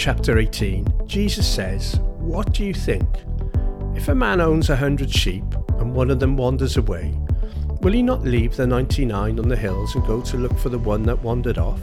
chapter 0.00 0.38
18, 0.38 0.86
Jesus 1.04 1.46
says, 1.46 2.00
What 2.20 2.54
do 2.54 2.64
you 2.64 2.72
think? 2.72 3.06
If 3.94 4.08
a 4.08 4.14
man 4.14 4.40
owns 4.40 4.70
a 4.70 4.76
hundred 4.76 5.10
sheep 5.10 5.44
and 5.78 5.92
one 5.92 6.10
of 6.10 6.18
them 6.18 6.38
wanders 6.38 6.78
away, 6.78 7.14
will 7.82 7.92
he 7.92 8.02
not 8.02 8.22
leave 8.22 8.56
the 8.56 8.66
99 8.66 9.38
on 9.38 9.46
the 9.46 9.56
hills 9.56 9.94
and 9.94 10.06
go 10.06 10.22
to 10.22 10.38
look 10.38 10.58
for 10.58 10.70
the 10.70 10.78
one 10.78 11.02
that 11.02 11.22
wandered 11.22 11.58
off? 11.58 11.82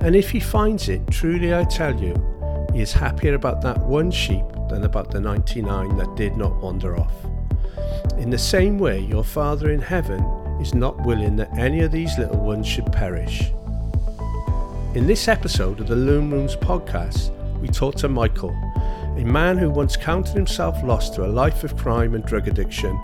And 0.00 0.16
if 0.16 0.30
he 0.30 0.40
finds 0.40 0.88
it, 0.88 1.06
truly 1.10 1.54
I 1.54 1.64
tell 1.64 1.94
you, 2.00 2.14
he 2.72 2.80
is 2.80 2.94
happier 2.94 3.34
about 3.34 3.60
that 3.60 3.80
one 3.80 4.10
sheep 4.10 4.46
than 4.70 4.84
about 4.84 5.10
the 5.10 5.20
99 5.20 5.94
that 5.98 6.16
did 6.16 6.38
not 6.38 6.56
wander 6.62 6.98
off. 6.98 7.12
In 8.16 8.30
the 8.30 8.38
same 8.38 8.78
way, 8.78 9.00
your 9.00 9.24
Father 9.24 9.72
in 9.72 9.82
heaven 9.82 10.22
is 10.58 10.72
not 10.72 11.04
willing 11.04 11.36
that 11.36 11.54
any 11.58 11.82
of 11.82 11.92
these 11.92 12.16
little 12.16 12.40
ones 12.40 12.66
should 12.66 12.90
perish. 12.92 13.52
In 14.96 15.06
this 15.06 15.28
episode 15.28 15.78
of 15.80 15.88
the 15.88 15.94
Loom 15.94 16.30
Rooms 16.30 16.56
podcast, 16.56 17.28
we 17.60 17.68
talk 17.68 17.96
to 17.96 18.08
Michael, 18.08 18.56
a 19.18 19.24
man 19.24 19.58
who 19.58 19.68
once 19.68 19.94
counted 19.94 20.32
himself 20.32 20.82
lost 20.82 21.12
to 21.14 21.26
a 21.26 21.28
life 21.28 21.64
of 21.64 21.76
crime 21.76 22.14
and 22.14 22.24
drug 22.24 22.48
addiction, 22.48 22.98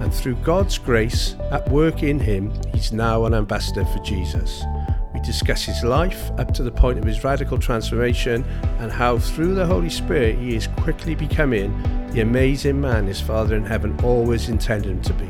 and 0.00 0.12
through 0.12 0.36
God's 0.36 0.78
grace 0.78 1.36
at 1.50 1.68
work 1.68 2.02
in 2.02 2.18
him, 2.18 2.50
he's 2.72 2.94
now 2.94 3.26
an 3.26 3.34
ambassador 3.34 3.84
for 3.84 3.98
Jesus. 3.98 4.64
We 5.12 5.20
discuss 5.20 5.62
his 5.62 5.84
life 5.84 6.30
up 6.38 6.54
to 6.54 6.62
the 6.62 6.72
point 6.72 6.98
of 6.98 7.04
his 7.04 7.22
radical 7.22 7.58
transformation 7.58 8.42
and 8.78 8.90
how 8.90 9.18
through 9.18 9.54
the 9.54 9.66
Holy 9.66 9.90
Spirit 9.90 10.38
he 10.38 10.56
is 10.56 10.68
quickly 10.78 11.14
becoming 11.14 11.78
the 12.12 12.22
amazing 12.22 12.80
man 12.80 13.06
his 13.06 13.20
Father 13.20 13.54
in 13.54 13.66
heaven 13.66 14.00
always 14.02 14.48
intended 14.48 14.90
him 14.90 15.02
to 15.02 15.12
be. 15.12 15.28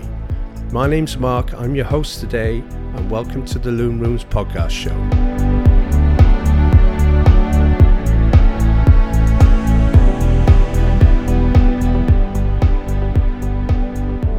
My 0.70 0.86
name's 0.86 1.16
Mark, 1.16 1.52
I'm 1.54 1.74
your 1.74 1.86
host 1.86 2.20
today, 2.20 2.58
and 2.58 3.10
welcome 3.10 3.44
to 3.46 3.58
the 3.58 3.72
Loom 3.72 3.98
Rooms 3.98 4.24
podcast 4.24 4.70
show. 4.70 5.33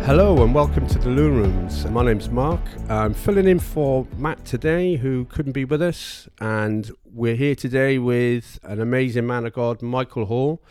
Hello 0.06 0.44
and 0.44 0.54
welcome 0.54 0.86
to 0.86 1.00
the 1.00 1.10
Loom 1.10 1.34
Rooms. 1.34 1.84
My 1.88 2.06
name's 2.06 2.30
Mark. 2.30 2.62
I'm 2.90 3.16
filling 3.16 3.48
in 3.48 3.58
for 3.58 4.06
Matt 4.18 4.46
today, 4.46 4.98
who 4.98 5.26
couldn't 5.26 5.54
be 5.54 5.66
with 5.66 5.82
us, 5.82 6.30
and 6.40 6.92
we're 7.04 7.34
here 7.34 7.56
today 7.56 7.98
with 7.98 8.60
an 8.62 8.80
amazing 8.80 9.26
man 9.26 9.48
of 9.48 9.54
God, 9.54 9.82
Michael 9.82 10.26
Hall. 10.26 10.62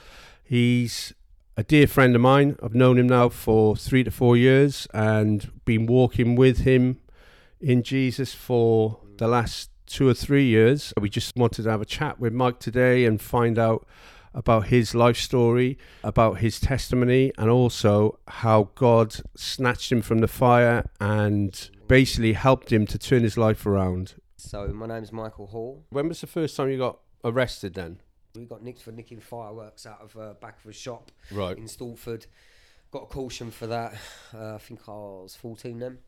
He's 0.45 1.15
a 1.57 1.65
dear 1.65 1.89
friend 1.89 2.15
of 2.15 2.21
mine. 2.21 2.57
I've 2.63 2.77
known 2.77 2.97
him 2.97 3.09
now 3.09 3.29
for 3.29 3.75
three 3.75 4.05
to 4.05 4.13
four 4.13 4.37
years 4.37 4.87
and 4.95 5.51
been 5.65 5.87
walking 5.87 6.37
with 6.37 6.59
him 6.59 7.01
in 7.61 7.83
Jesus 7.83 8.35
for 8.35 9.01
the 9.17 9.27
last 9.27 9.69
two 9.87 10.07
or 10.07 10.15
three 10.15 10.47
years. 10.47 10.95
We 11.01 11.11
just 11.11 11.35
wanted 11.35 11.65
to 11.65 11.71
have 11.73 11.83
a 11.83 11.85
chat 11.85 12.21
with 12.21 12.33
Mike 12.33 12.61
today 12.61 13.05
and 13.05 13.21
find 13.21 13.59
out 13.59 13.85
about 14.35 14.67
his 14.67 14.95
life 14.95 15.17
story, 15.17 15.79
about 16.03 16.39
his 16.39 16.59
testimony, 16.61 17.33
and 17.39 17.49
also 17.51 18.19
how 18.29 18.71
God 18.75 19.15
snatched 19.37 19.93
him 19.93 20.03
from 20.03 20.19
the 20.19 20.29
fire 20.29 20.85
and 21.01 21.71
basically 21.87 22.33
helped 22.33 22.73
him 22.73 22.87
to 22.87 22.99
turn 22.99 23.23
his 23.23 23.39
life 23.39 23.65
around. 23.65 24.15
So 24.37 24.67
my 24.69 24.87
name's 24.87 25.13
Michael 25.13 25.47
Hall. 25.47 25.85
When 25.91 26.09
was 26.09 26.21
the 26.21 26.27
first 26.27 26.57
time 26.57 26.71
you 26.71 26.79
got 26.79 26.99
arrested 27.25 27.75
then? 27.75 28.01
We 28.35 28.45
got 28.47 28.63
nicked 28.63 28.83
for 28.83 28.91
nicking 28.91 29.21
fireworks 29.21 29.87
out 29.87 30.01
of 30.03 30.17
uh, 30.17 30.35
back 30.41 30.59
of 30.65 30.69
a 30.71 30.73
shop 30.73 31.13
Right. 31.31 31.57
in 31.57 31.65
Stalford. 31.69 32.27
Got 32.91 33.05
a 33.05 33.07
caution 33.07 33.51
for 33.53 33.67
that. 33.69 33.95
Uh, 34.35 34.55
I 34.57 34.59
think 34.59 34.81
I 34.89 34.93
was 34.93 35.37
14 35.41 35.79
then. 35.79 35.99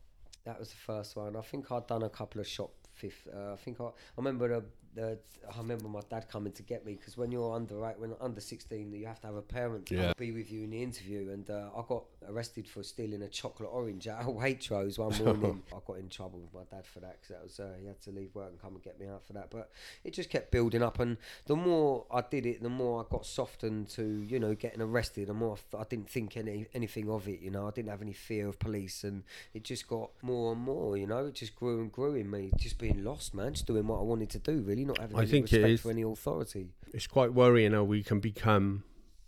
That 0.45 0.59
was 0.59 0.69
the 0.69 0.75
first 0.75 1.15
one. 1.15 1.35
I 1.35 1.41
think 1.41 1.71
I'd 1.71 1.87
done 1.87 2.03
a 2.03 2.09
couple 2.09 2.41
of 2.41 2.47
shop 2.47 2.71
fifth. 2.93 3.27
Uh, 3.33 3.53
I 3.53 3.55
think 3.57 3.79
I, 3.79 3.85
I 3.85 3.89
remember 4.17 4.47
the, 4.47 4.63
the 4.97 5.17
I 5.53 5.57
remember 5.59 5.87
my 5.87 6.01
dad 6.09 6.27
coming 6.29 6.51
to 6.53 6.63
get 6.63 6.85
me 6.85 6.93
because 6.95 7.15
when 7.15 7.31
you're 7.31 7.55
under 7.55 7.75
right 7.75 7.97
when 7.97 8.13
under 8.19 8.41
16 8.41 8.91
you 8.93 9.05
have 9.05 9.21
to 9.21 9.27
have 9.27 9.35
a 9.37 9.41
parent 9.41 9.85
to 9.85 9.95
Yeah. 9.95 10.13
be 10.17 10.31
with 10.31 10.51
you 10.51 10.63
in 10.63 10.71
the 10.71 10.83
interview 10.83 11.29
and 11.31 11.49
uh, 11.49 11.69
I 11.73 11.83
got 11.87 12.03
arrested 12.27 12.67
for 12.67 12.83
stealing 12.83 13.21
a 13.21 13.29
chocolate 13.29 13.69
orange 13.71 14.07
at 14.09 14.21
a 14.23 14.25
Waitrose 14.25 14.97
one 14.99 15.17
morning. 15.23 15.63
I 15.73 15.77
got 15.87 15.99
in 15.99 16.09
trouble 16.09 16.39
with 16.39 16.53
my 16.53 16.63
dad 16.75 16.85
for 16.85 16.99
that 16.99 17.21
because 17.21 17.29
that 17.29 17.43
was 17.43 17.59
uh, 17.61 17.73
he 17.79 17.87
had 17.87 18.01
to 18.01 18.11
leave 18.11 18.35
work 18.35 18.49
and 18.49 18.61
come 18.61 18.73
and 18.73 18.83
get 18.83 18.99
me 18.99 19.07
out 19.07 19.25
for 19.25 19.31
that. 19.33 19.49
But 19.49 19.69
it 20.03 20.13
just 20.13 20.29
kept 20.29 20.51
building 20.51 20.83
up 20.83 20.99
and 20.99 21.15
the 21.45 21.55
more 21.55 22.05
I 22.11 22.21
did 22.21 22.45
it, 22.45 22.61
the 22.61 22.67
more 22.69 23.05
I 23.05 23.05
got 23.09 23.25
softened 23.25 23.87
to 23.91 24.03
you 24.03 24.39
know 24.39 24.53
getting 24.53 24.81
arrested. 24.81 25.27
The 25.29 25.33
more 25.33 25.57
I, 25.73 25.77
I 25.77 25.83
didn't 25.89 26.09
think 26.09 26.35
any 26.35 26.67
anything 26.73 27.09
of 27.09 27.27
it. 27.29 27.39
You 27.39 27.51
know, 27.51 27.67
I 27.67 27.71
didn't 27.71 27.89
have 27.89 28.01
any 28.01 28.13
fear 28.13 28.49
of 28.49 28.59
police, 28.59 29.05
and 29.05 29.23
it 29.53 29.63
just 29.63 29.87
got 29.87 30.09
more 30.21 30.51
and 30.51 30.61
more. 30.61 30.97
You 30.97 31.07
know, 31.07 31.27
it 31.27 31.35
just 31.35 31.55
grew 31.55 31.79
and 31.79 31.89
grew 31.91 32.15
in 32.15 32.29
me. 32.29 32.51
Just 32.57 32.77
being 32.79 33.03
lost, 33.05 33.33
man. 33.33 33.53
Just 33.53 33.67
doing 33.67 33.87
what 33.87 33.99
I 33.99 34.03
wanted 34.03 34.29
to 34.31 34.39
do. 34.39 34.61
Really, 34.61 34.86
not 34.87 34.97
having 34.99 35.15
I 35.17 35.21
any 35.21 35.29
think 35.31 35.53
it 35.53 35.57
respect 35.57 35.71
is- 35.73 35.81
for 35.81 35.91
any 35.91 36.01
authority. 36.01 36.69
It's 36.93 37.07
quite 37.07 37.33
worrying 37.33 37.73
how 37.73 37.83
we 37.83 38.01
can 38.03 38.19
become 38.19 38.83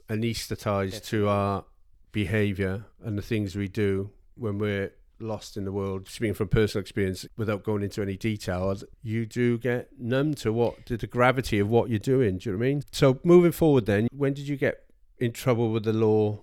anesthetized 0.09 1.05
to 1.07 1.27
our 1.27 1.65
behavior 2.11 2.85
and 3.03 3.17
the 3.17 3.21
things 3.21 3.55
we 3.55 3.67
do 3.67 4.09
when 4.35 4.57
we're 4.57 4.91
lost 5.19 5.57
in 5.57 5.65
the 5.65 5.71
world. 5.71 6.07
Speaking 6.07 6.33
from 6.33 6.47
personal 6.47 6.81
experience, 6.81 7.25
without 7.37 7.63
going 7.63 7.83
into 7.83 8.01
any 8.01 8.15
detail, 8.17 8.75
you 9.03 9.25
do 9.25 9.57
get 9.57 9.89
numb 9.99 10.33
to 10.35 10.51
what 10.53 10.85
to 10.87 10.97
the 10.97 11.07
gravity 11.07 11.59
of 11.59 11.69
what 11.69 11.89
you're 11.89 11.99
doing. 11.99 12.37
Do 12.37 12.49
you 12.49 12.53
know 12.55 12.59
what 12.59 12.65
I 12.65 12.69
mean? 12.69 12.83
So 12.91 13.19
moving 13.23 13.51
forward, 13.51 13.85
then, 13.85 14.07
when 14.11 14.33
did 14.33 14.47
you 14.47 14.55
get 14.55 14.85
in 15.19 15.31
trouble 15.33 15.71
with 15.71 15.83
the 15.83 15.93
law? 15.93 16.39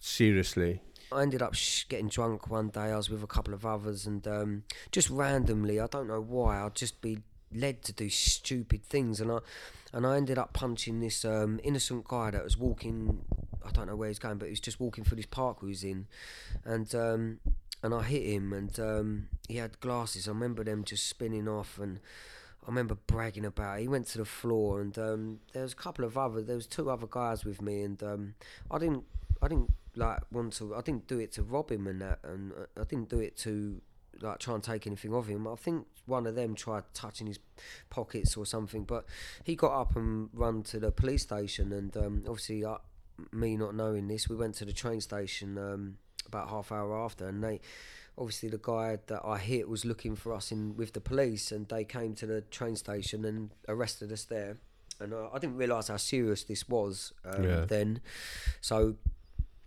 Seriously, 0.00 0.80
I 1.10 1.22
ended 1.22 1.42
up 1.42 1.54
sh- 1.54 1.84
getting 1.88 2.08
drunk 2.08 2.48
one 2.48 2.68
day. 2.68 2.92
I 2.92 2.96
was 2.96 3.10
with 3.10 3.22
a 3.24 3.26
couple 3.26 3.52
of 3.52 3.66
others, 3.66 4.06
and 4.06 4.26
um, 4.28 4.62
just 4.92 5.10
randomly, 5.10 5.80
I 5.80 5.86
don't 5.88 6.06
know 6.06 6.20
why, 6.20 6.60
I'd 6.64 6.76
just 6.76 7.00
be 7.00 7.18
led 7.52 7.82
to 7.82 7.92
do 7.92 8.08
stupid 8.08 8.84
things, 8.84 9.20
and 9.20 9.30
I 9.30 9.38
and 9.92 10.06
I 10.06 10.16
ended 10.16 10.38
up 10.38 10.52
punching 10.52 11.00
this 11.00 11.24
um, 11.24 11.60
innocent 11.62 12.06
guy 12.06 12.30
that 12.30 12.44
was 12.44 12.56
walking. 12.56 13.24
I 13.64 13.70
don't 13.70 13.86
know 13.86 13.96
where 13.96 14.08
he's 14.08 14.18
going, 14.18 14.38
but 14.38 14.46
he 14.46 14.52
was 14.52 14.60
just 14.60 14.80
walking 14.80 15.04
through 15.04 15.16
this 15.16 15.26
park 15.26 15.62
we 15.62 15.68
was 15.68 15.84
in, 15.84 16.06
and 16.64 16.94
um, 16.94 17.40
and 17.82 17.94
I 17.94 18.02
hit 18.02 18.22
him, 18.22 18.52
and 18.52 18.78
um, 18.80 19.28
he 19.48 19.56
had 19.56 19.80
glasses. 19.80 20.28
I 20.28 20.32
remember 20.32 20.64
them 20.64 20.84
just 20.84 21.06
spinning 21.06 21.48
off, 21.48 21.78
and 21.78 22.00
I 22.64 22.66
remember 22.66 22.96
bragging 23.06 23.44
about. 23.44 23.78
It. 23.78 23.82
He 23.82 23.88
went 23.88 24.06
to 24.08 24.18
the 24.18 24.24
floor, 24.24 24.80
and 24.80 24.96
um, 24.98 25.40
there 25.52 25.62
was 25.62 25.72
a 25.72 25.76
couple 25.76 26.04
of 26.04 26.18
other. 26.18 26.42
There 26.42 26.56
was 26.56 26.66
two 26.66 26.90
other 26.90 27.06
guys 27.08 27.44
with 27.44 27.62
me, 27.62 27.82
and 27.82 28.02
um, 28.02 28.34
I 28.70 28.78
didn't. 28.78 29.04
I 29.40 29.48
didn't 29.48 29.70
like 29.94 30.20
want 30.32 30.54
to. 30.54 30.74
I 30.74 30.80
didn't 30.80 31.06
do 31.06 31.18
it 31.18 31.32
to 31.32 31.42
rob 31.42 31.70
him 31.70 31.86
and 31.86 32.00
that, 32.00 32.18
and 32.24 32.52
uh, 32.52 32.80
I 32.80 32.84
didn't 32.84 33.08
do 33.08 33.20
it 33.20 33.36
to 33.38 33.80
like 34.20 34.38
try 34.38 34.54
and 34.54 34.62
take 34.62 34.86
anything 34.86 35.14
of 35.14 35.26
him. 35.26 35.46
I 35.46 35.54
think 35.56 35.86
one 36.06 36.26
of 36.26 36.34
them 36.34 36.54
tried 36.54 36.84
touching 36.94 37.26
his 37.26 37.38
pockets 37.90 38.36
or 38.36 38.46
something, 38.46 38.84
but 38.84 39.04
he 39.44 39.54
got 39.56 39.78
up 39.78 39.96
and 39.96 40.28
run 40.32 40.62
to 40.64 40.78
the 40.78 40.90
police 40.90 41.22
station, 41.22 41.72
and 41.72 41.96
um, 41.96 42.24
obviously, 42.26 42.64
uh, 42.64 42.78
me 43.32 43.56
not 43.56 43.74
knowing 43.74 44.08
this, 44.08 44.28
we 44.28 44.36
went 44.36 44.54
to 44.56 44.64
the 44.64 44.72
train 44.72 45.00
station 45.00 45.58
um, 45.58 45.96
about 46.26 46.48
half 46.48 46.72
hour 46.72 46.96
after, 46.98 47.28
and 47.28 47.42
they. 47.42 47.60
Obviously, 48.20 48.48
the 48.48 48.58
guy 48.60 48.98
that 49.06 49.20
I 49.24 49.38
hit 49.38 49.68
was 49.68 49.84
looking 49.84 50.16
for 50.16 50.32
us 50.34 50.50
in 50.50 50.76
with 50.76 50.92
the 50.92 51.00
police, 51.00 51.52
and 51.52 51.68
they 51.68 51.84
came 51.84 52.16
to 52.16 52.26
the 52.26 52.40
train 52.40 52.74
station 52.74 53.24
and 53.24 53.50
arrested 53.68 54.10
us 54.10 54.24
there. 54.24 54.56
And 54.98 55.14
uh, 55.14 55.28
I 55.32 55.38
didn't 55.38 55.54
realise 55.54 55.86
how 55.86 55.98
serious 55.98 56.42
this 56.42 56.68
was 56.68 57.12
um, 57.24 57.44
Yeah. 57.44 57.64
then. 57.66 58.00
So 58.60 58.96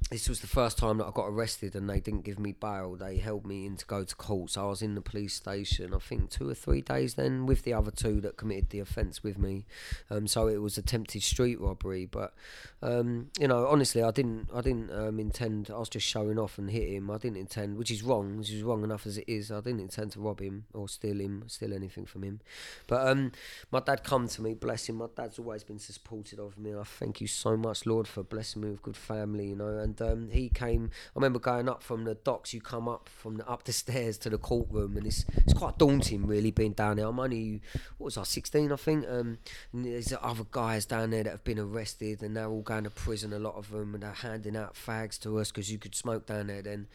this 0.09 0.27
was 0.27 0.41
the 0.41 0.47
first 0.47 0.77
time 0.77 0.97
that 0.97 1.05
I 1.05 1.11
got 1.11 1.27
arrested 1.27 1.75
and 1.75 1.89
they 1.89 1.99
didn't 1.99 2.23
give 2.23 2.39
me 2.39 2.51
bail. 2.51 2.95
They 2.95 3.17
held 3.17 3.45
me 3.45 3.65
in 3.65 3.77
to 3.77 3.85
go 3.85 4.03
to 4.03 4.15
court. 4.15 4.51
So 4.51 4.65
I 4.65 4.69
was 4.69 4.81
in 4.81 4.95
the 4.95 5.01
police 5.01 5.33
station, 5.33 5.93
I 5.93 5.99
think 5.99 6.29
two 6.29 6.49
or 6.49 6.53
three 6.53 6.81
days 6.81 7.13
then, 7.13 7.45
with 7.45 7.63
the 7.63 7.73
other 7.73 7.91
two 7.91 8.19
that 8.21 8.35
committed 8.35 8.71
the 8.71 8.79
offence 8.79 9.23
with 9.23 9.37
me. 9.37 9.65
Um, 10.09 10.27
so 10.27 10.47
it 10.47 10.57
was 10.57 10.77
attempted 10.77 11.23
street 11.23 11.61
robbery. 11.61 12.05
But 12.05 12.33
um, 12.81 13.29
you 13.39 13.47
know, 13.47 13.67
honestly, 13.67 14.03
I 14.03 14.11
didn't, 14.11 14.49
I 14.53 14.61
didn't 14.61 14.91
um, 14.91 15.19
intend. 15.19 15.69
I 15.73 15.77
was 15.77 15.89
just 15.89 16.07
showing 16.07 16.39
off 16.39 16.57
and 16.57 16.71
hit 16.71 16.89
him. 16.89 17.09
I 17.09 17.17
didn't 17.17 17.37
intend, 17.37 17.77
which 17.77 17.91
is 17.91 18.03
wrong. 18.03 18.39
Which 18.39 18.51
is 18.51 18.63
wrong 18.63 18.83
enough 18.83 19.05
as 19.05 19.17
it 19.17 19.25
is. 19.27 19.51
I 19.51 19.61
didn't 19.61 19.81
intend 19.81 20.11
to 20.13 20.19
rob 20.19 20.41
him 20.41 20.65
or 20.73 20.89
steal 20.89 21.21
him, 21.21 21.43
steal 21.47 21.73
anything 21.73 22.05
from 22.05 22.23
him. 22.23 22.41
But 22.87 23.07
um, 23.07 23.31
my 23.71 23.79
dad 23.79 24.03
come 24.03 24.27
to 24.29 24.41
me, 24.41 24.55
bless 24.55 24.89
him. 24.89 24.95
My 24.95 25.07
dad's 25.15 25.39
always 25.39 25.63
been 25.63 25.79
supportive 25.79 26.39
of 26.39 26.57
me. 26.57 26.75
I 26.75 26.83
thank 26.83 27.21
you 27.21 27.27
so 27.27 27.55
much, 27.55 27.85
Lord, 27.85 28.07
for 28.07 28.23
blessing 28.23 28.63
me 28.63 28.71
with 28.71 28.81
good 28.81 28.97
family. 28.97 29.49
You 29.49 29.55
know, 29.55 29.77
and 29.77 29.90
um, 29.99 30.29
he 30.29 30.49
came. 30.49 30.91
I 30.93 31.11
remember 31.15 31.39
going 31.39 31.67
up 31.67 31.81
from 31.81 32.03
the 32.03 32.13
docks. 32.13 32.53
You 32.53 32.61
come 32.61 32.87
up 32.87 33.09
from 33.09 33.37
the, 33.37 33.49
up 33.49 33.63
the 33.63 33.73
stairs 33.73 34.19
to 34.19 34.29
the 34.29 34.37
courtroom, 34.37 34.97
and 34.97 35.07
it's 35.07 35.25
it's 35.37 35.53
quite 35.53 35.79
daunting, 35.79 36.27
really, 36.27 36.51
being 36.51 36.73
down 36.73 36.97
there. 36.97 37.07
I'm 37.07 37.19
only 37.19 37.61
what 37.97 38.05
was 38.05 38.17
I, 38.17 38.23
16, 38.23 38.71
I 38.71 38.75
think. 38.75 39.05
Um, 39.09 39.39
and 39.73 39.85
there's 39.85 40.13
other 40.21 40.45
guys 40.51 40.85
down 40.85 41.09
there 41.09 41.23
that 41.23 41.31
have 41.31 41.43
been 41.43 41.59
arrested, 41.59 42.21
and 42.21 42.37
they're 42.37 42.47
all 42.47 42.61
going 42.61 42.83
to 42.83 42.91
prison. 42.91 43.33
A 43.33 43.39
lot 43.39 43.55
of 43.55 43.71
them, 43.71 43.95
and 43.95 44.03
they're 44.03 44.11
handing 44.11 44.55
out 44.55 44.75
fags 44.75 45.19
to 45.21 45.39
us 45.39 45.51
because 45.51 45.71
you 45.71 45.79
could 45.79 45.95
smoke 45.95 46.27
down 46.27 46.47
there 46.47 46.61
then. 46.61 46.87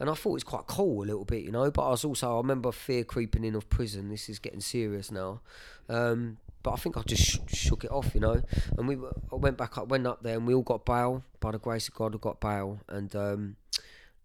And 0.00 0.10
I 0.10 0.14
thought 0.14 0.30
it 0.30 0.34
was 0.34 0.44
quite 0.44 0.66
cool 0.66 1.04
a 1.04 1.06
little 1.06 1.24
bit, 1.24 1.44
you 1.44 1.52
know. 1.52 1.70
But 1.70 1.86
I 1.86 1.90
was 1.90 2.04
also, 2.04 2.34
I 2.34 2.36
remember 2.38 2.72
fear 2.72 3.04
creeping 3.04 3.44
in 3.44 3.54
of 3.54 3.70
prison. 3.70 4.08
This 4.08 4.28
is 4.28 4.40
getting 4.40 4.60
serious 4.60 5.12
now. 5.12 5.40
Um, 5.88 6.38
but 6.64 6.72
I 6.72 6.76
think 6.76 6.96
I 6.96 7.02
just 7.02 7.22
sh- 7.22 7.38
shook 7.46 7.84
it 7.84 7.92
off, 7.92 8.12
you 8.14 8.20
know. 8.20 8.42
And 8.76 8.88
we, 8.88 8.96
were- 8.96 9.14
I 9.32 9.36
went 9.36 9.56
back 9.56 9.78
up, 9.78 9.86
went 9.86 10.06
up 10.08 10.24
there, 10.24 10.36
and 10.36 10.46
we 10.48 10.54
all 10.54 10.62
got 10.62 10.84
bail. 10.84 11.22
By 11.38 11.52
the 11.52 11.58
grace 11.60 11.86
of 11.86 11.94
God, 11.94 12.12
we 12.14 12.18
got 12.18 12.40
bail. 12.40 12.80
And 12.88 13.14
um, 13.14 13.56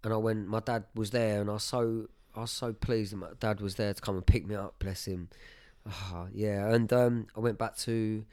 and 0.03 0.11
I 0.13 0.17
went. 0.17 0.47
My 0.47 0.61
dad 0.61 0.85
was 0.95 1.11
there, 1.11 1.41
and 1.41 1.49
I 1.51 1.53
was 1.53 1.63
so, 1.63 2.07
I 2.35 2.39
was 2.41 2.51
so 2.51 2.73
pleased 2.73 3.11
that 3.13 3.17
my 3.17 3.27
dad 3.39 3.61
was 3.61 3.75
there 3.75 3.93
to 3.93 4.01
come 4.01 4.15
and 4.15 4.25
pick 4.25 4.47
me 4.47 4.55
up. 4.55 4.79
Bless 4.79 5.05
him. 5.05 5.29
Ah, 5.87 6.25
yeah. 6.33 6.73
And 6.73 6.91
um, 6.93 7.27
I 7.35 7.39
went 7.39 7.57
back 7.59 7.77
to 7.79 8.25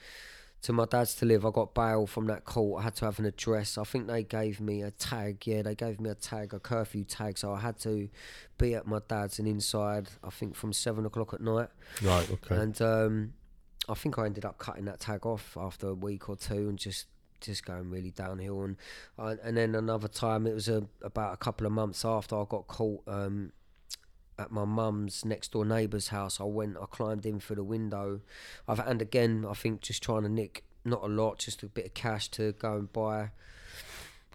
to 0.62 0.72
my 0.72 0.84
dad's 0.86 1.14
to 1.14 1.24
live. 1.26 1.44
I 1.46 1.50
got 1.50 1.74
bail 1.74 2.06
from 2.06 2.26
that 2.26 2.44
court. 2.44 2.80
I 2.80 2.84
had 2.84 2.96
to 2.96 3.04
have 3.04 3.18
an 3.18 3.24
address. 3.26 3.76
I 3.78 3.84
think 3.84 4.06
they 4.08 4.22
gave 4.24 4.60
me 4.60 4.82
a 4.82 4.90
tag. 4.90 5.46
Yeah, 5.46 5.62
they 5.62 5.74
gave 5.74 6.00
me 6.00 6.10
a 6.10 6.14
tag, 6.14 6.54
a 6.54 6.58
curfew 6.58 7.04
tag. 7.04 7.38
So 7.38 7.52
I 7.52 7.60
had 7.60 7.78
to 7.80 8.08
be 8.58 8.74
at 8.74 8.86
my 8.86 9.00
dad's 9.06 9.38
and 9.38 9.46
inside. 9.46 10.08
I 10.24 10.30
think 10.30 10.56
from 10.56 10.72
seven 10.72 11.04
o'clock 11.06 11.34
at 11.34 11.40
night. 11.40 11.68
Right. 12.02 12.28
Okay. 12.30 12.56
And 12.56 12.80
um, 12.82 13.32
I 13.88 13.94
think 13.94 14.18
I 14.18 14.26
ended 14.26 14.44
up 14.44 14.58
cutting 14.58 14.86
that 14.86 15.00
tag 15.00 15.24
off 15.24 15.56
after 15.58 15.88
a 15.88 15.94
week 15.94 16.28
or 16.28 16.36
two 16.36 16.68
and 16.68 16.78
just 16.78 17.06
just 17.40 17.64
going 17.64 17.90
really 17.90 18.10
downhill. 18.10 18.62
And 18.62 18.76
uh, 19.18 19.36
and 19.42 19.56
then 19.56 19.74
another 19.74 20.08
time, 20.08 20.46
it 20.46 20.54
was 20.54 20.68
a, 20.68 20.86
about 21.02 21.34
a 21.34 21.36
couple 21.36 21.66
of 21.66 21.72
months 21.72 22.04
after 22.04 22.36
I 22.36 22.44
got 22.48 22.66
caught. 22.66 23.02
Um, 23.06 23.52
at 24.38 24.50
my 24.50 24.66
mum's 24.66 25.24
next 25.24 25.52
door 25.52 25.64
neighbour's 25.64 26.08
house, 26.08 26.42
I 26.42 26.44
went, 26.44 26.76
I 26.76 26.84
climbed 26.84 27.24
in 27.24 27.40
through 27.40 27.56
the 27.56 27.64
window. 27.64 28.20
I've 28.68 28.80
and 28.80 29.00
again, 29.00 29.46
I 29.48 29.54
think 29.54 29.80
just 29.80 30.02
trying 30.02 30.24
to 30.24 30.28
nick 30.28 30.64
not 30.84 31.02
a 31.02 31.08
lot, 31.08 31.38
just 31.38 31.62
a 31.62 31.66
bit 31.66 31.86
of 31.86 31.94
cash 31.94 32.28
to 32.32 32.52
go 32.52 32.74
and 32.74 32.92
buy 32.92 33.30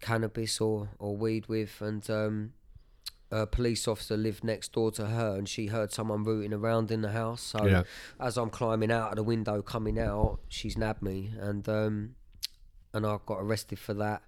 cannabis 0.02 0.60
or, 0.60 0.90
or 1.00 1.16
weed 1.16 1.48
with. 1.48 1.82
And 1.82 2.08
um, 2.10 2.54
a 3.32 3.48
police 3.48 3.88
officer 3.88 4.18
lived 4.18 4.44
next 4.44 4.74
door 4.74 4.92
to 4.92 5.08
her, 5.08 5.36
and 5.38 5.48
she 5.48 5.68
heard 5.68 5.92
someone 5.92 6.24
rooting 6.24 6.54
around 6.54 6.92
in 6.92 7.02
the 7.02 7.12
house. 7.12 7.42
So 7.42 7.66
Yeah. 7.66 7.84
as 8.20 8.38
I'm 8.38 8.50
climbing 8.50 8.92
out 8.92 9.12
of 9.12 9.16
the 9.16 9.24
window, 9.24 9.62
coming 9.62 9.98
out, 9.98 10.40
she's 10.50 10.78
nabbed 10.78 11.02
me, 11.02 11.32
and 11.40 11.68
um, 11.70 12.16
and 12.94 13.06
I 13.06 13.18
got 13.26 13.40
arrested 13.40 13.80
for 13.80 13.94
that. 13.96 14.22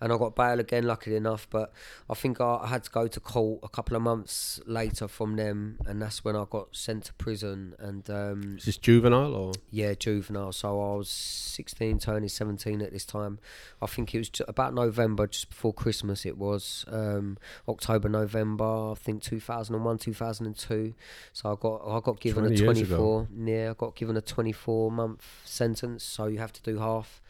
And 0.00 0.12
I 0.12 0.18
got 0.18 0.36
bail 0.36 0.60
again, 0.60 0.84
luckily 0.84 1.16
enough. 1.16 1.48
But 1.50 1.72
I 2.08 2.14
think 2.14 2.40
I, 2.40 2.60
I 2.62 2.66
had 2.68 2.84
to 2.84 2.90
go 2.90 3.08
to 3.08 3.20
court 3.20 3.60
a 3.62 3.68
couple 3.68 3.96
of 3.96 4.02
months 4.02 4.60
later 4.66 5.08
from 5.08 5.36
them, 5.36 5.78
and 5.86 6.00
that's 6.00 6.24
when 6.24 6.36
I 6.36 6.44
got 6.48 6.68
sent 6.76 7.04
to 7.04 7.14
prison. 7.14 7.74
And 7.78 8.08
um, 8.10 8.56
Is 8.58 8.66
this 8.66 8.76
juvenile 8.76 9.34
or? 9.34 9.52
yeah, 9.70 9.94
juvenile. 9.94 10.52
So 10.52 10.68
I 10.68 10.96
was 10.96 11.08
16, 11.08 11.98
turning 11.98 12.28
17 12.28 12.80
at 12.80 12.92
this 12.92 13.04
time. 13.04 13.38
I 13.82 13.86
think 13.86 14.14
it 14.14 14.18
was 14.18 14.30
about 14.46 14.74
November, 14.74 15.26
just 15.26 15.48
before 15.48 15.72
Christmas. 15.72 16.24
It 16.24 16.38
was 16.38 16.84
um, 16.88 17.38
October, 17.68 18.08
November. 18.08 18.92
I 18.92 18.94
think 18.94 19.22
2001, 19.22 19.98
2002. 19.98 20.94
So 21.32 21.52
I 21.52 21.56
got 21.60 21.82
I 21.86 22.00
got 22.00 22.20
given 22.20 22.44
a 22.44 22.48
20 22.48 22.60
years 22.60 22.80
ago. 22.80 23.26
24. 23.26 23.28
Yeah, 23.46 23.70
I 23.70 23.74
got 23.74 23.96
given 23.96 24.16
a 24.16 24.20
24 24.20 24.90
month 24.90 25.24
sentence. 25.44 26.04
So 26.04 26.26
you 26.26 26.38
have 26.38 26.52
to 26.52 26.62
do 26.62 26.78
half. 26.78 27.20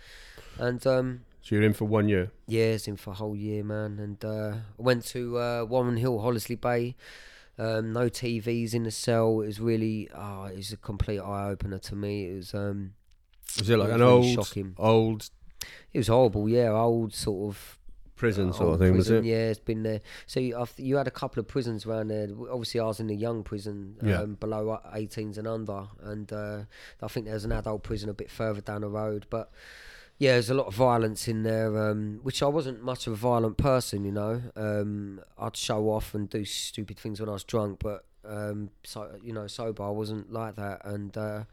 And 0.58 0.84
um, 0.86 1.20
So 1.48 1.54
you're 1.54 1.64
in 1.64 1.72
for 1.72 1.86
one 1.86 2.10
year. 2.10 2.30
years 2.46 2.86
in 2.86 2.96
for 2.96 3.12
a 3.12 3.14
whole 3.14 3.34
year, 3.34 3.64
man. 3.64 3.98
And 3.98 4.22
uh, 4.22 4.52
I 4.78 4.82
went 4.82 5.06
to 5.06 5.38
uh, 5.38 5.64
Warren 5.64 5.96
Hill, 5.96 6.18
Hollesley 6.18 6.60
Bay. 6.60 6.94
Um, 7.58 7.94
no 7.94 8.10
TVs 8.10 8.74
in 8.74 8.82
the 8.82 8.90
cell. 8.90 9.40
It 9.40 9.46
was 9.46 9.58
really, 9.58 10.10
oh, 10.14 10.44
it 10.44 10.56
was 10.56 10.72
a 10.74 10.76
complete 10.76 11.20
eye 11.20 11.48
opener 11.48 11.78
to 11.78 11.96
me. 11.96 12.26
It 12.26 12.36
was, 12.36 12.52
um, 12.54 12.92
Is 13.58 13.70
it 13.70 13.78
like 13.78 13.88
It 13.88 13.94
an 13.94 14.00
was 14.02 14.10
old, 14.10 14.26
shocking. 14.46 14.74
old 14.76 15.30
it 15.94 15.98
was 15.98 16.08
horrible. 16.08 16.50
Yeah, 16.50 16.68
old 16.70 17.14
sort 17.14 17.48
of 17.54 17.78
prison 18.14 18.50
uh, 18.50 18.52
sort 18.52 18.74
of 18.74 18.80
thing, 18.80 18.94
was 18.94 19.08
it? 19.08 19.24
Yeah, 19.24 19.48
it's 19.48 19.58
been 19.58 19.82
there. 19.84 20.02
So 20.26 20.40
you, 20.40 20.54
I've- 20.58 20.82
you 20.82 20.96
had 20.96 21.08
a 21.08 21.10
couple 21.10 21.40
of 21.40 21.48
prisons 21.48 21.86
around 21.86 22.08
there. 22.08 22.28
Obviously, 22.50 22.78
I 22.80 22.84
was 22.84 23.00
in 23.00 23.06
the 23.06 23.16
young 23.16 23.42
prison, 23.42 23.96
um, 24.02 24.06
Yeah. 24.08 24.24
below 24.26 24.78
18s 24.94 25.38
and 25.38 25.48
under, 25.48 25.86
and 26.02 26.30
uh, 26.30 26.60
I 27.02 27.08
think 27.08 27.24
there's 27.24 27.46
an 27.46 27.52
adult 27.52 27.84
prison 27.84 28.10
a 28.10 28.14
bit 28.14 28.30
further 28.30 28.60
down 28.60 28.82
the 28.82 28.88
road. 28.90 29.24
But 29.30 29.50
yeah, 30.18 30.32
there's 30.32 30.50
a 30.50 30.54
lot 30.54 30.66
of 30.66 30.74
violence 30.74 31.28
in 31.28 31.44
there, 31.44 31.90
um, 31.90 32.18
which 32.22 32.42
I 32.42 32.46
wasn't 32.46 32.82
much 32.82 33.06
of 33.06 33.12
a 33.12 33.16
violent 33.16 33.56
person, 33.56 34.04
you 34.04 34.10
know. 34.10 34.42
Um, 34.56 35.20
I'd 35.38 35.56
show 35.56 35.90
off 35.90 36.12
and 36.12 36.28
do 36.28 36.44
stupid 36.44 36.98
things 36.98 37.20
when 37.20 37.28
I 37.28 37.32
was 37.32 37.44
drunk, 37.44 37.78
but 37.80 38.04
um, 38.24 38.70
so 38.82 39.10
you 39.22 39.32
know, 39.32 39.46
sober, 39.46 39.84
I 39.84 39.90
wasn't 39.90 40.32
like 40.32 40.56
that. 40.56 40.84
And 40.84 41.16
uh, 41.16 41.44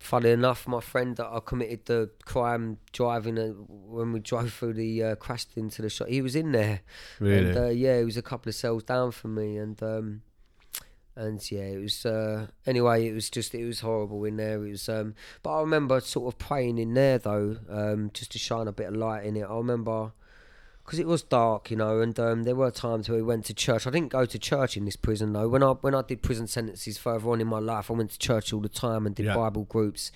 funny 0.00 0.30
enough, 0.30 0.66
my 0.66 0.80
friend 0.80 1.16
that 1.16 1.26
I 1.26 1.38
committed 1.38 1.86
the 1.86 2.10
crime 2.24 2.78
driving 2.92 3.38
uh, 3.38 3.48
when 3.50 4.12
we 4.12 4.18
drove 4.30 4.52
through 4.52 4.74
the 4.74 5.02
uh, 5.04 5.14
crashed 5.14 5.56
into 5.56 5.82
the 5.82 5.88
shop, 5.88 6.08
he 6.08 6.20
was 6.20 6.34
in 6.34 6.50
there. 6.50 6.80
Really? 7.20 7.50
And 7.50 7.56
uh, 7.56 7.68
yeah, 7.68 7.94
it 7.94 8.04
was 8.04 8.16
a 8.16 8.22
couple 8.22 8.48
of 8.48 8.56
cells 8.56 8.82
down 8.82 9.12
from 9.12 9.36
me, 9.36 9.58
and 9.58 9.80
um, 9.80 10.22
and 11.16 11.50
yeah, 11.50 11.62
it 11.62 11.82
was 11.82 12.04
uh, 12.06 12.46
anyway. 12.66 13.08
It 13.08 13.12
was 13.12 13.30
just 13.30 13.54
it 13.54 13.64
was 13.64 13.80
horrible 13.80 14.24
in 14.24 14.36
there. 14.36 14.64
It 14.64 14.70
was, 14.70 14.88
um, 14.88 15.14
but 15.42 15.56
I 15.56 15.60
remember 15.60 16.00
sort 16.00 16.32
of 16.32 16.38
praying 16.38 16.78
in 16.78 16.94
there 16.94 17.18
though, 17.18 17.56
um, 17.68 18.10
just 18.12 18.32
to 18.32 18.38
shine 18.38 18.68
a 18.68 18.72
bit 18.72 18.88
of 18.88 18.96
light 18.96 19.24
in 19.24 19.36
it. 19.36 19.42
I 19.44 19.54
remember 19.54 20.12
because 20.84 21.00
it 21.00 21.06
was 21.06 21.22
dark, 21.22 21.68
you 21.70 21.76
know, 21.76 22.00
and 22.00 22.18
um, 22.20 22.44
there 22.44 22.54
were 22.54 22.70
times 22.70 23.08
where 23.08 23.16
we 23.16 23.22
went 23.22 23.44
to 23.46 23.54
church. 23.54 23.88
I 23.88 23.90
didn't 23.90 24.10
go 24.10 24.24
to 24.24 24.38
church 24.38 24.76
in 24.76 24.84
this 24.84 24.94
prison 24.94 25.32
though. 25.32 25.48
When 25.48 25.62
I 25.62 25.70
when 25.70 25.94
I 25.94 26.02
did 26.02 26.22
prison 26.22 26.46
sentences 26.46 26.96
further 26.96 27.28
on 27.30 27.40
in 27.40 27.48
my 27.48 27.58
life, 27.58 27.90
I 27.90 27.94
went 27.94 28.10
to 28.12 28.18
church 28.18 28.52
all 28.52 28.60
the 28.60 28.68
time 28.68 29.06
and 29.06 29.14
did 29.14 29.26
Yeah. 29.26 29.34
Bible 29.34 29.64
groups. 29.64 30.12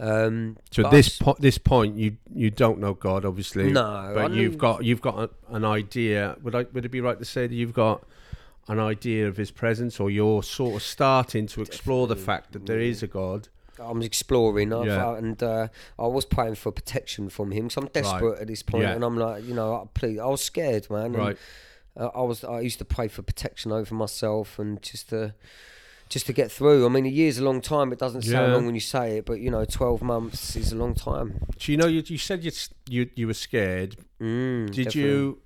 Um, 0.00 0.56
so 0.70 0.88
this 0.88 1.18
po- 1.18 1.36
this 1.38 1.58
point, 1.58 1.96
you 1.96 2.16
you 2.34 2.50
don't 2.50 2.80
know 2.80 2.94
God, 2.94 3.24
obviously. 3.24 3.70
No, 3.70 4.12
but 4.14 4.32
you've 4.32 4.56
got 4.56 4.82
you've 4.82 5.02
got 5.02 5.18
a, 5.18 5.54
an 5.54 5.64
idea. 5.64 6.36
Would 6.42 6.54
I 6.54 6.64
would 6.72 6.86
it 6.86 6.88
be 6.88 7.02
right 7.02 7.18
to 7.18 7.24
say 7.24 7.46
that 7.46 7.54
you've 7.54 7.74
got 7.74 8.02
an 8.70 8.80
idea 8.80 9.28
of 9.28 9.36
His 9.36 9.50
presence, 9.50 10.00
or 10.00 10.10
you're 10.10 10.42
sort 10.42 10.74
of 10.76 10.82
starting 10.82 11.46
to 11.48 11.62
explore 11.62 12.06
the 12.06 12.16
fact 12.16 12.52
that 12.52 12.66
there 12.66 12.80
is 12.80 13.02
a 13.02 13.06
God? 13.06 13.48
I'm 13.78 14.02
exploring, 14.02 14.70
Yeah. 14.70 15.08
uh, 15.08 15.14
and 15.14 15.42
uh, 15.42 15.68
I 15.98 16.06
was 16.06 16.24
praying 16.26 16.56
for 16.56 16.70
protection 16.70 17.30
from 17.30 17.50
him. 17.50 17.70
So 17.70 17.80
I'm 17.80 17.88
desperate 17.88 18.38
at 18.40 18.46
this 18.46 18.62
point, 18.62 18.82
Yeah. 18.84 18.92
and 18.94 19.02
I'm 19.04 19.16
like, 19.16 19.44
you 19.46 19.54
know, 19.54 19.88
please, 19.94 20.18
I 20.18 20.26
was 20.26 20.42
scared, 20.44 20.90
man. 20.90 21.06
and, 21.06 21.16
Right. 21.16 21.38
uh, 21.96 22.10
I 22.14 22.20
was, 22.20 22.44
I 22.44 22.60
used 22.60 22.78
to 22.80 22.84
pray 22.84 23.08
for 23.08 23.22
protection 23.22 23.72
over 23.72 23.94
myself, 23.94 24.58
and 24.58 24.82
just 24.82 25.08
to, 25.10 25.34
just 26.10 26.26
to 26.26 26.32
get 26.34 26.52
through. 26.52 26.84
I 26.84 26.88
mean, 26.90 27.06
a 27.06 27.08
year's 27.08 27.38
a 27.38 27.44
long 27.44 27.60
time. 27.62 27.90
It 27.92 27.98
doesn't 27.98 28.22
sound 28.22 28.52
long 28.52 28.66
when 28.66 28.74
you 28.74 28.80
say 28.82 29.18
it, 29.18 29.24
but 29.24 29.40
you 29.40 29.50
know, 29.50 29.64
12 29.64 30.02
months 30.02 30.56
is 30.56 30.72
a 30.72 30.76
long 30.76 30.92
time. 30.94 31.40
So 31.58 31.72
you 31.72 31.78
know, 31.78 31.86
you, 31.86 32.02
you 32.04 32.18
said 32.18 32.44
you, 32.44 32.50
you 32.88 33.08
you 33.14 33.26
were 33.28 33.34
scared. 33.34 33.96
Mm, 34.20 34.66
Did 34.72 34.84
definitely. 34.86 35.00
you 35.02 35.38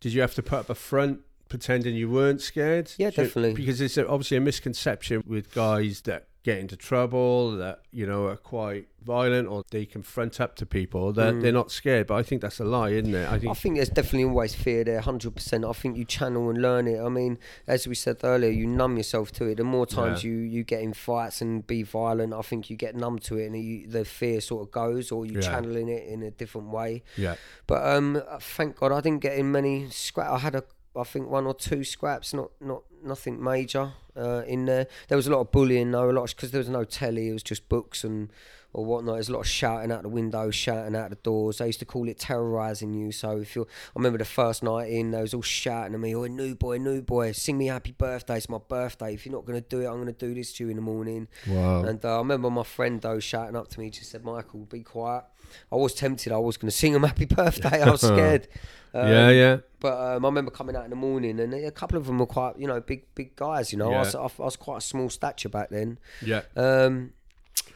did 0.00 0.12
you 0.12 0.20
have 0.20 0.34
to 0.34 0.42
put 0.42 0.58
up 0.58 0.70
a 0.70 0.74
front 0.74 1.20
pretending 1.48 1.94
you 1.94 2.10
weren't 2.10 2.40
scared? 2.40 2.92
Yeah, 2.98 3.10
Do 3.10 3.22
you- 3.22 3.26
definitely. 3.28 3.54
Because 3.54 3.80
it's 3.80 3.98
obviously 3.98 4.36
a 4.36 4.40
misconception 4.40 5.22
with 5.26 5.52
guys 5.54 6.02
that 6.02 6.28
get 6.42 6.58
into 6.58 6.76
trouble 6.76 7.56
that 7.56 7.80
you 7.90 8.06
know 8.06 8.26
are 8.26 8.36
quite 8.36 8.86
violent 9.04 9.48
or 9.48 9.64
they 9.72 9.84
confront 9.84 10.40
up 10.40 10.54
to 10.54 10.64
people 10.64 11.12
that 11.12 11.34
Mm. 11.34 11.42
they're 11.42 11.50
not 11.52 11.72
scared. 11.72 12.06
But 12.06 12.14
I 12.14 12.22
think 12.22 12.40
that's 12.40 12.60
a 12.60 12.64
lie, 12.64 12.90
isn't 12.90 13.12
it? 13.12 13.26
I 13.26 13.36
think 13.38 13.50
I 13.50 13.54
think 13.54 13.58
think 13.62 13.76
there's 13.76 13.88
definitely 13.88 14.24
always 14.28 14.54
fear 14.54 14.84
there, 14.84 15.00
hundred 15.00 15.34
percent. 15.34 15.64
I 15.64 15.72
think 15.72 15.96
you 15.96 16.04
channel 16.04 16.48
and 16.48 16.62
learn 16.62 16.86
it. 16.86 17.00
I 17.00 17.08
mean, 17.08 17.38
as 17.66 17.88
we 17.88 17.96
said 17.96 18.18
earlier, 18.22 18.50
you 18.50 18.66
numb 18.68 18.96
yourself 18.96 19.32
to 19.32 19.46
it. 19.46 19.56
The 19.56 19.64
more 19.64 19.86
times 19.86 20.22
Yeah. 20.22 20.30
you, 20.30 20.36
you 20.38 20.62
get 20.62 20.82
in 20.82 20.92
fights 20.92 21.40
and 21.40 21.66
be 21.66 21.82
violent, 21.82 22.32
I 22.32 22.42
think 22.42 22.70
you 22.70 22.76
get 22.76 22.94
numb 22.94 23.18
to 23.20 23.38
it, 23.38 23.46
and 23.46 23.56
you, 23.60 23.88
the 23.88 24.04
fear 24.04 24.40
sort 24.40 24.62
of 24.68 24.70
goes, 24.70 25.10
or 25.10 25.26
you 25.26 25.34
Yeah. 25.34 25.40
channeling 25.40 25.88
it 25.88 26.06
in 26.06 26.22
a 26.22 26.30
different 26.30 26.68
way. 26.70 27.02
yeah, 27.16 27.34
But 27.66 27.84
um, 27.84 28.22
thank 28.40 28.76
God 28.76 28.92
I 28.92 29.00
didn't 29.00 29.20
get 29.22 29.36
in 29.36 29.50
many 29.50 29.90
scrap. 29.90 30.30
I 30.30 30.38
had 30.38 30.54
a, 30.54 30.62
I 30.96 31.04
think 31.04 31.28
one 31.28 31.46
or 31.46 31.54
two 31.54 31.84
scraps, 31.84 32.32
not 32.32 32.50
not 32.60 32.82
nothing 33.02 33.42
major 33.42 33.92
uh, 34.16 34.42
in 34.46 34.66
there. 34.66 34.86
There 35.08 35.16
was 35.16 35.26
a 35.26 35.30
lot 35.30 35.40
of 35.40 35.52
bullying, 35.52 35.90
though, 35.90 36.10
a 36.10 36.12
lot 36.12 36.34
because 36.34 36.50
there 36.50 36.58
was 36.60 36.68
no 36.68 36.84
telly. 36.84 37.28
It 37.28 37.32
was 37.32 37.42
just 37.42 37.68
books 37.68 38.04
and 38.04 38.30
or 38.72 38.84
whatnot. 38.84 39.14
There's 39.14 39.30
a 39.30 39.32
lot 39.32 39.40
of 39.40 39.46
shouting 39.46 39.90
out 39.90 40.02
the 40.02 40.08
windows, 40.10 40.54
shouting 40.54 40.94
out 40.94 41.08
the 41.08 41.16
doors. 41.16 41.58
They 41.58 41.66
used 41.66 41.78
to 41.78 41.86
call 41.86 42.08
it 42.08 42.18
terrorizing 42.18 42.92
you. 42.92 43.10
So 43.10 43.38
if 43.38 43.56
you, 43.56 43.62
I 43.62 43.92
remember 43.94 44.18
the 44.18 44.26
first 44.26 44.62
night 44.62 44.90
in, 44.90 45.12
they 45.12 45.22
was 45.22 45.32
all 45.32 45.40
shouting 45.42 45.94
at 45.94 46.00
me, 46.00 46.14
"Oh, 46.14 46.26
new 46.26 46.54
boy, 46.54 46.78
new 46.78 47.00
boy, 47.00 47.32
sing 47.32 47.56
me 47.56 47.68
happy 47.68 47.92
birthday. 47.92 48.36
It's 48.36 48.48
my 48.48 48.58
birthday. 48.58 49.14
If 49.14 49.24
you're 49.24 49.34
not 49.34 49.46
gonna 49.46 49.62
do 49.62 49.80
it, 49.80 49.86
I'm 49.86 49.98
gonna 49.98 50.12
do 50.12 50.34
this 50.34 50.52
to 50.54 50.64
you 50.64 50.70
in 50.70 50.76
the 50.76 50.82
morning." 50.82 51.28
wow, 51.46 51.84
And 51.84 52.04
uh, 52.04 52.16
I 52.16 52.18
remember 52.18 52.50
my 52.50 52.64
friend 52.64 53.00
though 53.00 53.18
shouting 53.18 53.56
up 53.56 53.68
to 53.68 53.80
me, 53.80 53.90
just 53.90 54.10
said, 54.10 54.24
"Michael, 54.24 54.66
be 54.66 54.82
quiet." 54.82 55.24
I 55.72 55.76
was 55.76 55.94
tempted. 55.94 56.32
I 56.32 56.38
was 56.38 56.56
going 56.56 56.70
to 56.70 56.76
sing 56.76 56.94
him 56.94 57.02
happy 57.02 57.24
birthday. 57.36 57.82
I 57.82 57.90
was 57.90 58.00
scared. 58.12 58.48
Um, 58.94 59.08
yeah, 59.08 59.30
yeah, 59.30 59.56
But 59.80 60.00
um, 60.16 60.24
I 60.24 60.28
remember 60.28 60.50
coming 60.50 60.74
out 60.74 60.84
in 60.84 60.90
the 60.90 60.96
morning, 60.96 61.38
and 61.38 61.52
a 61.52 61.70
couple 61.70 61.98
of 61.98 62.06
them 62.06 62.18
were 62.18 62.24
quite, 62.26 62.58
you 62.58 62.66
know, 62.66 62.80
big, 62.80 63.04
big 63.14 63.36
guys. 63.36 63.70
You 63.70 63.78
know, 63.78 63.92
I, 63.92 63.98
was, 63.98 64.14
Yeah. 64.14 64.20
I, 64.20 64.44
was 64.44 64.56
quite 64.56 64.78
a 64.78 64.80
small 64.80 65.10
stature 65.10 65.50
back 65.50 65.68
then. 65.68 65.98
yeah. 66.22 66.42
Um, 66.56 67.12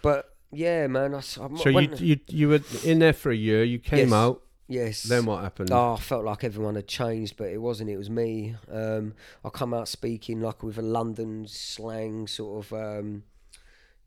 but 0.02 0.34
yeah, 0.50 0.86
man, 0.86 1.14
I, 1.14 1.18
I 1.18 1.20
So 1.22 1.68
you, 1.68 1.90
you 1.98 2.20
you 2.26 2.48
were 2.48 2.60
in 2.84 3.00
there 3.00 3.12
for 3.12 3.30
a 3.30 3.36
year. 3.36 3.62
You 3.64 3.78
came 3.78 4.08
Yes. 4.08 4.12
out. 4.12 4.42
yes. 4.66 5.02
Then 5.02 5.26
what 5.26 5.42
happened? 5.42 5.70
Oh, 5.72 5.92
I 5.94 6.00
felt 6.00 6.24
like 6.24 6.42
everyone 6.42 6.76
had 6.76 6.86
changed, 6.88 7.36
but 7.36 7.48
it 7.48 7.58
wasn't. 7.58 7.90
It 7.90 7.98
was 7.98 8.08
me. 8.08 8.56
Um, 8.72 9.12
I 9.44 9.50
come 9.50 9.74
out 9.74 9.88
speaking 9.88 10.40
like 10.40 10.62
with 10.62 10.78
a 10.78 10.82
London 10.82 11.46
slang 11.46 12.26
sort 12.28 12.64
of, 12.64 12.72
um, 12.72 13.24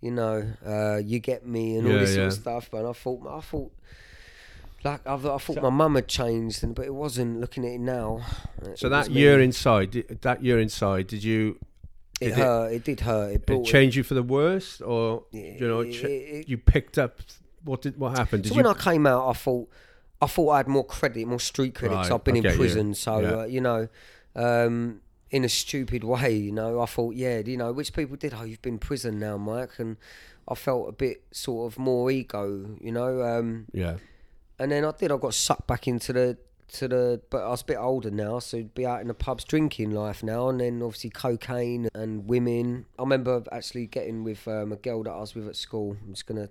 you 0.04 0.12
know, 0.12 0.46
uh, 0.66 0.98
you 0.98 1.20
get 1.20 1.46
me 1.48 1.78
and 1.78 1.88
all 1.88 1.94
Yeah, 1.94 2.00
this 2.00 2.14
sort 2.16 2.28
of 2.28 2.34
stuff. 2.34 2.70
But 2.72 2.86
I 2.90 2.94
thought, 2.94 3.22
I 3.28 3.40
thought, 3.42 3.72
like 4.84 5.08
I, 5.08 5.14
I 5.16 5.38
thought 5.38 5.62
my 5.62 5.70
mum 5.70 5.96
had 5.96 6.08
changed, 6.08 6.64
and 6.64 6.76
but 6.76 6.86
it 6.86 6.94
wasn't. 6.94 7.40
Looking 7.40 7.66
at 7.66 7.72
it 7.74 7.80
now, 7.80 8.22
uh, 8.62 8.76
so 8.76 8.88
it 8.88 8.90
that 8.90 9.00
was 9.08 9.10
me. 9.10 9.22
year 9.22 9.40
inside, 9.42 9.92
did- 9.92 10.22
that 10.22 10.44
year 10.44 10.60
inside, 10.60 11.08
did 11.08 11.24
you 11.24 11.58
it 12.20 12.28
did 12.30 12.34
hurt. 12.38 12.72
It, 12.74 12.84
did 12.84 13.00
hurt. 13.00 13.30
It 13.32 13.36
it 13.36 13.46
brought. 13.46 13.66
change 13.66 13.96
you 13.96 14.04
for 14.04 14.14
the 14.14 14.24
worst, 14.24 14.82
or 14.82 15.24
you 15.32 15.58
know, 15.68 15.80
it- 15.80 15.92
ch- 15.94 16.04
it- 16.04 16.50
you 16.50 16.58
picked 16.58 16.98
up 16.98 17.20
what 17.64 17.82
did 17.82 17.98
what 17.98 18.18
happened? 18.18 18.44
Did 18.44 18.50
so 18.50 18.56
you? 18.56 18.64
when 18.64 18.68
I 18.76 18.78
came 18.78 19.08
out, 19.08 19.30
I 19.30 19.34
thought 19.34 19.70
I 20.22 20.28
thought 20.28 20.50
I 20.50 20.58
had 20.58 20.68
more 20.68 20.86
credit, 20.86 21.26
more 21.28 21.40
street 21.40 21.76
credit, 21.76 21.96
'cause 21.96 22.10
Right, 22.10 22.16
I've 22.16 22.24
been 22.26 22.36
I 22.36 22.38
in 22.40 22.44
get 22.44 22.52
you. 22.54 22.58
prison. 22.60 22.94
So 22.94 23.20
Yeah. 23.20 23.30
uh, 23.40 23.44
you 23.46 23.62
know, 23.62 23.88
um, 24.36 25.00
in 25.34 25.44
a 25.44 25.50
stupid 25.50 26.04
way, 26.04 26.34
you 26.36 26.52
know. 26.52 26.80
I 26.80 26.86
thought, 26.86 27.16
yeah, 27.16 27.40
you 27.40 27.58
know, 27.58 27.74
which 27.74 27.92
people 27.92 28.16
did. 28.16 28.34
Oh, 28.34 28.44
you've 28.44 28.62
been 28.62 28.78
prison 28.80 29.20
now, 29.20 29.36
Mike, 29.36 29.80
and 29.80 29.98
I 30.48 30.56
felt 30.56 30.88
a 30.88 30.92
bit 30.92 31.24
sort 31.32 31.74
of 31.74 31.80
more 31.80 32.10
ego, 32.12 32.78
you 32.80 32.92
know. 32.92 33.22
Um, 33.24 33.66
Yeah. 33.74 33.98
and 34.60 34.72
then 34.72 34.86
I 34.86 34.92
did. 34.92 35.12
I 35.12 35.18
got 35.18 35.34
sucked 35.34 35.68
back 35.68 35.88
into 35.88 36.14
the 36.14 36.38
to 36.74 36.88
the. 36.88 37.22
But 37.32 37.44
I 37.44 37.50
was 37.50 37.62
a 37.64 37.66
bit 37.66 37.78
older 37.78 38.12
now, 38.12 38.40
so 38.40 38.64
be 38.64 38.86
out 38.86 39.02
in 39.02 39.08
the 39.08 39.14
pubs 39.16 39.44
drinking 39.44 39.92
life 39.92 40.22
now, 40.24 40.50
and 40.50 40.60
then 40.62 40.82
obviously 40.84 41.10
cocaine 41.10 41.90
and 41.96 42.28
women. 42.28 42.86
I 43.00 43.02
remember 43.02 43.44
actually 43.52 43.88
getting 43.88 44.24
with 44.24 44.48
um, 44.48 44.72
a 44.72 44.76
girl 44.78 45.02
that 45.04 45.12
I 45.12 45.20
was 45.20 45.34
with 45.36 45.48
at 45.48 45.56
school. 45.56 45.98
I'm 46.06 46.14
just 46.14 46.28
gonna 46.28 46.50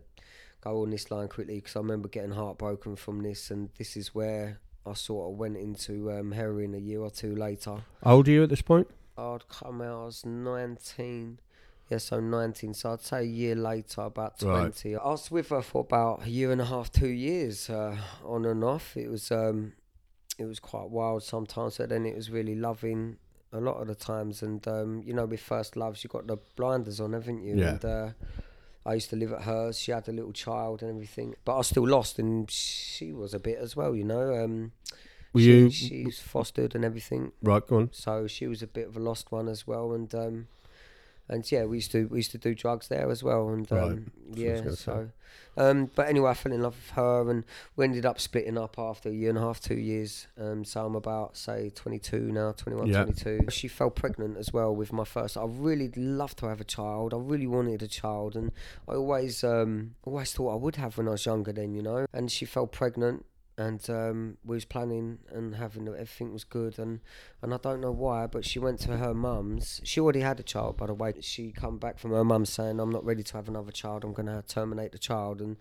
go 0.61 0.83
on 0.83 0.91
this 0.91 1.11
line 1.11 1.29
quickly 1.29 1.57
because 1.57 1.77
I 1.77 1.81
remember 1.81 2.09
getting 2.09 2.33
heartbroken 2.33 2.97
from 2.97 3.23
this, 3.23 3.51
and 3.51 3.71
this 3.79 3.97
is 3.97 4.13
where 4.15 4.59
I 4.87 4.95
sort 4.95 5.33
of 5.33 5.39
went 5.39 5.57
into 5.57 6.11
um, 6.11 6.33
heroin 6.33 6.75
a 6.75 6.79
year 6.79 7.01
or 7.01 7.11
two 7.11 7.35
later. 7.35 7.85
How 8.03 8.15
old 8.15 8.29
are 8.29 8.31
you 8.31 8.43
at 8.43 8.49
this 8.49 8.63
point? 8.63 8.89
I'd 9.17 9.49
come 9.49 9.81
out, 9.83 10.03
I 10.03 10.05
was 10.07 10.27
19. 10.27 11.39
Yeah, 11.91 11.99
so 11.99 12.21
19. 12.21 12.75
So 12.75 12.93
I'd 12.93 13.03
say 13.03 13.21
a 13.21 13.23
year 13.23 13.55
later, 13.55 14.03
about 14.03 14.39
20. 14.39 14.95
Right. 14.95 15.01
I 15.03 15.07
was 15.09 15.31
with 15.31 15.51
her 15.51 15.63
for 15.63 15.83
about 15.83 16.27
a 16.27 16.31
year 16.31 16.51
and 16.51 16.61
a 16.61 16.65
half, 16.65 16.91
two 16.91 17.09
years, 17.09 17.69
uh, 17.69 17.97
on 18.25 18.45
and 18.45 18.65
off. 18.65 18.97
It 18.97 19.09
was 19.09 19.31
um, 19.31 19.75
it 20.39 20.47
was 20.47 20.59
quite 20.59 20.89
wild 20.89 21.23
sometimes, 21.23 21.79
but 21.79 21.89
then 21.91 22.07
it 22.07 22.17
was 22.17 22.31
really 22.31 22.55
loving 22.55 23.19
a 23.53 23.61
lot 23.61 23.81
of 23.81 23.89
the 23.89 23.95
times. 23.95 24.43
And, 24.43 24.67
um, 24.67 25.03
you 25.05 25.13
know, 25.13 25.27
with 25.27 25.41
first 25.41 25.77
loves, 25.77 26.03
you 26.03 26.09
got 26.09 26.27
the 26.27 26.39
blinders 26.57 27.01
on, 27.01 27.13
haven't 27.13 27.43
you? 27.43 27.57
Yeah. 27.57 27.71
And, 27.71 27.85
uh, 27.85 28.09
I 28.85 28.95
used 28.95 29.11
to 29.11 29.17
live 29.17 29.33
at 29.33 29.43
hers. 29.43 29.79
She 29.79 29.93
had 29.93 30.09
a 30.09 30.13
little 30.13 30.33
child 30.33 30.83
and 30.83 30.91
everything, 30.91 31.35
but 31.45 31.55
I 31.55 31.59
was 31.59 31.69
still 31.69 31.87
lost, 31.87 32.19
and 32.19 32.51
she 32.51 33.13
was 33.13 33.33
a 33.35 33.39
bit 33.39 33.59
as 33.59 33.77
well. 33.77 33.95
You 33.95 34.05
know, 34.05 34.43
um, 34.43 34.73
Were 35.33 35.41
she, 35.41 35.47
you 35.47 35.71
She's 35.71 36.19
fostered 36.19 36.75
and 36.75 36.85
everything, 36.85 37.33
right? 37.43 37.65
Go 37.67 37.77
on. 37.77 37.91
so 37.93 38.27
she 38.27 38.47
was 38.47 38.63
a 38.63 38.67
bit 38.67 38.89
of 38.89 38.97
a 38.97 39.01
lost 39.01 39.31
one 39.31 39.49
as 39.49 39.67
well. 39.67 39.93
And 39.93 40.13
um, 40.15 40.49
and 41.29 41.51
yeah, 41.51 41.65
we 41.65 41.77
used 41.79 41.93
to 41.93 42.07
we 42.09 42.19
used 42.19 42.33
to 42.33 42.39
do 42.39 42.55
drugs 42.55 42.89
there 42.89 43.11
as 43.11 43.23
well. 43.23 43.49
And 43.49 43.71
Right. 43.71 43.83
um, 43.93 44.11
yeah, 44.35 44.71
so. 44.71 45.11
Um, 45.57 45.91
but 45.95 46.09
anyway, 46.09 46.31
I 46.31 46.35
fell 46.35 46.53
in 46.53 46.63
love 46.63 46.77
with 46.77 46.91
her, 46.97 47.31
and 47.31 47.45
we 47.77 47.85
ended 47.85 48.07
up 48.07 48.19
splitting 48.21 48.57
up 48.57 48.79
after 48.79 49.11
a 49.11 49.13
year 49.13 49.29
and 49.31 49.39
a 49.39 49.43
half, 49.43 49.61
two 49.61 49.77
years. 49.79 50.27
Um, 50.39 50.65
so 50.65 50.85
I'm 50.87 50.95
about 50.95 51.37
say 51.37 51.71
22 51.75 52.33
now, 52.33 52.53
21, 52.53 52.87
Yeah. 52.89 53.05
22. 53.05 53.51
She 53.51 53.69
fell 53.69 53.91
pregnant 53.91 54.37
as 54.39 54.53
well 54.53 54.75
with 54.75 54.93
my 54.93 55.05
first. 55.05 55.37
I 55.37 55.45
really 55.45 55.91
loved 55.95 56.39
to 56.39 56.47
have 56.49 56.61
a 56.61 56.65
child. 56.65 57.13
I 57.13 57.19
really 57.19 57.47
wanted 57.47 57.83
a 57.83 57.89
child, 57.89 58.35
and 58.35 58.51
I 58.89 58.95
always 58.95 59.45
um, 59.45 59.95
always 60.05 60.33
thought 60.33 60.53
I 60.53 60.57
would 60.57 60.77
have 60.77 60.97
when 60.99 61.09
I 61.09 61.13
was 61.13 61.27
younger. 61.27 61.53
Then 61.53 61.75
you 61.75 61.83
know, 61.83 62.07
and 62.13 62.31
she 62.31 62.45
fell 62.47 62.67
pregnant. 62.67 63.25
And 63.59 63.89
um, 63.91 64.39
we 64.45 64.57
was 64.57 64.65
planning 64.65 65.19
and 65.31 65.55
having 65.57 65.87
everything 65.87 66.33
was 66.33 66.43
good, 66.43 66.79
and 66.79 67.01
and 67.43 67.53
I 67.53 67.59
don't 67.59 67.83
know 67.83 67.93
why, 67.93 68.27
but 68.27 68.47
she 68.47 68.59
went 68.59 68.81
to 68.81 68.97
her 68.97 69.13
mum's. 69.13 69.81
She 69.85 70.01
already 70.01 70.21
had 70.21 70.41
a 70.41 70.43
child, 70.43 70.79
by 70.79 70.87
the 70.87 70.95
way. 70.95 71.13
She 71.21 71.53
come 71.53 71.77
back 71.79 71.99
from 71.99 72.13
her 72.13 72.25
mum 72.25 72.47
saying, 72.47 72.81
"I'm 72.81 72.91
not 72.91 73.05
ready 73.05 73.23
to 73.23 73.33
have 73.35 73.49
another 73.49 73.71
child. 73.71 74.05
I'm 74.05 74.15
going 74.15 74.27
to 74.27 74.43
terminate 74.49 74.93
the 74.93 74.99
child." 74.99 75.43
And 75.43 75.59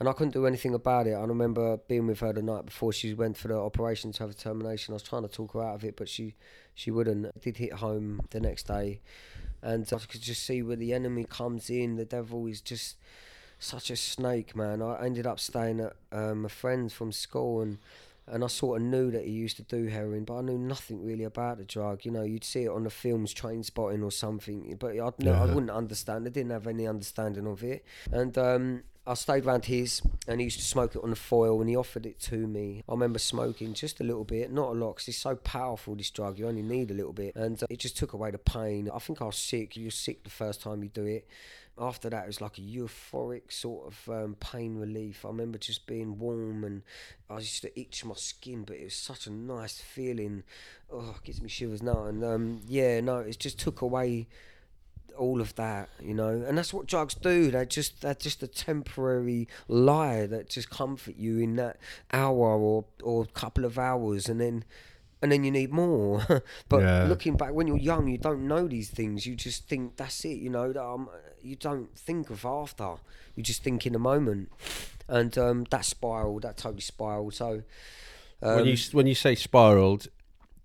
and 0.00 0.08
I 0.08 0.12
couldn't 0.12 0.32
do 0.32 0.46
anything 0.46 0.74
about 0.74 1.06
it. 1.06 1.14
I 1.14 1.24
remember 1.24 1.76
being 1.88 2.06
with 2.06 2.20
her 2.20 2.32
the 2.32 2.42
night 2.42 2.66
before 2.66 2.92
she 2.92 3.14
went 3.14 3.36
for 3.36 3.48
the 3.48 3.58
operation 3.58 4.12
to 4.12 4.22
have 4.22 4.30
a 4.30 4.34
termination. 4.34 4.92
I 4.92 4.96
was 4.96 5.02
trying 5.02 5.22
to 5.22 5.28
talk 5.28 5.54
her 5.54 5.62
out 5.62 5.74
of 5.74 5.84
it, 5.84 5.96
but 5.96 6.08
she 6.08 6.34
she 6.74 6.90
wouldn't. 6.90 7.26
I 7.26 7.30
did 7.40 7.56
hit 7.56 7.74
home 7.74 8.20
the 8.30 8.40
next 8.40 8.68
day, 8.68 9.00
and 9.62 9.86
I 9.92 9.98
could 9.98 10.22
just 10.22 10.44
see 10.44 10.62
where 10.62 10.76
the 10.76 10.92
enemy 10.92 11.24
comes 11.24 11.68
in. 11.68 11.96
The 11.96 12.04
devil 12.04 12.46
is 12.46 12.60
just 12.60 12.96
such 13.58 13.90
a 13.90 13.96
snake, 13.96 14.54
man. 14.56 14.82
I 14.82 15.04
ended 15.04 15.26
up 15.26 15.40
staying 15.40 15.80
at 15.80 15.94
um, 16.12 16.44
a 16.44 16.48
friend 16.48 16.92
from 16.92 17.12
school 17.12 17.60
and. 17.62 17.78
And 18.30 18.44
I 18.44 18.48
sort 18.48 18.78
of 18.82 18.86
knew 18.86 19.10
that 19.12 19.24
he 19.24 19.30
used 19.30 19.56
to 19.56 19.62
do 19.62 19.86
heroin, 19.86 20.24
but 20.24 20.36
I 20.36 20.42
knew 20.42 20.58
nothing 20.58 21.02
really 21.02 21.24
about 21.24 21.56
the 21.56 21.64
drug. 21.64 22.04
You 22.04 22.10
know, 22.10 22.24
you'd 22.24 22.44
see 22.44 22.64
it 22.64 22.68
on 22.68 22.84
the 22.84 22.90
films, 22.90 23.32
Trainspotting 23.32 24.04
or 24.04 24.10
something, 24.10 24.76
but 24.78 25.00
I'd 25.00 25.18
no, 25.18 25.32
I 25.32 25.46
Yeah. 25.46 25.54
wouldn't 25.54 25.70
understand. 25.70 26.26
I 26.26 26.28
didn't 26.28 26.50
have 26.50 26.66
any 26.66 26.86
understanding 26.86 27.46
of 27.46 27.64
it. 27.64 27.86
And 28.12 28.36
um, 28.36 28.82
I 29.06 29.14
stayed 29.14 29.46
round 29.46 29.64
his, 29.64 30.02
and 30.26 30.40
he 30.40 30.44
used 30.44 30.58
to 30.58 30.64
smoke 30.66 30.94
it 30.94 31.02
on 31.02 31.08
the 31.08 31.16
foil, 31.16 31.58
and 31.62 31.70
he 31.70 31.74
offered 31.76 32.04
it 32.04 32.20
to 32.24 32.36
me. 32.46 32.84
I 32.86 32.92
remember 32.92 33.18
smoking 33.18 33.72
just 33.72 33.98
a 33.98 34.04
little 34.04 34.24
bit, 34.24 34.52
not 34.52 34.72
a 34.72 34.74
lot, 34.74 34.96
because 34.96 35.08
it's 35.08 35.16
so 35.16 35.34
powerful. 35.36 35.94
This 35.94 36.10
drug, 36.10 36.38
you 36.38 36.46
only 36.48 36.60
need 36.60 36.90
a 36.90 36.94
little 36.94 37.14
bit, 37.14 37.34
and 37.34 37.62
uh, 37.62 37.66
it 37.70 37.78
just 37.78 37.96
took 37.96 38.12
away 38.12 38.30
the 38.30 38.36
pain. 38.36 38.90
I 38.94 38.98
think 38.98 39.22
I 39.22 39.24
was 39.24 39.36
sick. 39.36 39.74
You're 39.74 39.90
sick 39.90 40.22
the 40.24 40.28
first 40.28 40.60
time 40.60 40.82
you 40.82 40.90
do 40.90 41.06
it. 41.06 41.26
After 41.80 42.10
that, 42.10 42.24
it 42.24 42.26
was 42.26 42.40
like 42.40 42.58
a 42.58 42.62
euphoric 42.62 43.52
sort 43.52 43.86
of 43.86 44.08
um, 44.08 44.36
pain 44.40 44.76
relief. 44.76 45.24
I 45.24 45.28
remember 45.28 45.58
just 45.58 45.86
being 45.86 46.18
warm, 46.18 46.64
and 46.64 46.82
I 47.30 47.38
used 47.38 47.62
to 47.62 47.80
itch 47.80 48.04
my 48.04 48.14
skin, 48.14 48.64
but 48.64 48.76
it 48.76 48.84
was 48.84 48.94
such 48.94 49.26
a 49.26 49.30
nice 49.30 49.80
feeling. 49.80 50.42
Oh, 50.92 51.14
it 51.16 51.24
gives 51.24 51.40
me 51.40 51.48
shivers 51.48 51.82
now. 51.82 52.04
And 52.04 52.24
um, 52.24 52.60
yeah, 52.66 53.00
no, 53.00 53.18
it 53.18 53.38
just 53.38 53.58
took 53.58 53.80
away 53.80 54.26
all 55.16 55.40
of 55.40 55.54
that, 55.56 55.88
you 56.00 56.14
know, 56.14 56.44
and 56.46 56.56
that's 56.56 56.72
what 56.72 56.86
drugs 56.86 57.14
do. 57.14 57.50
They 57.50 57.66
just 57.66 58.02
they're 58.02 58.14
just 58.14 58.42
a 58.42 58.46
temporary 58.46 59.48
lie 59.66 60.26
that 60.26 60.48
just 60.48 60.70
comfort 60.70 61.16
you 61.16 61.38
in 61.38 61.56
that 61.56 61.76
hour 62.12 62.56
or 62.56 62.84
or 63.02 63.26
couple 63.26 63.64
of 63.64 63.78
hours, 63.78 64.28
and 64.28 64.40
then 64.40 64.64
and 65.22 65.30
then 65.32 65.44
you 65.44 65.50
need 65.50 65.70
more. 65.72 66.24
but 66.68 66.80
Yeah. 66.80 67.04
looking 67.04 67.36
back, 67.36 67.52
when 67.52 67.66
you're 67.66 67.76
young, 67.76 68.08
you 68.08 68.18
don't 68.18 68.46
know 68.46 68.68
these 68.68 68.90
things. 68.90 69.26
You 69.26 69.34
just 69.34 69.68
think 69.68 69.96
that's 69.96 70.24
it, 70.24 70.38
you 70.38 70.50
know. 70.50 70.72
That, 70.72 70.84
um, 70.84 71.08
you 71.42 71.56
don't 71.56 71.96
think 71.98 72.30
of 72.30 72.44
after. 72.44 72.96
You 73.34 73.42
just 73.42 73.62
think 73.62 73.86
in 73.86 73.92
the 73.92 73.98
moment, 73.98 74.50
and 75.08 75.36
um, 75.38 75.64
that 75.70 75.84
spiraled. 75.84 76.42
That 76.42 76.56
totally 76.56 76.80
spiraled. 76.82 77.34
So. 77.34 77.62
Um, 78.42 78.56
when 78.56 78.66
you 78.66 78.76
when 78.92 79.06
you 79.08 79.14
say 79.16 79.34
spiraled, 79.34 80.06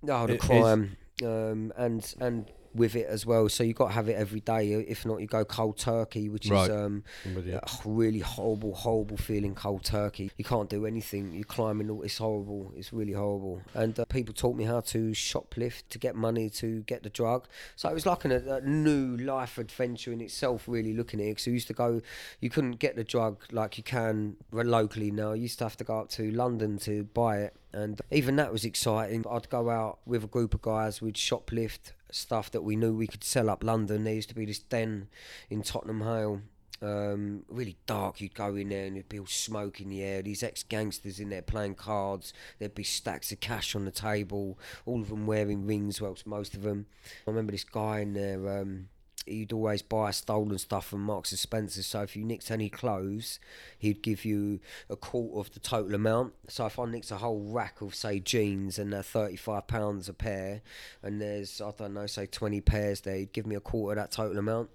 Oh, 0.07 0.27
the 0.27 0.33
It 0.33 0.43
is- 0.43 0.45
crime, 0.47 0.97
um, 1.23 1.73
and 1.75 2.15
and 2.19 2.51
with 2.75 2.95
it 2.95 3.07
as 3.07 3.25
well. 3.25 3.49
So 3.49 3.63
you 3.63 3.73
got 3.73 3.87
to 3.87 3.93
have 3.93 4.09
it 4.09 4.13
every 4.15 4.39
day. 4.39 4.73
If 4.73 5.05
not, 5.05 5.21
you 5.21 5.27
go 5.27 5.45
cold 5.45 5.77
turkey, 5.77 6.29
which 6.29 6.49
Right. 6.49 6.69
is 6.69 6.75
um, 6.75 7.03
I'm 7.25 7.35
with 7.35 7.47
you. 7.47 7.55
a 7.57 7.69
really 7.85 8.19
horrible, 8.19 8.73
horrible 8.73 9.17
feeling. 9.17 9.55
Cold 9.55 9.83
turkey. 9.83 10.31
You 10.37 10.45
can't 10.45 10.69
do 10.69 10.85
anything. 10.85 11.33
You're 11.33 11.43
climbing. 11.43 11.89
all 11.89 12.01
It's 12.03 12.17
horrible. 12.17 12.73
It's 12.75 12.91
really 12.91 13.13
horrible. 13.13 13.61
And 13.73 13.99
uh, 13.99 14.05
people 14.05 14.33
taught 14.33 14.55
me 14.55 14.63
how 14.63 14.81
to 14.81 15.11
shoplift 15.11 15.83
to 15.89 15.99
get 15.99 16.15
money 16.15 16.49
to 16.51 16.81
get 16.81 17.03
the 17.03 17.09
drug. 17.09 17.47
So 17.75 17.89
it 17.89 17.93
was 17.93 18.05
like 18.05 18.25
an, 18.25 18.31
a, 18.31 18.61
new 18.61 19.17
life 19.17 19.57
adventure 19.57 20.11
in 20.11 20.21
itself. 20.21 20.67
Really 20.67 20.93
looking 20.93 21.19
at 21.19 21.27
it. 21.27 21.29
Because 21.31 21.47
I 21.47 21.51
used 21.51 21.67
to 21.67 21.73
go. 21.73 22.01
You 22.39 22.49
couldn't 22.49 22.79
get 22.79 22.95
the 22.95 23.03
drug 23.03 23.43
like 23.51 23.77
you 23.77 23.83
can 23.83 24.37
locally 24.51 25.11
now. 25.11 25.33
You 25.33 25.43
used 25.43 25.59
to 25.59 25.65
have 25.65 25.77
to 25.77 25.83
go 25.83 25.99
up 25.99 26.09
to 26.11 26.31
London 26.31 26.77
to 26.79 27.03
buy 27.03 27.37
it 27.39 27.55
and 27.73 27.99
even 28.11 28.35
that 28.35 28.51
was 28.51 28.63
exciting. 28.65 29.25
I'd 29.29 29.49
go 29.49 29.69
out 29.69 29.99
with 30.05 30.23
a 30.23 30.27
group 30.27 30.53
of 30.53 30.61
guys, 30.61 31.01
we'd 31.01 31.15
shoplift 31.15 31.91
stuff 32.13 32.51
that 32.51 32.63
we 32.63 32.75
knew 32.75 32.93
we 32.93 33.07
could 33.07 33.23
sell 33.23 33.49
up 33.49 33.63
London. 33.63 34.03
There 34.03 34.13
used 34.13 34.29
to 34.29 34.35
be 34.35 34.45
this 34.45 34.59
den 34.59 35.07
in 35.49 35.63
Tottenham 35.63 36.01
Hale. 36.01 36.41
Um, 36.81 37.43
really 37.47 37.77
dark. 37.85 38.19
You'd 38.19 38.35
go 38.35 38.55
in 38.55 38.69
there 38.69 38.85
and 38.85 38.95
there'd 38.95 39.07
be 39.07 39.19
all 39.19 39.25
smoke 39.25 39.79
in 39.79 39.89
the 39.89 40.03
air. 40.03 40.21
These 40.21 40.43
ex 40.43 40.63
gangsters 40.63 41.19
in 41.19 41.29
there 41.29 41.41
playing 41.41 41.75
cards. 41.75 42.33
There'd 42.59 42.75
be 42.75 42.83
stacks 42.83 43.31
of 43.31 43.39
cash 43.39 43.73
on 43.73 43.85
the 43.85 43.91
table. 43.91 44.59
All 44.85 45.01
of 45.01 45.09
them 45.09 45.25
wearing 45.25 45.65
rings. 45.65 46.01
Well, 46.01 46.17
most 46.25 46.55
of 46.55 46.63
them. 46.63 46.87
I 47.25 47.29
remember 47.29 47.53
this 47.53 47.63
guy 47.63 47.99
in 47.99 48.13
there. 48.13 48.59
Um, 48.59 48.89
he'd 49.25 49.53
always 49.53 49.81
buy 49.81 50.11
stolen 50.11 50.57
stuff 50.57 50.87
from 50.87 51.01
Marks 51.01 51.31
and 51.31 51.39
Spencer. 51.39 51.83
So 51.83 52.01
if 52.01 52.15
you 52.15 52.23
nicked 52.23 52.51
any 52.51 52.69
clothes, 52.69 53.39
he'd 53.77 54.01
give 54.01 54.25
you 54.25 54.59
a 54.89 54.95
quarter 54.95 55.39
of 55.39 55.53
the 55.53 55.59
total 55.59 55.95
amount. 55.95 56.33
So 56.47 56.65
if 56.65 56.77
I 56.79 56.85
nicked 56.85 57.11
a 57.11 57.17
whole 57.17 57.39
rack 57.41 57.81
of 57.81 57.95
say 57.95 58.19
jeans 58.19 58.77
and 58.79 58.91
they're 58.93 59.03
thirty 59.03 59.35
five 59.35 59.67
pounds 59.67 60.09
a 60.09 60.13
pair, 60.13 60.61
and 61.01 61.21
there's 61.21 61.61
I 61.61 61.71
don't 61.77 61.93
know 61.93 62.05
say 62.07 62.25
twenty 62.25 62.61
pairs 62.61 63.01
there, 63.01 63.15
he'd 63.17 63.33
give 63.33 63.45
me 63.47 63.55
a 63.55 63.59
quarter 63.61 63.99
of 63.99 64.03
that 64.03 64.11
total 64.15 64.37
amount. 64.37 64.69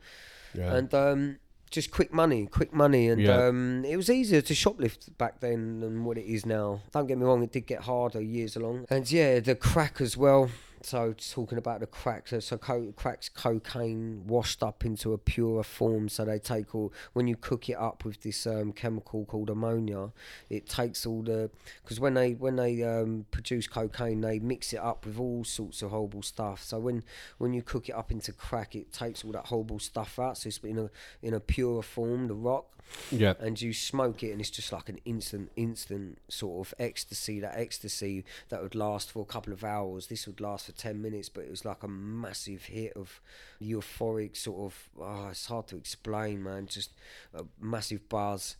Yeah. 0.55 0.75
And 0.75 0.95
um, 0.95 1.39
just 1.71 1.91
quick 1.91 2.13
money, 2.13 2.47
quick 2.47 2.73
money, 2.73 3.09
and 3.09 3.21
Yeah. 3.21 3.47
um, 3.49 3.85
it 3.85 3.97
was 3.97 4.09
easier 4.09 4.41
to 4.41 4.55
shoplift 4.55 5.19
back 5.19 5.41
then 5.41 5.81
than 5.81 6.05
what 6.05 6.17
it 6.17 6.25
is 6.25 6.47
now. 6.47 6.81
Don't 6.93 7.07
get 7.07 7.19
me 7.19 7.25
wrong, 7.27 7.43
it 7.43 7.53
did 7.53 7.67
get 7.67 7.83
harder 7.83 8.23
years 8.23 8.57
along. 8.57 8.87
And 8.89 9.11
yeah, 9.13 9.41
the 9.41 9.55
crack 9.55 10.01
as 10.01 10.17
well. 10.17 10.49
So 10.85 11.15
talking 11.33 11.59
about 11.59 11.81
the 11.81 11.87
cracks, 11.87 12.31
so, 12.31 12.41
so 12.41 12.59
co- 12.59 12.93
cracks 12.97 13.29
cocaine 13.29 14.27
washed 14.27 14.63
up 14.63 14.85
into 14.85 15.13
a 15.13 15.19
purer 15.19 15.63
form. 15.63 16.09
So 16.09 16.25
they 16.25 16.39
take 16.39 16.75
all 16.75 16.93
when 17.13 17.27
you 17.27 17.37
cook 17.37 17.69
it 17.69 17.77
up 17.77 18.05
with 18.05 18.23
this 18.23 18.47
um, 18.47 18.73
chemical 18.73 19.25
called 19.25 19.51
ammonia, 19.51 20.13
it 20.49 20.69
takes 20.69 21.07
all 21.07 21.23
the 21.23 21.51
because 21.83 22.01
when 22.01 22.15
they 22.15 22.33
when 22.33 22.57
they 22.57 22.83
um, 22.83 23.27
produce 23.31 23.67
cocaine, 23.67 24.21
they 24.21 24.39
mix 24.39 24.73
it 24.73 24.81
up 24.81 25.07
with 25.07 25.19
all 25.19 25.45
sorts 25.45 25.83
of 25.83 25.91
horrible 25.91 26.23
stuff. 26.23 26.63
So 26.63 26.79
when 26.79 27.05
when 27.39 27.53
you 27.53 27.63
cook 27.63 27.89
it 27.89 27.93
up 27.93 28.11
into 28.11 28.33
crack, 28.33 28.75
it 28.75 28.93
takes 28.93 29.25
all 29.25 29.33
that 29.33 29.47
horrible 29.47 29.79
stuff 29.79 30.19
out. 30.19 30.39
So 30.39 30.49
it's 30.49 30.59
in 30.59 30.79
a 30.79 30.91
in 31.23 31.35
a 31.35 31.41
purer 31.41 31.83
form, 31.83 32.29
the 32.29 32.35
rock 32.35 32.78
yeah. 33.11 33.35
and 33.41 33.61
you 33.61 33.73
smoke 33.73 34.23
it 34.23 34.33
and 34.33 34.41
it's 34.41 34.51
just 34.51 34.73
like 34.73 34.89
an 34.89 34.99
instant 35.05 35.51
instant 35.57 36.19
sort 36.29 36.67
of 36.67 36.75
ecstasy 36.79 37.41
that 37.41 37.57
ecstasy 37.57 38.25
that 38.49 38.63
would 38.63 38.75
last 38.75 39.11
for 39.11 39.23
a 39.23 39.27
couple 39.27 39.53
of 39.53 39.65
hours 39.65 40.07
this 40.07 40.27
would 40.27 40.41
last 40.41 40.67
for 40.67 40.73
10 40.73 41.01
minutes 41.01 41.29
but 41.29 41.45
it 41.45 41.51
was 41.51 41.65
like 41.65 41.83
a 41.83 41.89
massive 41.89 42.65
hit 42.65 42.93
of 42.95 43.21
euphoric 43.61 44.37
sort 44.37 44.61
of 44.61 44.89
oh, 45.01 45.29
it's 45.31 45.47
hard 45.47 45.67
to 45.67 45.77
explain 45.77 46.43
man 46.43 46.67
just 46.67 46.93
a 47.35 47.45
massive 47.61 48.09
buzz 48.09 48.57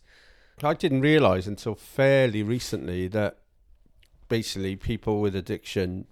I 0.61 0.73
didn't 0.73 1.01
realise 1.01 1.47
until 1.47 1.75
fairly 1.75 2.43
recently 2.43 3.07
that 3.09 3.37
basically 4.27 4.75
people 4.75 5.21
with 5.21 5.35
addiction 5.35 6.05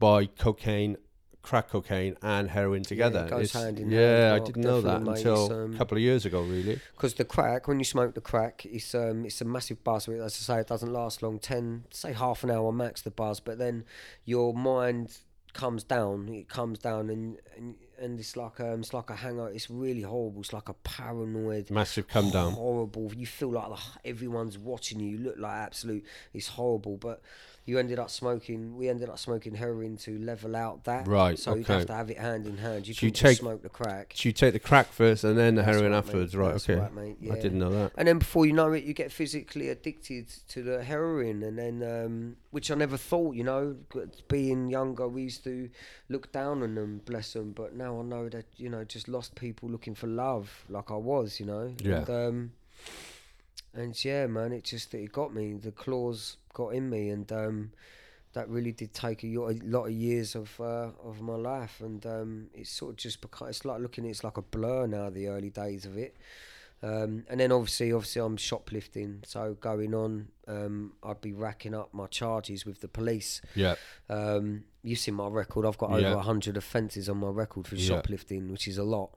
buy 0.00 0.26
cocaine, 0.26 0.96
crack 1.42 1.68
cocaine 1.70 2.16
and 2.22 2.50
heroin 2.50 2.82
together. 2.82 3.26
goes 3.28 3.46
It's- 3.46 3.64
hand 3.64 3.78
in 3.80 3.90
yeah, 3.90 4.32
I 4.34 4.44
didn't 4.44 4.62
know 4.62 4.80
that 4.82 5.02
mate. 5.02 5.18
until 5.18 5.52
um, 5.52 5.74
a 5.74 5.78
couple 5.78 5.96
of 5.96 6.02
years 6.02 6.26
ago, 6.26 6.42
really. 6.42 6.80
Because 6.94 7.14
the 7.14 7.24
crack, 7.24 7.66
when 7.66 7.78
you 7.78 7.84
smoke 7.84 8.14
the 8.14 8.20
crack, 8.20 8.66
it's 8.66 8.94
um, 8.94 9.24
it's 9.24 9.40
a 9.40 9.44
massive 9.44 9.82
buzz. 9.82 10.08
As 10.08 10.20
I 10.22 10.28
say, 10.28 10.60
it 10.60 10.66
doesn't 10.66 10.92
last 10.92 11.22
long. 11.22 11.38
Ten, 11.38 11.84
say 11.90 12.12
half 12.12 12.44
an 12.44 12.50
hour 12.50 12.72
max 12.72 13.02
the 13.02 13.10
buzz, 13.10 13.40
but 13.40 13.58
then 13.58 13.84
your 14.24 14.52
mind 14.54 15.18
comes 15.52 15.82
down. 15.82 16.28
It 16.28 16.48
comes 16.48 16.78
down, 16.78 17.10
and 17.10 17.38
and, 17.56 17.76
and 18.00 18.18
it's 18.18 18.36
like 18.36 18.60
um, 18.60 18.80
it's 18.80 18.94
like 18.94 19.10
a 19.10 19.14
hangover. 19.16 19.50
It's 19.50 19.70
really 19.70 20.02
horrible. 20.02 20.40
It's 20.40 20.52
like 20.52 20.68
a 20.68 20.74
paranoid. 20.74 21.70
Massive 21.70 22.08
come 22.08 22.30
down. 22.30 22.52
Horrible. 22.52 23.12
You 23.14 23.26
feel 23.26 23.50
like 23.50 23.70
everyone's 24.04 24.58
watching 24.58 25.00
you. 25.00 25.10
You 25.16 25.24
look 25.24 25.38
like 25.38 25.52
absolute. 25.54 26.04
It's 26.32 26.48
horrible, 26.48 26.96
but. 26.96 27.22
You 27.66 27.78
ended 27.78 27.98
up 28.00 28.10
smoking. 28.10 28.76
We 28.76 28.88
ended 28.88 29.10
up 29.10 29.18
smoking 29.18 29.54
heroin 29.54 29.96
to 29.98 30.18
level 30.18 30.56
out 30.56 30.84
that. 30.84 31.06
Right, 31.06 31.38
So 31.38 31.54
you'd 31.54 31.66
have 31.68 31.86
to 31.86 31.92
have 31.94 32.10
it 32.10 32.18
hand 32.18 32.46
in 32.46 32.56
hand. 32.56 32.88
You 32.88 32.94
So 32.94 33.06
you 33.06 33.12
take- 33.12 33.38
smoke 33.38 33.62
the 33.62 33.68
crack. 33.68 34.14
So 34.16 34.28
you 34.30 34.32
take 34.32 34.54
the 34.54 34.58
crack 34.58 34.86
first 34.90 35.22
and 35.22 35.38
then 35.38 35.54
the 35.54 35.62
That's 35.62 35.76
heroin 35.76 35.92
right, 35.92 35.98
afterwards, 35.98 36.34
mate. 36.34 36.40
right? 36.40 36.52
That's 36.52 36.64
okay. 36.68 36.80
right, 36.80 36.94
mate. 36.94 37.16
I 37.30 37.34
didn't 37.38 37.58
know 37.58 37.70
that. 37.70 37.92
And 37.96 38.08
then 38.08 38.18
before 38.18 38.46
you 38.46 38.54
know 38.54 38.72
it, 38.72 38.82
you 38.84 38.94
get 38.94 39.12
physically 39.12 39.68
addicted 39.68 40.28
to 40.48 40.62
the 40.62 40.82
heroin, 40.82 41.42
and 41.44 41.58
then 41.58 41.82
um, 41.84 42.36
which 42.50 42.70
I 42.70 42.74
never 42.74 42.96
thought. 42.96 43.36
You 43.36 43.44
know, 43.44 43.76
being 44.26 44.68
younger, 44.68 45.06
we 45.06 45.22
used 45.24 45.44
to 45.44 45.68
look 46.08 46.32
down 46.32 46.62
on 46.62 46.74
them, 46.74 47.02
bless 47.04 47.34
them. 47.34 47.52
But 47.52 47.76
now 47.76 47.89
I 47.98 48.02
know 48.02 48.28
that 48.28 48.46
you 48.56 48.68
know, 48.68 48.84
just 48.84 49.08
lost 49.08 49.34
people 49.34 49.68
looking 49.68 49.94
for 49.94 50.06
love, 50.06 50.64
like 50.68 50.90
I 50.90 50.96
was. 50.96 51.40
You 51.40 51.46
know. 51.46 51.74
Yeah. 51.82 51.98
And, 51.98 52.10
um, 52.10 52.52
and 53.74 54.04
yeah, 54.04 54.26
man, 54.26 54.52
it 54.52 54.64
just 54.64 54.92
that 54.92 54.98
it 54.98 55.12
got 55.12 55.34
me. 55.34 55.54
The 55.54 55.72
claws 55.72 56.36
got 56.52 56.68
in 56.68 56.90
me, 56.90 57.10
and 57.10 57.30
um, 57.32 57.72
that 58.32 58.48
really 58.48 58.72
did 58.72 58.92
take 58.94 59.24
a, 59.24 59.28
a 59.28 59.58
lot 59.64 59.86
of 59.86 59.92
years 59.92 60.34
of 60.34 60.60
uh, 60.60 60.90
of 61.04 61.20
my 61.20 61.36
life, 61.36 61.80
and 61.80 62.04
um, 62.06 62.46
it's 62.54 62.70
sort 62.70 62.92
of 62.92 62.96
just 62.96 63.20
become. 63.20 63.48
It's 63.48 63.64
like 63.64 63.80
looking. 63.80 64.04
It's 64.04 64.24
like 64.24 64.36
a 64.36 64.42
blur 64.42 64.86
now. 64.86 65.10
The 65.10 65.28
early 65.28 65.50
days 65.50 65.84
of 65.84 65.96
it. 65.96 66.16
Um, 66.82 67.24
and 67.28 67.38
then 67.40 67.52
obviously, 67.52 67.92
obviously, 67.92 68.22
I'm 68.22 68.36
shoplifting. 68.38 69.22
So 69.26 69.54
going 69.60 69.94
on, 69.94 70.28
um, 70.48 70.94
I'd 71.02 71.20
be 71.20 71.32
racking 71.32 71.74
up 71.74 71.92
my 71.92 72.06
charges 72.06 72.64
with 72.64 72.80
the 72.80 72.88
police. 72.88 73.42
Yeah. 73.54 73.74
Um, 74.08 74.64
you've 74.82 74.98
seen 74.98 75.14
my 75.14 75.28
record. 75.28 75.66
I've 75.66 75.76
got 75.78 75.90
over 75.90 76.00
Yeah. 76.00 76.22
hundred 76.22 76.56
offences 76.56 77.08
on 77.08 77.18
my 77.18 77.28
record 77.28 77.66
for 77.68 77.74
Yeah. 77.76 77.86
shoplifting, 77.96 78.50
which 78.50 78.66
is 78.66 78.78
a 78.78 78.84
lot. 78.84 79.10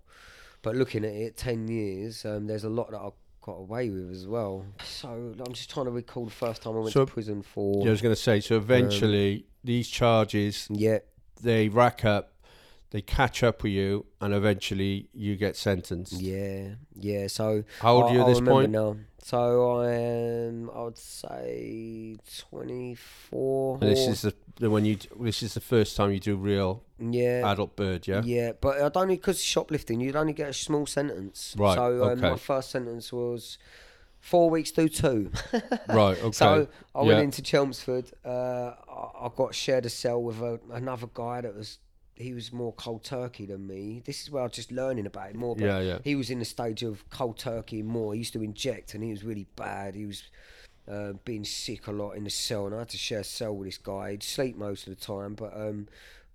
But 0.62 0.76
looking 0.76 1.06
at 1.06 1.14
it, 1.14 1.38
ten 1.38 1.68
years, 1.68 2.26
um, 2.26 2.48
there's 2.48 2.64
a 2.66 2.70
lot 2.70 2.92
that 2.92 3.00
I 3.00 3.10
got 3.42 3.54
away 3.54 3.90
with 3.90 4.12
as 4.12 4.28
well. 4.28 4.66
So 4.86 5.10
I'm 5.46 5.54
just 5.54 5.70
trying 5.70 5.86
to 5.86 5.92
recall 5.92 6.26
the 6.26 6.32
first 6.32 6.62
time 6.64 6.76
I 6.76 6.80
went 6.80 6.94
So- 6.94 7.06
to 7.06 7.12
prison 7.12 7.42
for. 7.44 7.82
Yeah, 7.82 7.88
I 7.90 7.92
was 7.92 8.02
going 8.02 8.16
to 8.16 8.22
say, 8.22 8.40
so 8.42 8.58
eventually 8.58 9.46
these 9.64 9.88
charges, 9.90 10.68
yeah, 10.70 11.00
they 11.42 11.68
rack 11.70 12.04
up, 12.06 12.33
they 12.94 13.02
catch 13.02 13.42
up 13.44 13.64
with 13.64 13.74
you, 13.74 14.06
and 14.22 14.34
eventually 14.34 15.10
you 15.14 15.36
get 15.36 15.58
sentenced. 15.58 16.14
yeah, 16.22 16.76
yeah. 16.96 17.28
So 17.28 17.64
How 17.82 17.96
old 17.96 18.06
I, 18.06 18.08
are 18.08 18.14
you 18.14 18.20
at 18.22 18.26
I 18.28 18.30
this 18.30 18.40
point? 18.42 18.72
now. 18.72 18.96
So 19.26 19.78
I 19.80 19.92
am, 19.94 20.70
I 20.70 20.82
would 20.84 20.98
say, 20.98 22.18
24. 22.50 23.80
And 23.82 23.90
this 23.90 24.08
is 24.08 24.22
the, 24.22 24.34
the 24.58 24.70
when 24.70 24.86
you 24.86 24.98
this 25.20 25.42
is 25.44 25.54
the 25.54 25.62
first 25.62 25.96
time 25.98 26.12
you 26.12 26.20
do 26.20 26.36
real 26.36 26.84
yeah, 27.00 27.50
adult 27.52 27.76
bird, 27.76 28.08
yeah. 28.08 28.22
Yeah, 28.24 28.52
but 28.60 28.82
I'd 28.82 28.96
only 28.98 29.16
because 29.16 29.42
shoplifting, 29.42 30.00
you'd 30.02 30.16
only 30.16 30.34
get 30.34 30.50
a 30.50 30.54
small 30.54 30.86
sentence. 30.86 31.56
Right, 31.58 31.76
So 31.76 32.12
um, 32.12 32.20
my 32.22 32.36
first 32.36 32.70
sentence 32.72 33.12
was 33.12 33.58
four 34.20 34.50
weeks 34.50 34.72
to 34.72 34.88
two. 34.90 35.32
Right. 35.88 36.18
Okay. 36.24 36.32
So 36.32 36.68
I 36.96 37.00
went 37.02 37.18
Yeah. 37.20 37.24
into 37.24 37.42
Chelmsford. 37.42 38.12
Uh, 38.26 38.74
I, 38.90 39.26
I 39.26 39.30
got 39.36 39.54
shared 39.56 39.86
a 39.86 39.90
cell 39.90 40.22
with 40.22 40.40
a, 40.42 40.60
another 40.72 41.08
guy 41.14 41.42
that 41.42 41.56
was. 41.56 41.80
He 42.16 42.34
was 42.34 42.54
more 42.54 42.74
cold 42.74 43.04
turkey 43.04 43.46
than 43.46 43.66
me. 43.66 44.04
This 44.06 44.22
is 44.22 44.30
where 44.30 44.44
I 44.44 44.46
was 44.46 44.54
just 44.54 44.72
learning 44.72 45.06
about 45.06 45.32
it 45.32 45.36
more. 45.36 45.56
But 45.56 45.66
Yeah, 45.66 45.80
yeah. 45.80 45.98
He 46.04 46.16
was 46.16 46.30
in 46.30 46.40
the 46.40 46.46
stage 46.46 46.84
of 46.84 47.10
cold 47.10 47.38
turkey 47.38 47.82
more. 47.82 48.14
He 48.14 48.20
used 48.20 48.34
to 48.34 48.44
inject, 48.44 48.94
and 48.94 49.04
he 49.04 49.10
was 49.12 49.24
really 49.24 49.48
bad. 49.56 49.96
He 49.96 50.06
was 50.06 50.24
uh, 50.88 51.14
being 51.26 51.44
sick 51.44 51.88
a 51.88 51.92
lot 51.92 52.12
in 52.12 52.24
the 52.24 52.30
cell, 52.30 52.66
and 52.66 52.76
I 52.76 52.80
had 52.80 52.90
to 52.90 52.98
share 52.98 53.22
a 53.22 53.24
cell 53.24 53.56
with 53.56 53.68
this 53.68 53.78
guy. 53.78 54.12
He'd 54.12 54.24
sleep 54.24 54.56
most 54.56 54.88
of 54.88 54.98
the 54.98 55.04
time, 55.04 55.34
but 55.34 55.56
um, 55.56 55.88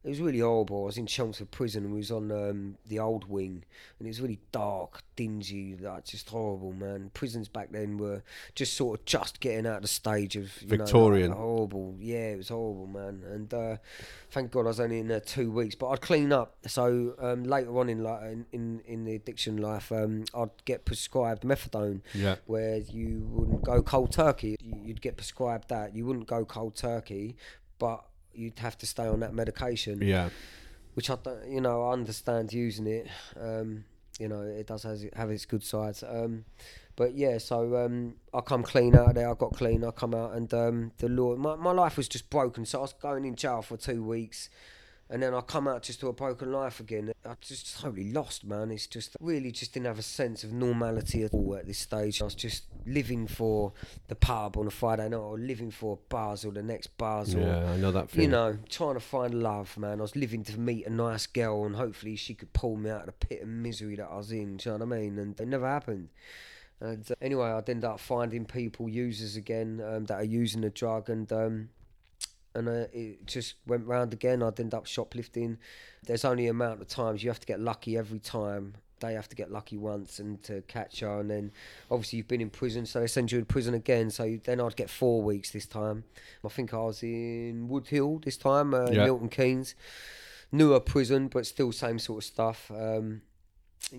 it 0.09 0.13
was 0.13 0.21
really 0.23 0.39
horrible. 0.39 0.85
I 0.85 0.87
was 0.87 0.97
in 0.97 1.07
Chelmsford 1.07 1.51
prison 1.51 1.85
and 1.85 1.93
we 1.93 1.99
was 1.99 2.11
on 2.11 2.33
um, 2.33 2.77
the 2.87 2.99
old 2.99 3.29
wing, 3.29 3.63
and 3.99 4.07
it 4.07 4.11
was 4.11 4.23
really 4.23 4.39
dark, 4.53 5.03
dingy, 5.17 5.77
like 5.77 6.07
just 6.07 6.31
horrible, 6.31 6.73
man. 6.73 7.11
Prisons 7.13 7.47
back 7.47 7.71
then 7.73 7.99
were 7.99 8.23
just 8.55 8.73
sort 8.73 8.99
of 9.01 9.05
just 9.05 9.39
getting 9.41 9.67
out 9.67 9.77
of 9.77 9.83
the 9.83 9.89
stage 9.89 10.35
of 10.37 10.45
you 10.63 10.69
know, 10.69 10.77
like, 10.77 10.79
Victorian. 10.87 11.33
horrible. 11.33 11.95
Yeah, 12.01 12.31
it 12.31 12.37
was 12.39 12.49
horrible, 12.49 12.87
man. 12.87 13.23
And 13.31 13.53
uh, 13.53 13.77
thank 14.31 14.51
God 14.51 14.61
I 14.61 14.69
was 14.69 14.81
only 14.81 14.99
in 15.01 15.09
there 15.09 15.21
two 15.21 15.51
weeks, 15.51 15.75
but 15.75 15.89
I'd 15.91 16.01
clean 16.01 16.33
up. 16.33 16.57
So 16.67 17.15
um, 17.19 17.45
later 17.45 17.79
on 17.79 17.91
in 17.91 18.03
like 18.03 18.23
in, 18.23 18.47
in, 18.53 18.81
in 18.87 19.05
the 19.05 19.15
addiction 19.15 19.59
life, 19.59 19.93
um, 19.93 20.25
I'd 20.35 20.49
get 20.65 20.87
prescribed 20.87 21.43
methadone 21.43 22.01
Yeah. 22.15 22.37
where 22.47 22.79
you 22.79 23.29
wouldn't 23.31 23.63
go 23.63 23.83
cold 23.83 24.13
turkey. 24.13 24.57
You'd 24.63 25.03
get 25.03 25.19
prescribed 25.19 25.69
that. 25.69 25.95
You 25.95 26.07
wouldn't 26.07 26.29
go 26.29 26.47
cold 26.47 26.77
turkey, 26.77 27.37
but 27.79 28.05
you'd 28.33 28.59
have 28.59 28.77
to 28.79 28.87
stay 28.87 29.07
on 29.07 29.21
that 29.21 29.35
medication, 29.35 30.01
Yeah. 30.03 30.31
which 30.95 31.11
I 31.11 31.17
don't, 31.23 31.51
you 31.51 31.61
know, 31.61 31.83
I 31.89 31.93
understand 31.93 32.53
using 32.53 32.87
it. 32.87 33.09
Um, 33.41 33.85
you 34.19 34.29
know, 34.29 34.43
it 34.43 34.67
does 34.67 34.83
has, 34.83 35.07
have 35.15 35.31
its 35.31 35.45
good 35.47 35.63
sides. 35.63 36.03
Um, 36.03 36.45
but 36.97 37.15
yeah, 37.15 37.39
so 37.39 37.77
um, 37.85 38.15
I 38.35 38.41
come 38.41 38.65
clean 38.65 38.97
out 38.97 39.11
of 39.11 39.15
there. 39.15 39.31
I 39.31 39.35
got 39.35 39.53
clean. 39.53 39.85
I 39.85 39.93
come 39.93 40.15
out, 40.15 40.33
and 40.35 40.53
um, 40.53 40.93
the 40.99 41.09
law. 41.09 41.37
My, 41.37 41.55
my 41.55 41.71
life 41.71 41.97
was 41.97 42.09
just 42.09 42.29
broken. 42.29 42.67
So 42.67 42.79
I 42.79 42.83
was 42.83 42.93
going 42.93 43.25
in 43.25 43.37
jail 43.37 43.63
for 43.63 43.77
two 43.77 44.03
weeks, 44.03 44.51
and 45.11 45.23
then 45.23 45.35
I 45.35 45.41
come 45.41 45.67
out 45.67 45.83
just 45.83 46.01
to 46.01 46.09
a 46.09 46.13
broken 46.13 46.53
life 46.53 46.81
again. 46.81 47.13
I 47.25 47.35
just 47.41 47.81
totally 47.81 48.13
lost, 48.13 48.45
man. 48.45 48.71
It's 48.71 48.87
just 48.87 49.17
really 49.21 49.51
just 49.51 49.73
didn't 49.73 49.87
have 49.87 49.99
a 49.99 50.03
sense 50.03 50.45
of 50.45 50.53
normality 50.53 51.23
at 51.25 51.33
all 51.33 51.57
at 51.57 51.67
this 51.67 51.79
stage. 51.79 52.21
I 52.21 52.25
was 52.25 52.35
just 52.35 52.65
living 52.87 53.27
for 53.27 53.73
the 54.09 54.15
pub 54.15 54.57
on 54.57 54.67
a 54.67 54.71
Friday 54.71 55.09
night, 55.09 55.17
or 55.17 55.39
living 55.39 55.71
for 55.71 55.99
bars 56.09 56.45
or 56.45 56.53
the 56.53 56.63
next 56.63 56.89
bars, 56.99 57.35
or 57.35 57.41
Yeah. 57.41 57.71
I 57.73 57.77
know 57.79 57.91
that 57.93 58.15
you 58.15 58.29
know, 58.29 58.59
trying 58.69 58.95
to 58.95 59.01
find 59.01 59.35
love, 59.43 59.77
man. 59.79 59.99
I 59.99 60.03
was 60.03 60.17
living 60.17 60.45
to 60.45 60.59
meet 60.59 60.87
a 60.87 60.91
nice 60.91 61.27
girl, 61.27 61.65
and 61.65 61.77
hopefully 61.77 62.17
she 62.17 62.35
could 62.35 62.53
pull 62.53 62.77
me 62.77 62.91
out 62.91 63.01
of 63.01 63.07
the 63.07 63.27
pit 63.27 63.43
of 63.43 63.49
misery 63.49 63.97
that 63.97 64.09
I 64.11 64.17
was 64.17 64.31
in. 64.31 64.59
Do 64.59 64.71
you 64.71 64.79
know 64.79 64.85
what 64.85 64.97
I 64.97 65.01
mean? 65.01 65.19
And 65.19 65.41
it 65.41 65.49
never 65.49 65.67
happened. 65.67 66.09
And 66.81 67.11
uh, 67.11 67.15
anyway, 67.21 67.49
I'd 67.49 67.69
end 67.69 67.85
up 67.85 67.99
finding 67.99 68.45
people, 68.45 68.89
users 68.89 69.37
again, 69.37 69.83
um, 69.85 70.05
that 70.05 70.15
are 70.21 70.25
using 70.25 70.61
the 70.61 70.71
drug, 70.71 71.09
and 71.11 71.31
um, 71.33 71.69
and 72.55 72.69
uh, 72.69 72.87
it 72.93 73.27
just 73.27 73.55
went 73.67 73.87
round 73.87 74.13
again. 74.13 74.43
I'd 74.43 74.59
end 74.61 74.75
up 74.75 74.87
shoplifting. 74.87 75.59
There's 76.05 76.25
only 76.25 76.47
a 76.47 76.51
amount 76.51 76.81
of 76.81 76.89
times 76.89 77.23
you 77.23 77.31
have 77.31 77.41
to 77.41 77.47
get 77.47 77.61
lucky 77.61 77.97
every 77.97 78.19
time. 78.19 78.75
They 79.01 79.15
have 79.15 79.29
to 79.29 79.37
get 79.37 79.53
lucky 79.53 79.77
once 79.77 80.19
and 80.19 80.43
to 80.43 80.63
catch 80.63 81.01
her, 81.01 81.21
and 81.21 81.31
then 81.31 81.53
obviously 81.89 82.17
you've 82.17 82.27
been 82.27 82.41
in 82.41 82.51
prison, 82.51 82.85
so 82.85 82.99
they 82.99 83.07
send 83.07 83.31
you 83.31 83.39
in 83.39 83.45
prison 83.45 83.75
again. 83.75 84.11
So 84.11 84.39
then 84.43 84.61
I'd 84.61 84.75
get 84.75 84.91
four 84.91 85.23
weeks 85.23 85.53
this 85.53 85.67
time. 85.67 86.03
I 86.45 86.49
think 86.49 86.75
I 86.75 86.79
was 86.79 87.03
in 87.05 87.69
Woodhill 87.71 88.25
this 88.25 88.37
time, 88.37 88.75
uh, 88.75 88.91
Yeah. 88.91 89.05
Milton 89.05 89.29
Keynes, 89.29 89.77
newer 90.51 90.81
prison, 90.81 91.29
but 91.29 91.47
still 91.47 91.71
same 91.71 92.01
sort 92.01 92.19
of 92.19 92.25
stuff. 92.25 92.73
Um, 92.75 93.23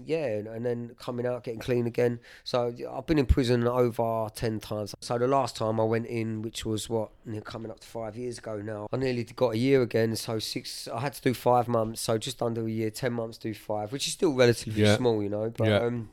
yeah, 0.05 0.25
and- 0.25 0.47
and 0.47 0.65
then 0.65 0.95
coming 0.99 1.25
out, 1.25 1.43
getting 1.43 1.59
clean 1.59 1.87
again. 1.87 2.19
So 2.43 2.73
I've 2.91 3.05
been 3.07 3.17
in 3.19 3.25
prison 3.25 3.67
over 3.67 4.29
10 4.33 4.59
times. 4.59 4.93
So 4.99 5.17
the 5.17 5.27
last 5.27 5.55
time 5.55 5.79
I 5.79 5.83
went 5.83 6.05
in, 6.07 6.41
which 6.41 6.65
was 6.65 6.89
what, 6.89 7.09
coming 7.43 7.71
up 7.71 7.79
to 7.79 7.87
five 7.87 8.15
years 8.15 8.37
ago 8.37 8.61
now, 8.61 8.87
I 8.91 8.97
nearly 8.97 9.23
got 9.23 9.53
a 9.53 9.57
year 9.57 9.81
again. 9.81 10.15
So 10.15 10.39
six, 10.39 10.87
I 10.87 10.99
had 10.99 11.13
to 11.13 11.21
do 11.21 11.33
five 11.33 11.67
months. 11.67 12.01
So 12.01 12.17
just 12.17 12.41
under 12.41 12.65
a 12.67 12.69
year, 12.69 12.89
10 12.91 13.13
months, 13.13 13.37
do 13.37 13.53
five, 13.53 13.91
which 13.91 14.07
is 14.07 14.13
still 14.13 14.33
relatively 14.33 14.83
Yeah. 14.83 14.97
small, 14.97 15.23
you 15.23 15.29
know. 15.29 15.51
But 15.55 15.67
Yeah. 15.67 15.77
um, 15.79 16.09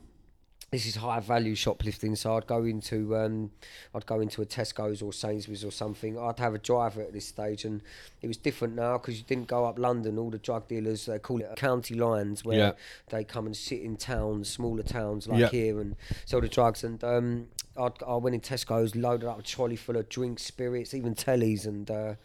this 0.69 0.85
is 0.85 0.95
high 0.97 1.21
value 1.21 1.55
shoplifting. 1.55 2.15
So 2.17 2.35
I'd 2.35 2.45
go 2.45 2.65
into, 2.65 3.15
um, 3.15 3.51
I'd 3.95 4.05
go 4.05 4.19
into 4.19 4.41
a 4.41 4.45
Tesco's 4.45 5.01
or 5.01 5.13
Sainsbury's 5.13 5.63
or 5.63 5.71
something. 5.71 6.19
I'd 6.19 6.39
have 6.39 6.53
a 6.53 6.57
driver 6.57 7.01
at 7.01 7.13
this 7.13 7.25
stage, 7.25 7.63
and 7.63 7.81
it 8.21 8.27
was 8.27 8.35
different 8.35 8.75
now 8.75 8.97
because 8.97 9.17
you 9.17 9.23
didn't 9.23 9.47
go 9.47 9.63
up 9.65 9.79
London. 9.79 10.17
All 10.17 10.29
the 10.29 10.37
drug 10.37 10.67
dealers, 10.67 11.05
they 11.05 11.19
call 11.19 11.39
it 11.39 11.55
county 11.55 11.95
lines, 11.95 12.43
where 12.43 12.57
Yeah. 12.57 12.71
they 13.09 13.23
come 13.23 13.45
and 13.45 13.55
sit 13.55 13.79
in 13.81 13.95
towns, 13.95 14.49
smaller 14.49 14.83
towns 14.83 15.25
like 15.27 15.39
Yeah. 15.39 15.49
here, 15.49 15.79
and 15.79 15.95
sell 16.25 16.41
the 16.41 16.49
drugs. 16.49 16.83
And 16.83 17.01
um, 17.03 17.47
I'd, 17.77 18.03
I 18.05 18.15
went 18.15 18.35
in 18.35 18.41
Tesco's, 18.41 18.93
loaded 18.93 19.27
up 19.29 19.39
a 19.39 19.43
trolley 19.43 19.77
full 19.77 19.95
of 19.95 20.09
drinks, 20.09 20.43
spirits, 20.43 20.93
even 20.93 21.15
tellies, 21.15 21.65
and 21.65 21.89
uh, 21.89 22.15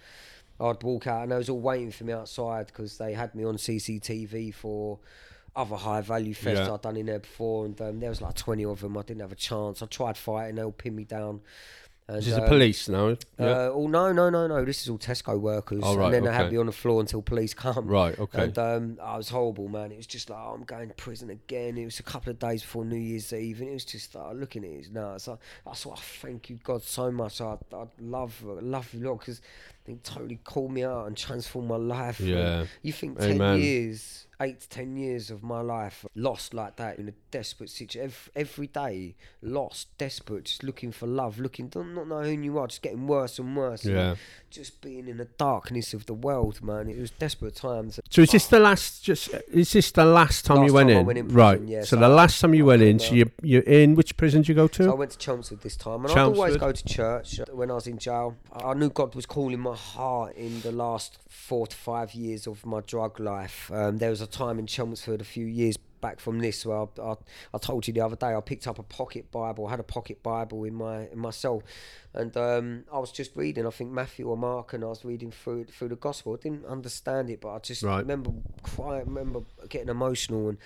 I'd 0.58 0.82
walk 0.82 1.06
out, 1.06 1.22
and 1.22 1.30
they 1.30 1.36
was 1.36 1.48
all 1.48 1.60
waiting 1.60 1.92
for 1.92 2.02
me 2.02 2.12
outside 2.12 2.66
because 2.66 2.98
they 2.98 3.12
had 3.14 3.36
me 3.36 3.44
on 3.44 3.56
CCTV 3.56 4.52
for 4.52 4.98
other 5.54 5.76
high 5.76 6.00
value 6.00 6.34
fests 6.34 6.66
Yeah. 6.66 6.72
I'd 6.74 6.82
done 6.82 6.96
in 6.96 7.06
there 7.06 7.18
before, 7.18 7.66
and 7.66 7.80
um, 7.80 8.00
there 8.00 8.10
was 8.10 8.20
like 8.22 8.34
twenty 8.34 8.64
of 8.64 8.80
them. 8.80 8.96
I 8.96 9.02
didn't 9.02 9.20
have 9.20 9.32
a 9.32 9.36
chance. 9.36 9.82
I 9.82 9.86
tried 9.86 10.16
fighting, 10.16 10.56
they 10.56 10.62
all 10.64 10.72
pinned 10.72 10.96
me 10.96 11.04
down. 11.04 11.40
And, 12.08 12.18
This 12.18 12.26
is 12.28 12.34
the 12.34 12.42
um, 12.42 12.48
police 12.48 12.88
now. 12.88 13.08
Yeah. 13.38 13.46
uh, 13.46 13.70
oh 13.72 13.86
no, 13.86 14.10
no, 14.12 14.28
no, 14.28 14.48
no! 14.48 14.64
This 14.64 14.82
is 14.82 14.88
all 14.88 14.98
Tesco 14.98 15.38
workers, 15.38 15.82
Oh, 15.84 15.94
right, 15.96 16.06
and 16.06 16.14
then 16.14 16.24
they 16.24 16.32
had 16.32 16.50
me 16.50 16.58
on 16.58 16.66
the 16.66 16.72
floor 16.72 17.00
until 17.00 17.22
police 17.22 17.54
come. 17.54 17.86
right. 17.86 18.18
Okay. 18.18 18.42
And 18.42 18.58
um, 18.58 18.98
I 19.00 19.16
was 19.16 19.28
horrible, 19.28 19.68
man. 19.68 19.92
It 19.92 19.98
was 19.98 20.08
just 20.08 20.28
like, 20.28 20.38
oh, 20.42 20.54
I'm 20.56 20.64
going 20.64 20.88
to 20.88 20.94
prison 20.94 21.30
again. 21.30 21.78
It 21.78 21.84
was 21.84 22.00
a 22.00 22.02
couple 22.02 22.30
of 22.30 22.40
days 22.40 22.62
before 22.62 22.84
New 22.84 22.96
Year's 22.98 23.32
Eve, 23.32 23.60
and 23.60 23.68
it 23.70 23.74
was 23.74 23.84
just 23.84 24.16
uh, 24.16 24.32
looking 24.32 24.64
at 24.64 24.70
it 24.86 24.92
now. 24.92 25.14
It's 25.14 25.28
like, 25.28 25.38
that's 25.64 25.86
I 25.86 25.94
thank 25.94 26.50
you, 26.50 26.58
God, 26.64 26.82
so 26.82 27.12
much. 27.12 27.40
I, 27.40 27.56
I 27.72 27.84
love, 28.00 28.42
love 28.42 28.92
you, 28.92 29.04
Lord, 29.04 29.20
because 29.20 29.40
they 29.84 29.94
totally 30.02 30.40
called 30.42 30.72
me 30.72 30.82
out 30.84 31.06
and 31.06 31.16
transformed 31.16 31.68
my 31.68 31.76
life. 31.76 32.18
Yeah. 32.18 32.64
You 32.82 32.92
think 32.92 33.20
ten 33.20 33.60
years, 33.60 34.26
eight 34.42 34.60
to 34.60 34.68
ten 34.68 34.96
years 34.96 35.30
of 35.30 35.42
my 35.42 35.60
life 35.60 36.04
lost 36.14 36.52
like 36.52 36.76
that 36.76 36.98
in 36.98 37.08
a 37.08 37.12
desperate 37.30 37.70
situation, 37.70 38.02
every, 38.02 38.32
every 38.42 38.66
day 38.66 39.14
lost, 39.40 39.96
desperate, 39.98 40.44
just 40.44 40.62
looking 40.62 40.92
for 40.92 41.06
love, 41.06 41.38
looking, 41.38 41.68
don't 41.68 41.94
not 41.94 42.08
know 42.08 42.22
who 42.22 42.30
you 42.30 42.58
are, 42.58 42.66
just 42.66 42.82
getting 42.82 43.06
worse 43.06 43.38
and 43.38 43.56
worse. 43.56 43.84
and 43.84 43.94
Yeah. 43.94 44.14
Just 44.50 44.82
being 44.82 45.08
in 45.08 45.16
the 45.16 45.24
darkness 45.24 45.94
of 45.94 46.04
the 46.04 46.12
world, 46.12 46.62
man. 46.62 46.88
It 46.90 46.98
was 46.98 47.10
desperate 47.10 47.54
times. 47.56 47.98
So 48.10 48.20
is 48.20 48.32
this 48.32 48.46
the 48.48 48.60
last? 48.60 49.02
Just 49.02 49.30
is 49.50 49.72
this 49.72 49.90
the 49.92 50.04
last 50.04 50.44
time 50.44 50.58
Last 50.58 50.66
you 50.66 50.74
went 50.74 50.88
time 50.90 50.96
I 50.96 51.00
in? 51.00 51.06
went 51.06 51.18
in 51.20 51.28
right. 51.28 51.60
yeah, 51.62 51.80
so 51.80 51.86
so 51.86 51.96
the 51.96 52.04
I- 52.04 52.08
last 52.08 52.38
time 52.40 52.52
you 52.52 52.64
I 52.64 52.66
went 52.68 52.82
in, 52.82 52.98
so 52.98 53.14
you 53.14 53.30
you're 53.42 53.62
in 53.62 53.94
which 53.94 54.14
prison 54.18 54.42
did 54.42 54.48
you 54.50 54.54
go 54.54 54.68
to? 54.68 54.84
So 54.84 54.90
I 54.92 54.94
went 54.94 55.12
to 55.12 55.18
Chelmsford 55.18 55.62
this 55.62 55.76
time, 55.76 56.04
and 56.04 56.12
I'd 56.12 56.18
always 56.18 56.56
go 56.58 56.70
to 56.70 56.84
church 56.84 57.40
when 57.50 57.70
I 57.70 57.74
was 57.74 57.86
in 57.86 57.96
jail. 57.96 58.36
I 58.52 58.74
knew 58.74 58.90
God 58.90 59.14
was 59.14 59.24
calling 59.24 59.58
my 59.60 59.74
heart 59.74 60.36
in 60.36 60.60
the 60.60 60.72
last 60.72 61.16
four 61.30 61.66
to 61.66 61.74
five 61.74 62.12
years 62.12 62.46
of 62.46 62.66
my 62.66 62.80
drug 62.82 63.18
life. 63.20 63.70
Um, 63.72 63.96
there 63.96 64.10
was 64.10 64.20
a 64.20 64.26
time 64.32 64.58
in 64.58 64.66
Chelmsford 64.66 65.20
a 65.20 65.24
few 65.24 65.46
years 65.46 65.76
back 66.00 66.18
from 66.18 66.40
this 66.40 66.66
where 66.66 66.78
I, 66.78 66.86
I, 67.00 67.14
I 67.54 67.58
told 67.58 67.86
you 67.86 67.92
the 67.94 68.00
other 68.00 68.16
day 68.16 68.34
I 68.34 68.40
picked 68.40 68.66
up 68.66 68.80
a 68.80 68.82
pocket 68.82 69.30
Bible. 69.30 69.68
I 69.68 69.70
had 69.70 69.78
a 69.78 69.84
pocket 69.84 70.20
Bible 70.22 70.64
in 70.64 70.74
my 70.74 71.06
in 71.12 71.18
my 71.18 71.30
cell, 71.30 71.62
and 72.12 72.36
um, 72.36 72.84
I 72.92 72.98
was 72.98 73.12
just 73.12 73.36
reading. 73.36 73.66
I 73.66 73.70
think 73.70 73.90
Matthew 73.92 74.28
or 74.28 74.36
Mark, 74.36 74.72
and 74.72 74.82
I 74.82 74.88
was 74.88 75.04
reading 75.04 75.30
through 75.30 75.66
through 75.66 75.88
the 75.90 75.96
Gospel. 75.96 76.34
I 76.34 76.42
didn't 76.42 76.66
understand 76.66 77.30
it, 77.30 77.40
but 77.40 77.54
I 77.54 77.58
just 77.60 77.82
Right. 77.84 78.00
remember 78.00 78.32
crying. 78.64 79.04
Remember 79.06 79.42
getting 79.68 79.88
emotional 79.90 80.48
and, 80.48 80.58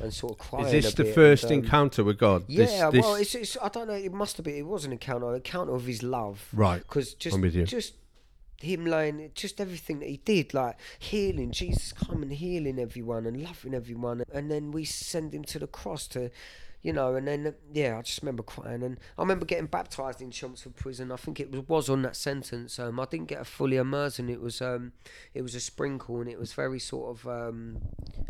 and 0.00 0.14
sort 0.14 0.32
of 0.34 0.38
crying. 0.38 0.66
is 0.66 0.84
this 0.84 0.94
the 0.94 1.04
first 1.04 1.42
and, 1.44 1.52
um, 1.52 1.58
encounter 1.64 2.04
with 2.04 2.18
God? 2.18 2.44
yeah, 2.46 2.66
This, 2.66 2.92
this, 2.92 3.02
well, 3.02 3.14
it's, 3.16 3.34
it's 3.34 3.56
I 3.60 3.68
don't 3.68 3.88
know. 3.88 3.94
It 3.94 4.12
must 4.12 4.36
have 4.36 4.44
been. 4.44 4.54
It 4.56 4.66
was 4.66 4.84
an 4.84 4.92
encounter, 4.92 5.28
an 5.28 5.34
encounter 5.36 5.74
of 5.74 5.84
his 5.86 6.02
love. 6.04 6.46
Right, 6.52 6.78
Because 6.78 7.14
just 7.14 7.34
I'm 7.34 7.42
with 7.42 7.56
you. 7.56 7.64
just 7.64 7.94
him 8.60 8.86
laying, 8.86 9.30
just 9.34 9.60
everything 9.60 10.00
that 10.00 10.08
he 10.08 10.18
did, 10.18 10.54
like 10.54 10.76
healing, 10.98 11.50
Jesus 11.50 11.92
coming, 11.92 12.30
healing 12.30 12.78
everyone 12.78 13.26
and 13.26 13.42
loving 13.42 13.74
everyone, 13.74 14.22
and 14.32 14.50
then 14.50 14.70
we 14.70 14.84
send 14.84 15.34
him 15.34 15.44
to 15.44 15.58
the 15.58 15.66
cross 15.66 16.06
to. 16.08 16.30
You 16.84 16.92
know, 16.92 17.14
and 17.14 17.26
then 17.26 17.54
yeah, 17.72 17.96
I 17.98 18.02
just 18.02 18.20
remember 18.20 18.42
crying, 18.42 18.82
and 18.82 19.00
I 19.16 19.22
remember 19.22 19.46
getting 19.46 19.64
baptized 19.64 20.20
in 20.20 20.30
Chelmsford 20.30 20.76
Prison. 20.76 21.10
I 21.10 21.16
think 21.16 21.40
it 21.40 21.50
was, 21.50 21.66
was 21.66 21.88
on 21.88 22.02
that 22.02 22.14
sentence. 22.14 22.78
Um, 22.78 23.00
I 23.00 23.06
didn't 23.06 23.28
get 23.28 23.40
a 23.40 23.44
fully 23.44 23.78
immersion. 23.78 24.28
It 24.28 24.38
was 24.42 24.60
um, 24.60 24.92
it 25.32 25.40
was 25.40 25.54
a 25.54 25.60
sprinkle, 25.60 26.20
and 26.20 26.28
it 26.28 26.38
was 26.38 26.52
very 26.52 26.78
sort 26.78 27.18
of 27.18 27.26
um, 27.26 27.78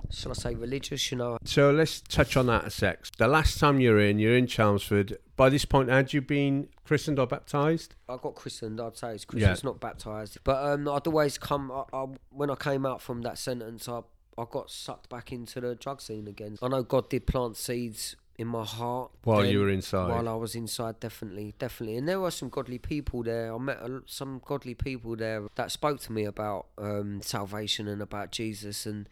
shall 0.08 0.30
I 0.30 0.34
say 0.34 0.54
religious? 0.54 1.10
You 1.10 1.18
know, 1.18 1.38
so 1.44 1.72
let's 1.72 2.00
touch 2.00 2.36
on 2.36 2.46
that 2.46 2.64
a 2.64 2.70
sec. 2.70 3.04
The 3.18 3.26
last 3.26 3.58
time 3.58 3.80
you're 3.80 3.98
in, 4.00 4.20
you're 4.20 4.36
in 4.36 4.46
Chelmsford. 4.46 5.18
By 5.36 5.48
this 5.48 5.64
point, 5.64 5.88
had 5.88 6.12
you 6.12 6.20
been 6.20 6.68
christened 6.84 7.18
or 7.18 7.26
baptized? 7.26 7.96
I 8.08 8.18
got 8.18 8.36
christened. 8.36 8.80
I'd 8.80 8.96
say 8.96 9.14
it's 9.14 9.26
Yeah. 9.34 9.48
christened, 9.48 9.64
not 9.64 9.80
baptized. 9.80 10.38
But 10.44 10.64
um, 10.64 10.88
I'd 10.88 11.08
always 11.08 11.38
come. 11.38 11.72
I, 11.72 11.82
I, 11.92 12.06
when 12.30 12.50
I 12.50 12.54
came 12.54 12.86
out 12.86 13.02
from 13.02 13.22
that 13.22 13.36
sentence, 13.36 13.88
I 13.88 14.02
I 14.38 14.44
got 14.48 14.70
sucked 14.70 15.08
back 15.08 15.32
into 15.32 15.60
the 15.60 15.74
drug 15.74 16.00
scene 16.00 16.28
again. 16.28 16.56
I 16.62 16.68
know 16.68 16.84
God 16.84 17.08
did 17.10 17.26
plant 17.26 17.56
seeds 17.56 18.14
in 18.36 18.48
my 18.48 18.64
heart 18.64 19.10
While 19.22 19.42
then, 19.42 19.52
you 19.52 19.60
were 19.60 19.70
inside. 19.70 20.08
While 20.10 20.28
I 20.28 20.34
was 20.34 20.54
inside, 20.54 20.98
definitely, 21.00 21.54
definitely, 21.58 21.96
and 21.96 22.08
there 22.08 22.20
were 22.20 22.30
some 22.30 22.48
godly 22.48 22.78
people 22.78 23.22
there. 23.22 23.54
I 23.54 23.58
met 23.58 23.78
a, 23.78 24.02
some 24.06 24.40
godly 24.44 24.74
people 24.74 25.14
there 25.16 25.44
that 25.54 25.70
spoke 25.70 26.00
to 26.00 26.12
me 26.12 26.24
about 26.24 26.66
um, 26.78 27.20
salvation 27.22 27.86
and 27.88 28.02
about 28.02 28.32
Jesus 28.32 28.86
and. 28.86 29.08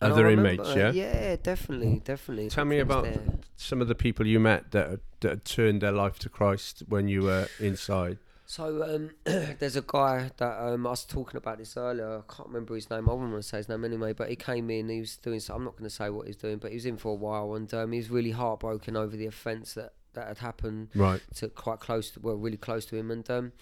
and 0.00 0.12
Other 0.12 0.24
remember- 0.24 0.62
inmates, 0.64 0.76
yeah? 0.76 0.90
yeah, 0.92 1.36
definitely, 1.42 2.02
definitely. 2.04 2.50
Tell 2.50 2.66
me 2.66 2.80
about 2.80 3.04
there. 3.04 3.20
some 3.56 3.80
of 3.80 3.88
the 3.88 3.94
people 3.94 4.26
you 4.26 4.40
met 4.40 4.72
that 4.72 5.00
that 5.20 5.44
turned 5.46 5.80
their 5.80 5.92
life 5.92 6.18
to 6.18 6.28
Christ 6.28 6.82
when 6.88 7.08
you 7.08 7.22
were 7.22 7.48
inside. 7.58 8.18
So 8.46 8.82
um, 8.82 9.10
there's 9.58 9.76
a 9.76 9.84
guy 9.86 10.30
that 10.36 10.58
um, 10.60 10.86
I 10.86 10.90
was 10.90 11.04
talking 11.04 11.38
about 11.38 11.58
this 11.58 11.76
earlier. 11.76 12.18
I 12.18 12.34
can't 12.34 12.48
remember 12.48 12.74
his 12.74 12.90
name. 12.90 13.08
I 13.08 13.12
wouldn't 13.12 13.32
want 13.32 13.42
to 13.42 13.48
say 13.48 13.56
his 13.58 13.68
name 13.68 13.84
anyway. 13.84 14.12
But 14.12 14.28
he 14.28 14.36
came 14.36 14.70
in. 14.70 14.88
He 14.88 15.00
was 15.00 15.16
doing. 15.16 15.40
So 15.40 15.54
I'm 15.54 15.64
not 15.64 15.72
going 15.76 15.88
to 15.88 15.94
say 15.94 16.10
what 16.10 16.26
he's 16.26 16.36
doing. 16.36 16.58
But 16.58 16.70
he 16.70 16.76
was 16.76 16.86
in 16.86 16.96
for 16.96 17.12
a 17.12 17.14
while, 17.14 17.54
and 17.54 17.72
um, 17.72 17.92
he 17.92 17.98
was 17.98 18.10
really 18.10 18.32
heartbroken 18.32 18.96
over 18.96 19.16
the 19.16 19.26
offence 19.26 19.74
that 19.74 19.94
that 20.14 20.26
had 20.28 20.38
happened 20.38 20.88
Right. 20.94 21.20
to 21.36 21.48
quite 21.48 21.80
close 21.80 22.10
to 22.12 22.20
well, 22.20 22.36
really 22.36 22.56
close 22.56 22.84
to 22.86 22.96
him. 22.96 23.10
And 23.10 23.28
um, 23.30 23.52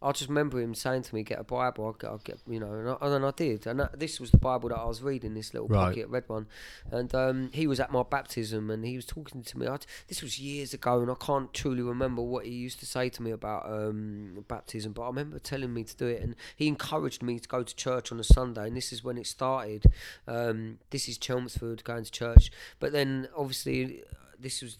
I 0.00 0.10
just 0.12 0.28
remember 0.28 0.60
him 0.60 0.74
saying 0.74 1.02
to 1.02 1.14
me, 1.14 1.22
"Get 1.22 1.38
a 1.38 1.44
Bible." 1.44 1.86
I'll 1.86 1.92
get, 1.92 2.10
I'll 2.10 2.18
get 2.18 2.38
you 2.48 2.58
know, 2.60 2.72
and, 2.72 2.88
I, 2.90 3.16
and 3.16 3.24
I 3.24 3.30
did. 3.30 3.66
And 3.66 3.80
that, 3.80 3.98
this 4.00 4.18
was 4.20 4.30
the 4.30 4.38
Bible 4.38 4.68
that 4.70 4.78
I 4.78 4.84
was 4.84 5.02
reading, 5.02 5.34
this 5.34 5.54
little 5.54 5.68
Right. 5.68 5.88
pocket 5.94 6.08
red 6.08 6.24
one. 6.28 6.46
And 6.90 7.14
um, 7.14 7.50
he 7.52 7.66
was 7.66 7.78
at 7.80 7.92
my 7.92 8.02
baptism, 8.02 8.70
and 8.70 8.84
he 8.84 8.96
was 8.96 9.06
talking 9.06 9.42
to 9.42 9.58
me. 9.58 9.66
I, 9.68 9.78
this 10.08 10.22
was 10.22 10.38
years 10.40 10.74
ago, 10.74 11.00
and 11.00 11.10
I 11.10 11.14
can't 11.14 11.52
truly 11.54 11.82
remember 11.82 12.20
what 12.22 12.46
he 12.46 12.52
used 12.52 12.80
to 12.80 12.86
say 12.86 13.08
to 13.10 13.22
me 13.22 13.30
about 13.30 13.66
um, 13.70 14.44
baptism. 14.48 14.92
But 14.92 15.02
I 15.02 15.06
remember 15.06 15.38
telling 15.38 15.72
me 15.72 15.84
to 15.84 15.96
do 15.96 16.06
it, 16.08 16.20
and 16.22 16.34
he 16.56 16.66
encouraged 16.68 17.22
me 17.22 17.38
to 17.38 17.48
go 17.48 17.62
to 17.62 17.76
church 17.76 18.10
on 18.10 18.18
a 18.18 18.24
Sunday. 18.24 18.66
And 18.66 18.76
this 18.76 18.92
is 18.92 19.04
when 19.04 19.16
it 19.18 19.26
started. 19.26 19.84
Um, 20.26 20.78
this 20.90 21.08
is 21.08 21.16
Chelmsford 21.18 21.84
going 21.84 22.04
to 22.04 22.10
church, 22.10 22.50
but 22.80 22.92
then 22.92 23.28
obviously 23.36 24.02
this 24.38 24.60
was 24.62 24.78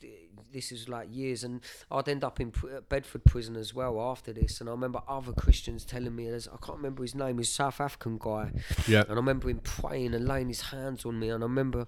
this 0.52 0.70
is 0.72 0.88
like 0.88 1.08
years, 1.10 1.44
and 1.44 1.60
I'd 1.90 2.08
end 2.08 2.24
up 2.24 2.40
in 2.40 2.50
pr- 2.50 2.80
Bedford 2.88 3.24
prison 3.24 3.56
as 3.56 3.74
well 3.74 4.00
after 4.00 4.32
this. 4.32 4.60
And 4.60 4.68
I 4.68 4.72
remember 4.72 5.00
other 5.08 5.32
Christians 5.32 5.84
telling 5.84 6.14
me, 6.14 6.28
there's, 6.28 6.48
I 6.48 6.56
can't 6.64 6.78
remember 6.78 7.02
his 7.02 7.14
name, 7.14 7.38
he's 7.38 7.48
a 7.48 7.52
South 7.52 7.80
African 7.80 8.18
guy, 8.18 8.52
Yeah. 8.86 9.00
and 9.02 9.12
I 9.12 9.14
remember 9.14 9.48
him 9.48 9.60
praying 9.60 10.14
and 10.14 10.26
laying 10.26 10.48
his 10.48 10.60
hands 10.62 11.04
on 11.04 11.18
me, 11.18 11.30
and 11.30 11.42
I 11.42 11.46
remember 11.46 11.86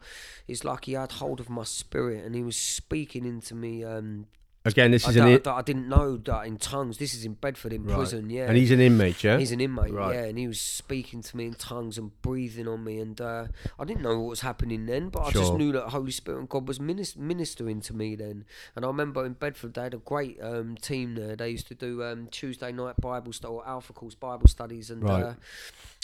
it's 0.49 0.65
like 0.65 0.87
he 0.87 0.93
had 0.93 1.13
hold 1.13 1.41
of 1.41 1.49
my 1.51 1.65
spirit, 1.65 2.25
and 2.25 2.35
he 2.35 2.43
was 2.43 2.57
speaking 2.57 3.25
into 3.25 3.55
me. 3.55 3.85
Um, 3.85 4.27
Again, 4.67 4.93
this 4.93 5.07
I, 5.07 5.11
is 5.11 5.17
an. 5.17 5.27
that 5.27 5.47
I 5.47 5.61
didn't 5.61 5.89
know 5.91 6.17
that 6.17 6.47
in 6.47 6.57
tongues. 6.57 6.97
This 6.97 7.13
is 7.13 7.27
in 7.27 7.35
Bedford 7.35 7.75
in 7.75 7.85
Right. 7.85 7.97
prison, 7.97 8.31
yeah. 8.31 8.47
And 8.49 8.57
he's 8.57 8.71
an 8.71 8.81
inmate, 8.81 9.23
yeah? 9.23 9.37
He's 9.39 9.53
an 9.53 9.61
inmate, 9.61 9.93
Right. 9.93 10.15
yeah, 10.15 10.25
and 10.25 10.39
he 10.39 10.49
was 10.49 10.59
speaking 10.59 11.21
to 11.21 11.37
me 11.37 11.45
in 11.45 11.53
tongues 11.55 11.99
and 11.99 12.11
breathing 12.23 12.67
on 12.67 12.83
me, 12.83 12.99
and 12.99 13.21
uh, 13.21 13.49
I 13.79 13.85
didn't 13.85 14.01
know 14.03 14.19
what 14.21 14.31
was 14.31 14.41
happening 14.41 14.87
then, 14.87 15.11
but 15.11 15.21
I 15.21 15.31
just 15.33 15.53
knew 15.55 15.71
that 15.73 15.91
Holy 15.91 16.11
Spirit 16.13 16.39
and 16.39 16.49
God 16.49 16.67
was 16.67 16.79
minis- 16.79 17.15
ministering 17.15 17.83
to 17.83 17.93
me 17.95 18.17
then. 18.17 18.47
And 18.75 18.87
I 18.87 18.89
remember 18.89 19.27
in 19.27 19.35
Bedford 19.35 19.75
they 19.75 19.83
had 19.83 19.93
a 19.93 19.99
great 19.99 20.43
um, 20.43 20.77
team 20.77 21.15
there. 21.15 21.37
They 21.37 21.51
used 21.51 21.69
to 21.69 21.75
do 21.75 22.03
um, 22.03 22.29
Tuesday 22.31 22.73
night 22.73 22.97
Bible 22.99 23.35
study 23.35 23.53
or 23.53 23.69
Alpha 23.69 23.93
Course 23.93 24.15
Bible 24.15 24.49
studies, 24.49 24.91
and 24.91 25.03
Right. 25.03 25.23
uh, 25.25 25.35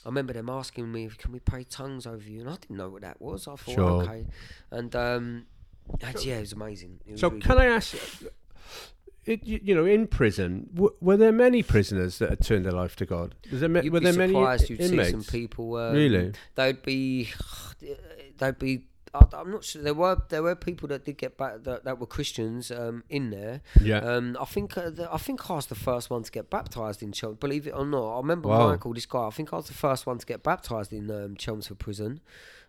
I 0.05 0.09
remember 0.09 0.35
them 0.35 0.51
asking 0.51 0.93
me, 0.93 1.09
"Can 1.17 1.33
we 1.33 1.39
pray 1.41 1.65
tongues 1.65 2.07
over 2.07 2.29
you?" 2.29 2.41
And 2.41 2.51
I 2.51 2.57
didn't 2.57 2.77
know 2.77 2.91
what 2.91 3.01
that 3.03 3.23
was. 3.23 3.49
I 3.49 3.57
thought, 3.57 3.75
Sure. 3.75 4.03
okay, 4.03 4.27
and 4.71 4.95
um, 4.95 5.47
yeah, 6.03 6.37
it 6.37 6.41
was 6.41 6.53
amazing. 6.53 7.01
It 7.07 7.13
was 7.13 7.21
So 7.21 7.29
really 7.29 7.41
can 7.41 7.59
I 7.59 7.67
ask, 7.67 7.97
it, 9.27 9.45
you, 9.45 9.75
know, 9.75 9.85
in 9.85 10.07
prison, 10.07 10.69
w- 10.75 10.95
were 11.01 11.17
there 11.17 11.33
many 11.33 11.63
prisoners 11.63 12.19
that 12.19 12.31
had 12.31 12.41
turned 12.45 12.65
their 12.65 12.73
life 12.73 12.97
to 12.97 13.07
God? 13.07 13.35
Was 13.51 13.61
there, 13.61 13.69
ma- 13.69 13.83
were 13.91 14.01
there 14.01 14.13
many 14.15 14.33
surprised 14.33 14.71
you'd 14.71 14.81
inmates? 14.81 15.09
see 15.09 15.13
some 15.13 15.25
people. 15.25 15.77
Um, 15.77 15.95
Really? 15.95 16.33
They'd 16.55 16.83
be, 16.83 17.31
they'd 18.39 18.59
be. 18.59 18.85
I'm 19.13 19.51
not 19.51 19.65
sure. 19.65 19.83
There 19.83 19.93
were 19.93 20.23
there 20.29 20.41
were 20.41 20.55
people 20.55 20.87
that 20.87 21.05
did 21.05 21.19
get 21.19 21.37
back 21.37 21.65
that, 21.65 21.83
that 21.83 21.99
were 21.99 22.07
Christians 22.07 22.71
um, 22.71 23.03
in 23.11 23.31
there. 23.31 23.61
Yeah. 23.83 23.99
Um, 23.99 24.37
I 24.41 24.45
think 24.45 24.79
uh, 24.79 24.89
the, 24.91 25.13
I 25.13 25.17
think 25.17 25.51
I 25.51 25.55
was 25.55 25.67
the 25.67 25.75
first 25.75 26.11
one 26.11 26.23
to 26.23 26.31
get 26.31 26.49
baptized 26.49 27.03
in 27.03 27.11
Chelmsford. 27.11 27.41
Believe 27.41 27.67
it 27.67 27.73
or 27.73 27.85
not, 27.85 28.15
I 28.15 28.17
remember 28.19 28.51
Wow. 28.51 28.69
Michael, 28.71 28.95
this 28.95 29.07
guy. 29.07 29.27
I 29.27 29.31
think 29.31 29.53
I 29.53 29.57
was 29.57 29.67
the 29.67 29.75
first 29.75 30.07
one 30.07 30.19
to 30.19 30.25
get 30.27 30.45
baptized 30.45 30.93
in 30.93 31.11
um, 31.11 31.35
Chelmsford 31.37 31.81
prison. 31.81 32.21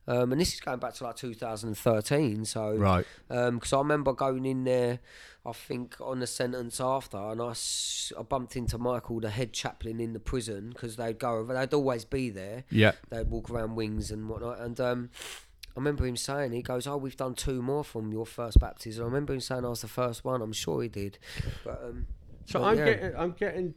Um, 0.07 0.31
and 0.31 0.41
this 0.41 0.55
is 0.55 0.59
going 0.59 0.79
back 0.79 0.95
to 0.95 1.03
like 1.03 1.15
2013. 1.15 2.45
So 2.45 2.75
right. 2.75 3.05
because 3.27 3.71
I 3.71 3.77
remember 3.77 4.13
going 4.13 4.45
in 4.47 4.63
there, 4.63 4.99
I 5.43 5.53
think 5.53 5.95
on 5.99 6.19
the 6.19 6.27
sentence 6.27 6.79
after, 6.79 7.17
and 7.17 7.41
I, 7.41 7.53
I 8.19 8.21
bumped 8.21 8.55
into 8.55 8.77
Michael, 8.77 9.19
the 9.19 9.31
head 9.31 9.53
chaplain 9.53 9.99
in 9.99 10.13
the 10.13 10.19
prison, 10.19 10.69
because 10.69 10.97
they'd 10.97 11.17
go 11.17 11.37
over, 11.37 11.53
they'd 11.53 11.73
always 11.73 12.05
be 12.05 12.29
there. 12.29 12.63
Yeah. 12.69 12.91
They'd 13.09 13.29
walk 13.29 13.49
around 13.49 13.75
wings 13.75 14.11
and 14.11 14.29
whatnot. 14.29 14.59
And 14.59 14.79
um, 14.79 15.09
I 15.69 15.79
remember 15.79 16.05
him 16.05 16.15
saying, 16.15 16.51
he 16.51 16.61
goes, 16.61 16.85
"Oh, 16.85 16.97
we've 16.97 17.17
done 17.17 17.33
two 17.33 17.61
more 17.61 17.83
from 17.83 18.11
your 18.11 18.25
first 18.25 18.59
baptism." 18.59 19.03
I 19.03 19.05
remember 19.07 19.33
him 19.33 19.39
saying 19.39 19.65
I 19.65 19.69
was 19.69 19.81
the 19.81 19.87
first 19.87 20.23
one. 20.23 20.41
I'm 20.43 20.53
sure 20.53 20.83
he 20.83 20.89
did. 20.89 21.17
But 21.63 21.81
um, 21.83 22.07
So 22.45 22.59
but 22.59 22.65
I'm 22.67 22.77
yeah. 22.77 22.85
getting, 22.85 23.15
I'm 23.15 23.31
getting. 23.31 23.73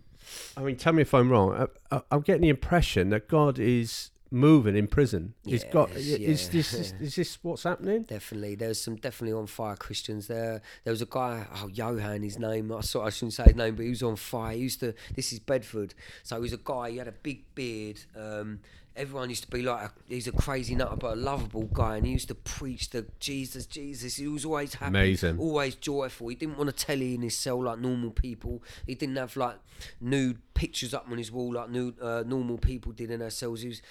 I 0.57 0.63
mean, 0.63 0.77
tell 0.77 0.93
me 0.93 1.03
if 1.03 1.15
I'm 1.15 1.31
wrong. 1.31 1.69
I, 1.91 1.97
I, 1.97 2.03
I'm 2.11 2.21
getting 2.21 2.43
the 2.43 2.49
impression 2.49 3.11
that 3.11 3.29
God 3.29 3.59
is 3.59 4.11
moving 4.35 4.77
in 4.77 4.89
prison. 4.89 5.33
He's 5.45 5.65
got. 5.65 5.91
Yes, 5.95 6.19
Is 6.21 6.49
this 6.51 6.75
is, 6.75 6.95
is 7.01 7.15
this 7.15 7.39
what's 7.43 7.63
happening? 7.63 8.03
Definitely, 8.03 8.57
there's 8.57 8.81
some 8.81 8.97
definitely 8.97 9.33
on 9.39 9.47
fire 9.47 9.77
Christians 9.77 10.27
there. 10.27 10.61
There 10.83 10.91
was 10.91 11.01
a 11.01 11.07
guy, 11.07 11.47
oh 11.55 11.69
Johan, 11.69 12.23
his 12.23 12.39
name. 12.39 12.73
I 12.73 12.81
saw, 12.81 13.05
I 13.07 13.11
shouldn't 13.11 13.35
say 13.35 13.45
his 13.45 13.55
name, 13.55 13.77
but 13.77 13.85
he 13.85 13.91
was 13.91 14.03
on 14.03 14.17
fire. 14.17 14.55
He 14.55 14.63
used 14.63 14.81
to. 14.81 14.95
This 15.15 15.33
is 15.33 15.39
Bedford, 15.39 15.95
so 16.23 16.37
he 16.37 16.43
was 16.43 16.53
a 16.53 16.59
guy. 16.63 16.91
He 16.91 16.97
had 16.99 17.09
a 17.09 17.13
big 17.13 17.55
beard. 17.55 18.01
Um, 18.17 18.61
everyone 18.97 19.29
used 19.29 19.43
to 19.45 19.51
be 19.51 19.63
like, 19.63 19.91
he's 20.09 20.29
a 20.29 20.33
crazy 20.33 20.75
nut, 20.75 20.99
but 21.01 21.15
a 21.15 21.17
lovable 21.17 21.65
guy, 21.73 21.97
and 21.97 22.07
he 22.07 22.13
used 22.13 22.29
to 22.29 22.35
preach 22.35 22.91
the 22.91 23.07
Jesus, 23.19 23.67
Jesus. 23.67 24.17
He 24.17 24.29
was 24.29 24.45
always 24.45 24.75
happy, 24.75 24.91
Amazing. 24.91 25.39
always 25.39 25.75
joyful. 25.75 26.29
He 26.29 26.35
didn't 26.37 26.59
want 26.59 26.71
to 26.71 26.85
telly 26.85 27.15
in 27.15 27.23
his 27.23 27.37
cell 27.37 27.63
like 27.63 27.79
normal 27.79 28.11
people. 28.11 28.63
He 28.87 28.95
didn't 28.95 29.17
have 29.17 29.37
like 29.37 29.57
nude 30.01 30.39
pictures 30.55 30.95
up 30.95 31.07
on 31.11 31.19
his 31.19 31.31
wall 31.33 31.53
like 31.55 31.71
nude, 31.71 32.01
uh, 32.01 32.23
normal 32.27 32.59
people 32.59 32.93
did 32.93 33.11
in 33.11 33.21
their 33.21 33.31
cells. 33.31 33.63
He 33.63 33.69
was. 33.69 33.83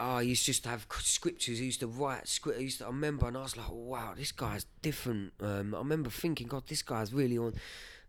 Oh, 0.00 0.18
he 0.18 0.30
used 0.30 0.62
to 0.62 0.68
have 0.68 0.86
scriptures. 1.00 1.58
He 1.58 1.66
used 1.66 1.80
to 1.80 1.86
write 1.86 2.26
script. 2.26 2.60
Used 2.60 2.78
to 2.78 2.86
I 2.86 2.88
remember, 2.88 3.28
and 3.28 3.36
I 3.36 3.42
was 3.42 3.56
like, 3.56 3.70
"Wow, 3.70 4.14
this 4.16 4.32
guy's 4.32 4.66
different." 4.82 5.32
Um, 5.40 5.74
I 5.74 5.78
remember 5.78 6.10
thinking, 6.10 6.46
"God, 6.48 6.64
this 6.66 6.82
guy's 6.82 7.12
really 7.12 7.38
on." 7.38 7.54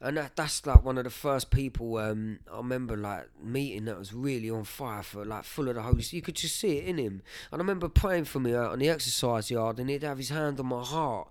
and 0.03 0.17
that, 0.17 0.35
that's 0.35 0.65
like 0.65 0.83
one 0.83 0.97
of 0.97 1.03
the 1.03 1.11
first 1.11 1.51
people 1.51 1.97
um, 1.97 2.39
I 2.51 2.57
remember 2.57 2.97
like 2.97 3.29
meeting 3.41 3.85
that 3.85 3.99
was 3.99 4.13
really 4.13 4.49
on 4.49 4.63
fire 4.63 5.03
for 5.03 5.23
like 5.23 5.43
full 5.43 5.69
of 5.69 5.75
the 5.75 5.81
Holy 5.83 6.01
Spirit. 6.01 6.17
You 6.17 6.21
could 6.23 6.35
just 6.35 6.57
see 6.57 6.77
it 6.79 6.85
in 6.85 6.97
him. 6.97 7.21
And 7.51 7.61
I 7.61 7.63
remember 7.63 7.87
praying 7.87 8.25
for 8.25 8.39
me 8.39 8.55
out 8.55 8.71
on 8.71 8.79
the 8.79 8.89
exercise 8.89 9.51
yard, 9.51 9.79
and 9.79 9.89
he'd 9.89 10.01
have 10.01 10.17
his 10.17 10.29
hand 10.29 10.59
on 10.59 10.65
my 10.65 10.83
heart, 10.83 11.29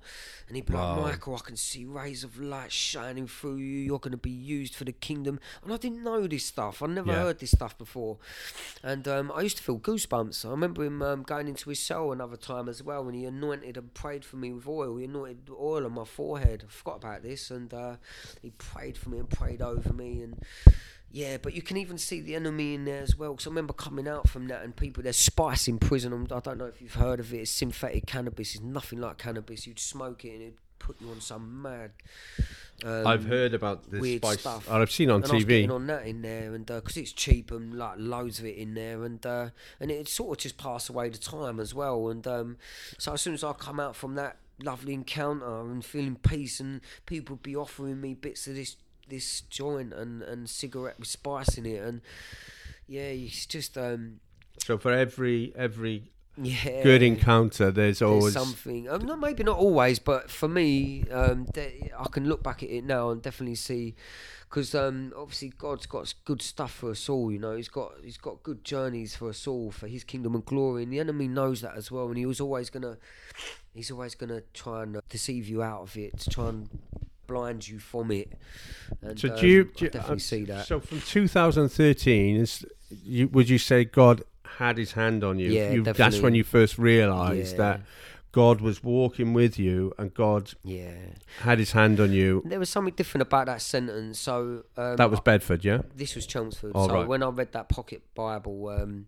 and 0.50 0.56
he'd 0.56 0.66
be 0.66 0.72
Wow. 0.74 0.96
like, 0.96 1.12
"Michael, 1.12 1.36
I 1.36 1.38
can 1.38 1.56
see 1.56 1.84
rays 1.84 2.24
of 2.24 2.40
light 2.40 2.72
shining 2.72 3.28
through 3.28 3.58
you. 3.58 3.78
You're 3.78 4.00
going 4.00 4.10
to 4.10 4.16
be 4.18 4.30
used 4.30 4.74
for 4.74 4.82
the 4.84 4.90
kingdom." 4.92 5.38
And 5.62 5.72
I 5.72 5.76
didn't 5.76 6.02
know 6.02 6.26
this 6.26 6.44
stuff. 6.44 6.82
I 6.82 6.86
never 6.88 7.12
Yeah. 7.12 7.20
heard 7.20 7.38
this 7.38 7.52
stuff 7.52 7.78
before, 7.78 8.18
and 8.82 9.06
um, 9.06 9.30
I 9.32 9.42
used 9.42 9.58
to 9.58 9.62
feel 9.62 9.78
goosebumps. 9.78 10.44
I 10.44 10.50
remember 10.50 10.84
him 10.84 11.02
um, 11.02 11.22
going 11.22 11.46
into 11.46 11.70
his 11.70 11.78
cell 11.80 12.10
another 12.10 12.36
time 12.36 12.68
as 12.68 12.82
well, 12.82 13.04
when 13.04 13.14
he 13.14 13.24
anointed 13.24 13.76
and 13.76 13.94
prayed 13.94 14.24
for 14.24 14.36
me 14.36 14.52
with 14.52 14.66
oil. 14.66 14.96
He 14.96 15.04
anointed 15.04 15.48
oil 15.50 15.84
on 15.86 15.92
my 15.92 16.04
forehead. 16.04 16.64
I 16.66 16.70
forgot 16.72 16.96
about 16.96 17.22
this, 17.22 17.50
and 17.52 17.72
uh, 17.72 17.96
he 18.42 18.50
prayed 18.50 18.98
for 18.98 19.10
me 19.10 19.18
and 19.18 19.30
prayed 19.30 19.62
over 19.62 19.92
me, 19.92 20.22
and 20.22 20.36
yeah. 21.10 21.36
But 21.40 21.54
you 21.54 21.62
can 21.62 21.76
even 21.76 21.98
see 21.98 22.20
the 22.20 22.34
enemy 22.34 22.74
in 22.74 22.84
there 22.84 23.02
as 23.02 23.16
well. 23.16 23.32
Because 23.32 23.46
I 23.46 23.50
remember 23.50 23.72
coming 23.72 24.08
out 24.08 24.28
from 24.28 24.48
that, 24.48 24.62
and 24.62 24.74
people 24.74 25.02
there's 25.02 25.16
spice 25.16 25.68
in 25.68 25.78
prison. 25.78 26.26
I 26.30 26.40
don't 26.40 26.58
know 26.58 26.66
if 26.66 26.80
you've 26.80 26.94
heard 26.94 27.20
of 27.20 27.32
it. 27.32 27.38
It's 27.38 27.50
synthetic 27.50 28.06
cannabis. 28.06 28.54
It's 28.54 28.64
nothing 28.64 29.00
like 29.00 29.18
cannabis. 29.18 29.66
You'd 29.66 29.78
smoke 29.78 30.24
it, 30.24 30.32
and 30.32 30.42
it'd 30.42 30.54
put 30.78 31.00
you 31.00 31.10
on 31.10 31.20
some 31.20 31.62
mad. 31.62 31.92
Um, 32.84 33.06
I've 33.06 33.26
heard 33.26 33.54
about 33.54 33.90
this 33.90 34.00
weird 34.00 34.24
spice. 34.24 34.40
stuff. 34.40 34.70
I've 34.70 34.90
seen 34.90 35.10
on 35.10 35.22
and 35.22 35.32
TV. 35.32 35.70
on 35.70 35.86
that 35.86 36.06
in 36.06 36.22
there, 36.22 36.54
and 36.54 36.66
because 36.66 36.96
it's 36.96 37.12
cheap 37.12 37.50
and 37.50 37.74
like 37.74 37.94
loads 37.98 38.40
of 38.40 38.46
it 38.46 38.56
in 38.56 38.74
there, 38.74 39.04
and 39.04 39.24
uh, 39.24 39.50
and 39.78 39.90
it 39.90 40.08
sort 40.08 40.38
of 40.38 40.42
just 40.42 40.56
passed 40.56 40.88
away 40.88 41.08
the 41.10 41.18
time 41.18 41.60
as 41.60 41.74
well. 41.74 42.08
And 42.08 42.26
um, 42.26 42.56
so 42.98 43.12
as 43.12 43.22
soon 43.22 43.34
as 43.34 43.44
I 43.44 43.52
come 43.52 43.78
out 43.78 43.94
from 43.94 44.14
that 44.16 44.38
lovely 44.62 44.94
encounter 44.94 45.60
and 45.60 45.84
feeling 45.84 46.16
peace, 46.16 46.58
and 46.58 46.80
people 47.06 47.36
be 47.36 47.54
offering 47.54 48.00
me 48.00 48.14
bits 48.14 48.46
of 48.46 48.54
this 48.54 48.76
this 49.10 49.42
joint 49.42 49.92
and 49.92 50.22
and 50.22 50.48
cigarette 50.48 50.98
with 50.98 51.08
spice 51.08 51.58
in 51.58 51.66
it, 51.66 51.82
and 51.82 52.00
yeah, 52.86 53.02
it's 53.02 53.46
just 53.46 53.76
um, 53.76 54.20
So 54.58 54.78
for 54.78 54.92
every 54.92 55.52
every 55.56 56.10
yeah, 56.36 56.82
good 56.82 57.02
encounter, 57.02 57.70
there's 57.70 57.98
there's 57.98 58.02
always 58.02 58.32
something. 58.32 58.88
Um, 58.88 59.04
not 59.04 59.18
maybe 59.18 59.42
not 59.42 59.58
always, 59.58 59.98
but 59.98 60.30
for 60.30 60.48
me, 60.48 61.04
um, 61.10 61.44
de- 61.52 61.90
I 61.98 62.06
can 62.10 62.26
look 62.28 62.42
back 62.42 62.62
at 62.62 62.70
it 62.70 62.84
now 62.84 63.10
and 63.10 63.20
definitely 63.20 63.56
see, 63.56 63.94
because 64.48 64.74
um, 64.74 65.12
obviously 65.16 65.52
God's 65.58 65.86
got 65.86 66.14
good 66.24 66.40
stuff 66.40 66.72
for 66.72 66.90
us 66.90 67.08
all. 67.08 67.30
You 67.30 67.38
know, 67.38 67.56
He's 67.56 67.68
got 67.68 67.92
He's 68.02 68.16
got 68.16 68.42
good 68.42 68.64
journeys 68.64 69.14
for 69.16 69.28
us 69.28 69.46
all 69.46 69.70
for 69.70 69.86
His 69.88 70.02
kingdom 70.04 70.34
and 70.34 70.44
glory, 70.44 70.84
and 70.84 70.92
the 70.92 71.00
enemy 71.00 71.28
knows 71.28 71.60
that 71.60 71.76
as 71.76 71.90
well. 71.90 72.08
And 72.08 72.16
he 72.16 72.26
was 72.26 72.40
always 72.40 72.70
gonna, 72.70 72.96
he's 73.74 73.90
always 73.90 74.14
gonna 74.14 74.42
try 74.54 74.84
and 74.84 74.96
uh, 74.96 75.00
deceive 75.10 75.48
you 75.48 75.62
out 75.62 75.82
of 75.82 75.96
it, 75.96 76.18
to 76.20 76.30
try 76.30 76.48
and 76.48 76.68
blind 77.30 77.66
you 77.68 77.78
from 77.78 78.10
it. 78.10 78.32
And, 79.02 79.18
So 79.18 79.28
um, 79.32 79.40
do 79.40 79.46
you, 79.46 79.64
do 79.64 79.84
you- 79.84 79.90
definitely 79.90 80.16
uh, 80.16 80.18
see 80.18 80.44
that. 80.44 80.66
So 80.66 80.80
from 80.80 81.00
2013, 81.00 82.36
is 82.36 82.66
you, 83.04 83.28
would 83.28 83.48
you 83.48 83.58
say 83.58 83.84
God 83.84 84.22
had 84.58 84.76
His 84.78 84.92
hand 84.92 85.22
on 85.24 85.38
you? 85.38 85.50
Yeah, 85.50 85.70
you 85.72 85.82
That's 85.82 86.20
when 86.20 86.34
you 86.34 86.44
first 86.44 86.78
realised 86.78 87.52
Yeah. 87.52 87.58
that 87.58 87.80
God 88.32 88.60
was 88.60 88.82
walking 88.84 89.32
with 89.32 89.58
you 89.58 89.92
and 89.98 90.14
God 90.14 90.52
yeah, 90.62 90.92
had 91.40 91.58
His 91.58 91.72
hand 91.72 91.98
on 92.00 92.12
you. 92.12 92.42
there 92.46 92.58
was 92.60 92.70
something 92.70 92.94
different 92.94 93.22
about 93.22 93.46
that 93.46 93.60
sentence. 93.62 94.18
So 94.20 94.64
um, 94.76 94.96
That 94.96 95.10
was 95.10 95.20
Bedford, 95.20 95.64
yeah. 95.64 95.82
this 95.96 96.14
was 96.14 96.26
Chelmsford. 96.26 96.72
Oh, 96.74 96.86
so 96.86 96.94
right. 96.94 97.06
when 97.08 97.22
I 97.22 97.28
read 97.28 97.52
that 97.52 97.68
pocket 97.68 98.02
Bible, 98.14 98.68
um, 98.68 99.06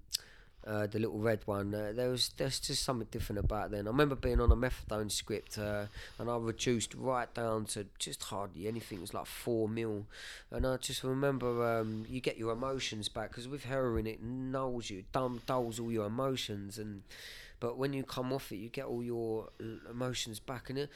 uh, 0.66 0.86
the 0.86 0.98
little 0.98 1.18
red 1.18 1.40
one, 1.46 1.74
uh, 1.74 1.92
there 1.94 2.08
was 2.08 2.30
there's 2.36 2.60
just 2.60 2.84
something 2.84 3.08
different 3.10 3.40
about 3.40 3.70
then. 3.70 3.86
I 3.86 3.90
remember 3.90 4.14
being 4.14 4.40
on 4.40 4.52
a 4.52 4.56
methadone 4.56 5.10
script, 5.10 5.58
uh, 5.58 5.86
and 6.18 6.30
I 6.30 6.36
reduced 6.36 6.94
right 6.94 7.32
down 7.34 7.64
to 7.66 7.86
just 7.98 8.22
hardly 8.24 8.68
anything. 8.68 8.98
It 8.98 9.02
was 9.02 9.14
like 9.14 9.26
four 9.26 9.68
mil, 9.68 10.06
and 10.50 10.66
I 10.66 10.76
just 10.76 11.02
remember 11.02 11.78
um, 11.80 12.04
you 12.08 12.20
get 12.20 12.38
your 12.38 12.52
emotions 12.52 13.08
back 13.08 13.30
because 13.30 13.48
with 13.48 13.64
heroin 13.64 14.06
it 14.06 14.24
nulls 14.24 14.88
you, 14.90 15.04
dumb 15.12 15.40
dulls 15.46 15.80
all 15.80 15.90
your 15.90 16.06
emotions 16.06 16.78
and. 16.78 17.02
But 17.60 17.78
when 17.78 17.92
you 17.92 18.02
come 18.02 18.32
off 18.32 18.50
it, 18.50 18.56
you 18.56 18.68
get 18.68 18.86
all 18.86 19.04
your 19.04 19.50
emotions 19.88 20.40
back 20.40 20.68
in 20.68 20.76
it. 20.76 20.90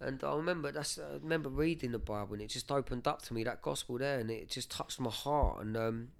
And 0.00 0.24
I 0.24 0.34
remember 0.34 0.72
that's 0.72 0.98
I 0.98 1.18
remember 1.22 1.48
reading 1.48 1.92
the 1.92 2.00
Bible 2.00 2.32
and 2.32 2.42
it 2.42 2.48
just 2.48 2.72
opened 2.72 3.06
up 3.06 3.22
to 3.22 3.32
me 3.32 3.44
that 3.44 3.62
gospel 3.62 3.96
there 3.96 4.18
and 4.18 4.28
it 4.28 4.50
just 4.50 4.72
touched 4.72 4.98
my 4.98 5.10
heart 5.10 5.60
and 5.60 5.76
um, 5.76 6.08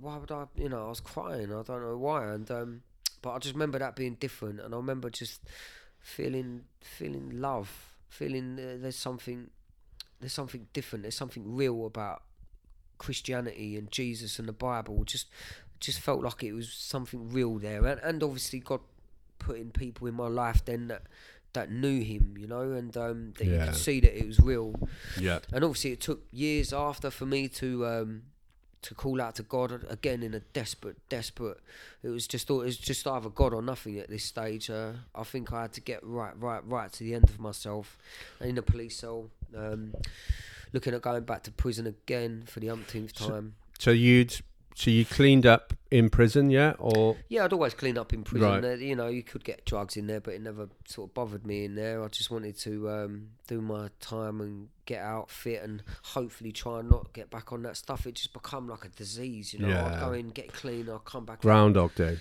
why 0.00 0.16
would 0.18 0.30
I 0.30 0.44
you 0.56 0.68
know 0.68 0.86
I 0.86 0.88
was 0.88 1.00
crying 1.00 1.52
I 1.52 1.62
don't 1.62 1.82
know 1.82 1.96
why 1.96 2.32
and 2.32 2.50
um, 2.50 2.82
but 3.22 3.32
I 3.32 3.38
just 3.38 3.54
remember 3.54 3.78
that 3.78 3.96
being 3.96 4.14
different 4.14 4.60
and 4.60 4.74
I 4.74 4.76
remember 4.76 5.10
just 5.10 5.40
feeling 6.00 6.64
feeling 6.80 7.30
love 7.40 7.70
feeling 8.08 8.58
uh, 8.58 8.76
there's 8.80 8.96
something 8.96 9.50
there's 10.20 10.32
something 10.32 10.66
different 10.72 11.02
there's 11.02 11.16
something 11.16 11.54
real 11.56 11.86
about 11.86 12.22
Christianity 12.98 13.76
and 13.76 13.90
Jesus 13.90 14.38
and 14.38 14.48
the 14.48 14.52
Bible 14.52 15.04
just 15.04 15.26
just 15.78 16.00
felt 16.00 16.22
like 16.22 16.42
it 16.42 16.52
was 16.52 16.70
something 16.72 17.30
real 17.32 17.58
there 17.58 17.86
and, 17.86 18.00
and 18.02 18.22
obviously 18.22 18.58
God 18.60 18.80
putting 19.38 19.70
people 19.70 20.06
in 20.06 20.14
my 20.14 20.28
life 20.28 20.62
then 20.64 20.88
that 20.88 21.02
that 21.54 21.70
knew 21.70 22.02
him 22.02 22.34
you 22.38 22.46
know 22.46 22.72
and 22.72 22.94
um, 22.96 23.32
that 23.38 23.46
you 23.46 23.52
could 23.66 23.76
see 23.76 24.00
that 24.00 24.16
it 24.16 24.26
was 24.26 24.38
real 24.40 24.74
Yeah. 25.18 25.38
and 25.52 25.64
obviously 25.64 25.92
it 25.92 26.00
took 26.00 26.22
years 26.30 26.72
after 26.72 27.10
for 27.10 27.24
me 27.26 27.48
to 27.48 27.86
um, 27.86 28.22
to 28.82 28.94
call 28.94 29.20
out 29.20 29.34
to 29.36 29.42
God 29.42 29.84
again 29.88 30.22
in 30.22 30.34
a 30.34 30.40
desperate, 30.40 30.96
desperate. 31.08 31.58
It 32.02 32.08
was 32.08 32.26
just 32.26 32.46
thought 32.46 32.62
it 32.62 32.66
was 32.66 32.78
just 32.78 33.06
either 33.06 33.28
God 33.28 33.52
or 33.52 33.62
nothing 33.62 33.98
at 33.98 34.08
this 34.08 34.24
stage. 34.24 34.70
Uh, 34.70 34.92
I 35.14 35.22
think 35.24 35.52
I 35.52 35.62
had 35.62 35.72
to 35.74 35.80
get 35.80 36.00
right, 36.02 36.32
right, 36.40 36.66
right 36.66 36.90
to 36.92 37.04
the 37.04 37.14
end 37.14 37.24
of 37.24 37.38
myself, 37.38 37.98
in 38.40 38.56
a 38.58 38.62
police 38.62 38.96
cell, 38.96 39.30
um, 39.56 39.94
looking 40.72 40.94
at 40.94 41.02
going 41.02 41.24
back 41.24 41.42
to 41.44 41.50
prison 41.50 41.86
again 41.86 42.44
for 42.46 42.60
the 42.60 42.70
umpteenth 42.70 43.18
So- 43.18 43.28
time. 43.28 43.54
So 43.78 43.90
you'd 43.92 44.40
so 44.80 44.90
you 44.90 45.04
cleaned 45.04 45.44
up 45.44 45.74
in 45.90 46.08
prison, 46.08 46.48
yeah, 46.48 46.72
or 46.78 47.18
Yeah, 47.28 47.44
I'd 47.44 47.52
always 47.52 47.74
clean 47.74 47.98
up 47.98 48.14
in 48.14 48.24
prison. 48.24 48.48
Right. 48.48 48.64
Uh, 48.64 48.76
you 48.76 48.96
know, 48.96 49.08
you 49.08 49.22
could 49.22 49.44
get 49.44 49.66
drugs 49.66 49.94
in 49.94 50.06
there, 50.06 50.20
but 50.20 50.32
it 50.32 50.40
never 50.40 50.70
sort 50.86 51.10
of 51.10 51.14
bothered 51.14 51.46
me 51.46 51.66
in 51.66 51.74
there. 51.74 52.02
I 52.02 52.08
just 52.08 52.30
wanted 52.30 52.56
to 52.60 52.88
um, 52.88 53.28
do 53.46 53.60
my 53.60 53.90
time 54.00 54.40
and 54.40 54.68
get 54.86 55.02
out 55.02 55.30
fit 55.30 55.62
and 55.62 55.82
hopefully 56.02 56.50
try 56.50 56.80
and 56.80 56.88
not 56.88 57.12
get 57.12 57.28
back 57.28 57.52
on 57.52 57.62
that 57.64 57.76
stuff. 57.76 58.06
It 58.06 58.14
just 58.14 58.32
become 58.32 58.68
like 58.68 58.86
a 58.86 58.88
disease, 58.88 59.52
you 59.52 59.58
know. 59.58 59.84
I'd 59.84 60.00
go 60.00 60.12
in, 60.12 60.30
get 60.30 60.50
clean, 60.50 60.88
I'll 60.88 60.98
come 60.98 61.26
back 61.26 61.42
Groundhog 61.42 61.94
Day. 61.94 62.16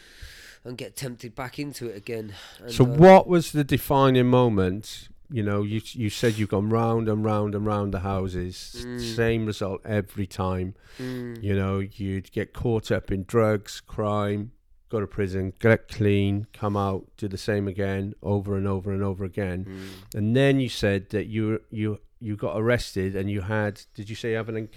and 0.65 0.77
get 0.77 0.97
tempted 0.97 1.35
back 1.35 1.59
into 1.59 1.87
it 1.87 1.95
again. 1.95 2.33
And, 2.61 2.73
So 2.73 2.83
um, 2.83 2.97
what 2.97 3.25
was 3.25 3.53
the 3.53 3.63
defining 3.63 4.27
moment? 4.27 5.07
You 5.31 5.43
know, 5.43 5.61
you 5.61 5.81
you 5.93 6.09
said 6.09 6.37
you've 6.37 6.49
gone 6.49 6.69
round 6.69 7.07
and 7.07 7.23
round 7.23 7.53
and 7.55 7.65
round 7.65 7.93
the 7.93 7.99
houses, 7.99 8.83
Mm. 8.87 9.15
same 9.15 9.45
result 9.45 9.81
every 9.85 10.25
time. 10.27 10.73
mm, 10.97 11.41
You 11.43 11.55
know, 11.55 11.79
you'd 11.79 12.31
get 12.31 12.53
caught 12.53 12.91
up 12.91 13.11
in 13.11 13.25
drugs, 13.25 13.79
crime, 13.79 14.51
go 14.89 14.99
to 14.99 15.05
prison, 15.07 15.53
get 15.59 15.87
clean, 15.87 16.47
come 16.51 16.75
out, 16.75 17.05
do 17.17 17.27
the 17.27 17.37
same 17.37 17.67
again, 17.67 18.13
over 18.23 18.57
and 18.57 18.67
over 18.67 18.91
and 18.91 19.03
over 19.03 19.23
again. 19.23 19.65
mm. 19.65 20.17
And 20.17 20.35
then 20.35 20.59
you 20.59 20.69
said 20.69 21.09
that 21.09 21.27
you 21.27 21.61
you 21.69 21.99
you 22.19 22.35
got 22.35 22.59
arrested 22.59 23.15
and 23.15 23.29
you 23.29 23.41
had 23.41 23.81
did 23.93 24.09
you 24.09 24.15
say 24.15 24.31
you 24.31 24.35
have 24.37 24.49
an 24.49 24.67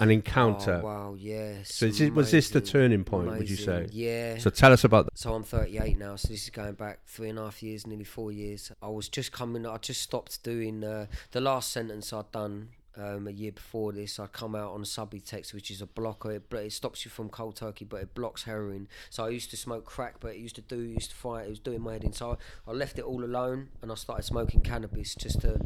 an 0.00 0.10
encounter? 0.10 0.80
Oh, 0.82 0.86
wow, 0.86 1.14
yes. 1.16 1.74
So 1.74 1.86
is 1.86 2.00
it, 2.00 2.14
was 2.14 2.30
this 2.30 2.50
the 2.50 2.60
turning 2.60 3.04
point? 3.04 3.28
Would 3.28 3.48
you 3.48 3.56
say? 3.56 3.86
Yeah. 3.92 4.38
So 4.38 4.50
tell 4.50 4.72
us 4.72 4.84
about 4.84 5.04
that. 5.04 5.18
So 5.18 5.34
I'm 5.34 5.44
38 5.44 5.98
now, 5.98 6.16
so 6.16 6.28
this 6.28 6.44
is 6.44 6.50
going 6.50 6.74
back 6.74 7.00
three 7.06 7.28
and 7.28 7.38
a 7.38 7.42
half 7.44 7.62
years, 7.62 7.86
nearly 7.86 8.04
four 8.04 8.32
years. 8.32 8.72
I 8.82 8.88
was 8.88 9.08
just 9.08 9.30
coming, 9.30 9.66
I 9.66 9.76
just 9.78 10.02
stopped 10.02 10.42
doing 10.42 10.82
uh, 10.82 11.06
the 11.32 11.40
last 11.40 11.70
sentence 11.70 12.12
I'd 12.12 12.32
done 12.32 12.70
um, 12.96 13.28
a 13.28 13.30
year 13.30 13.52
before 13.52 13.92
this. 13.92 14.18
I'd 14.18 14.32
come 14.32 14.54
out 14.54 14.72
on 14.72 14.82
Subutex, 14.82 15.54
which 15.54 15.70
is 15.70 15.80
a 15.80 15.86
blocker. 15.86 16.32
It, 16.32 16.52
it 16.52 16.72
stops 16.72 17.04
you 17.04 17.10
from 17.10 17.28
cold 17.28 17.56
turkey, 17.56 17.84
but 17.84 18.02
it 18.02 18.14
blocks 18.14 18.44
heroin. 18.44 18.88
So 19.10 19.24
I 19.24 19.30
used 19.30 19.50
to 19.50 19.56
smoke 19.56 19.84
crack, 19.84 20.16
but 20.20 20.34
it 20.34 20.38
used 20.38 20.56
to 20.56 20.62
do, 20.62 20.78
used 20.80 21.10
to 21.10 21.16
fight, 21.16 21.46
it 21.46 21.50
was 21.50 21.58
doing 21.58 21.80
my 21.80 21.94
head 21.94 22.04
in. 22.04 22.12
So 22.12 22.38
I, 22.66 22.70
I 22.70 22.74
left 22.74 22.98
it 22.98 23.04
all 23.04 23.24
alone 23.24 23.68
and 23.82 23.90
I 23.90 23.94
started 23.94 24.24
smoking 24.24 24.60
cannabis 24.60 25.14
just 25.14 25.40
to. 25.42 25.60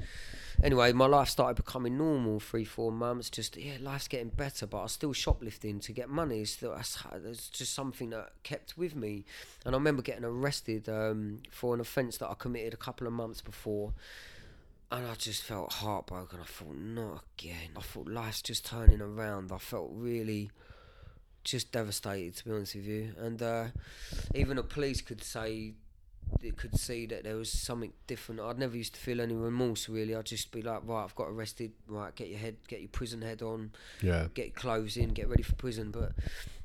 Anyway, 0.63 0.93
my 0.93 1.07
life 1.07 1.29
started 1.29 1.57
becoming 1.57 1.99
normal 1.99 2.39
three, 2.39 2.65
four 2.65 2.93
months. 2.93 3.29
Just 3.29 3.57
yeah, 3.57 3.75
life's 3.81 4.07
getting 4.07 4.29
better, 4.29 4.67
but 4.67 4.79
I 4.79 4.83
was 4.85 4.93
still 4.93 5.13
shoplifting 5.13 5.81
to 5.81 5.93
get 5.93 6.09
money. 6.09 6.43
It's, 6.43 6.53
still, 6.53 6.75
that's 6.75 7.49
just 7.49 7.75
something 7.75 8.11
that 8.11 8.31
kept 8.45 8.79
with 8.79 8.95
me. 8.95 9.25
And 9.65 9.75
I 9.75 9.79
remember 9.79 10.03
getting 10.03 10.25
arrested 10.25 10.89
um, 10.89 11.43
for 11.51 11.75
an 11.75 11.81
offence 11.81 12.19
that 12.19 12.31
I 12.31 12.35
committed 12.35 12.73
a 12.73 12.77
couple 12.77 13.07
of 13.07 13.13
months 13.13 13.41
before. 13.41 13.95
And 14.91 15.07
I 15.07 15.15
just 15.15 15.43
felt 15.43 15.73
heartbroken. 15.73 16.39
I 16.41 16.45
thought, 16.45 16.77
not 16.77 17.25
again. 17.39 17.71
I 17.77 17.81
thought 17.81 18.07
life's 18.07 18.43
just 18.43 18.65
turning 18.67 19.01
around. 19.01 19.51
I 19.53 19.59
felt 19.59 19.91
really 19.93 20.51
just 21.43 21.73
devastated, 21.73 22.37
to 22.37 22.45
be 22.45 22.51
honest 22.53 22.75
with 22.77 22.87
you. 22.87 23.13
And 23.19 23.43
uh, 23.43 23.67
even 24.35 24.57
the 24.57 24.63
police 24.63 25.01
could 25.01 25.23
say, 25.23 25.73
it 26.41 26.57
could 26.57 26.79
see 26.79 27.07
that 27.07 27.25
there 27.25 27.37
was 27.37 27.51
something 27.51 27.93
different. 28.07 28.41
I'd 28.41 28.59
never 28.59 28.77
used 28.77 28.95
to 28.95 29.01
feel 29.01 29.21
any 29.21 29.35
remorse, 29.35 29.89
really. 29.89 30.15
I'd 30.15 30.27
just 30.27 30.53
be 30.53 30.63
like, 30.63 30.83
right, 30.85 31.03
I've 31.03 31.15
got 31.17 31.29
arrested. 31.29 31.73
Right, 31.89 32.15
get 32.15 32.29
your 32.29 32.39
head, 32.39 32.57
get 32.69 32.81
your 32.81 32.89
prison 32.89 33.21
head 33.21 33.43
on 33.43 33.73
Yeah. 34.01 34.29
get 34.33 34.55
clothes 34.55 34.97
in, 34.97 35.11
get 35.11 35.29
ready 35.29 35.43
for 35.43 35.55
prison. 35.55 35.91
But 35.91 36.13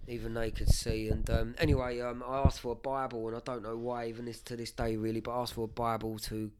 even 0.08 0.34
they 0.36 0.52
could 0.52 0.70
see. 0.70 1.10
And 1.10 1.28
um, 1.30 1.56
anyway, 1.58 2.00
um, 2.00 2.24
I 2.26 2.40
asked 2.40 2.60
for 2.60 2.74
a 2.74 2.76
Bible, 2.76 3.28
and 3.28 3.36
I 3.36 3.42
don't 3.44 3.64
know 3.64 3.76
why, 3.78 4.06
even 4.08 4.26
this 4.26 4.42
to 4.44 4.56
this 4.56 4.72
day, 4.72 4.98
really. 4.98 5.20
But 5.20 5.32
I 5.32 5.42
asked 5.42 5.54
for 5.56 5.66
a 5.66 5.68
Bible 5.68 6.20
to 6.20 6.52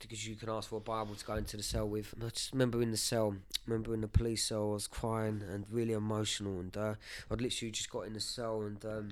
because 0.00 0.26
you 0.26 0.36
can 0.36 0.48
ask 0.48 0.68
for 0.68 0.76
a 0.76 0.80
Bible 0.80 1.14
to 1.14 1.24
go 1.24 1.34
into 1.34 1.56
the 1.56 1.62
cell 1.62 1.88
with. 1.88 2.12
And 2.12 2.24
I 2.24 2.28
just 2.28 2.52
remember 2.52 2.82
in 2.82 2.90
the 2.90 2.96
cell, 2.96 3.36
remember 3.66 3.94
in 3.94 4.00
the 4.00 4.08
police 4.08 4.44
cell, 4.44 4.70
I 4.70 4.74
was 4.74 4.86
crying 4.86 5.42
and 5.50 5.64
really 5.70 5.92
emotional, 5.92 6.60
and 6.60 6.76
uh, 6.76 6.94
I'd 7.30 7.40
literally 7.40 7.70
just 7.70 7.90
got 7.90 8.02
in 8.02 8.14
the 8.14 8.20
cell 8.20 8.62
and 8.62 8.84
um, 8.84 9.08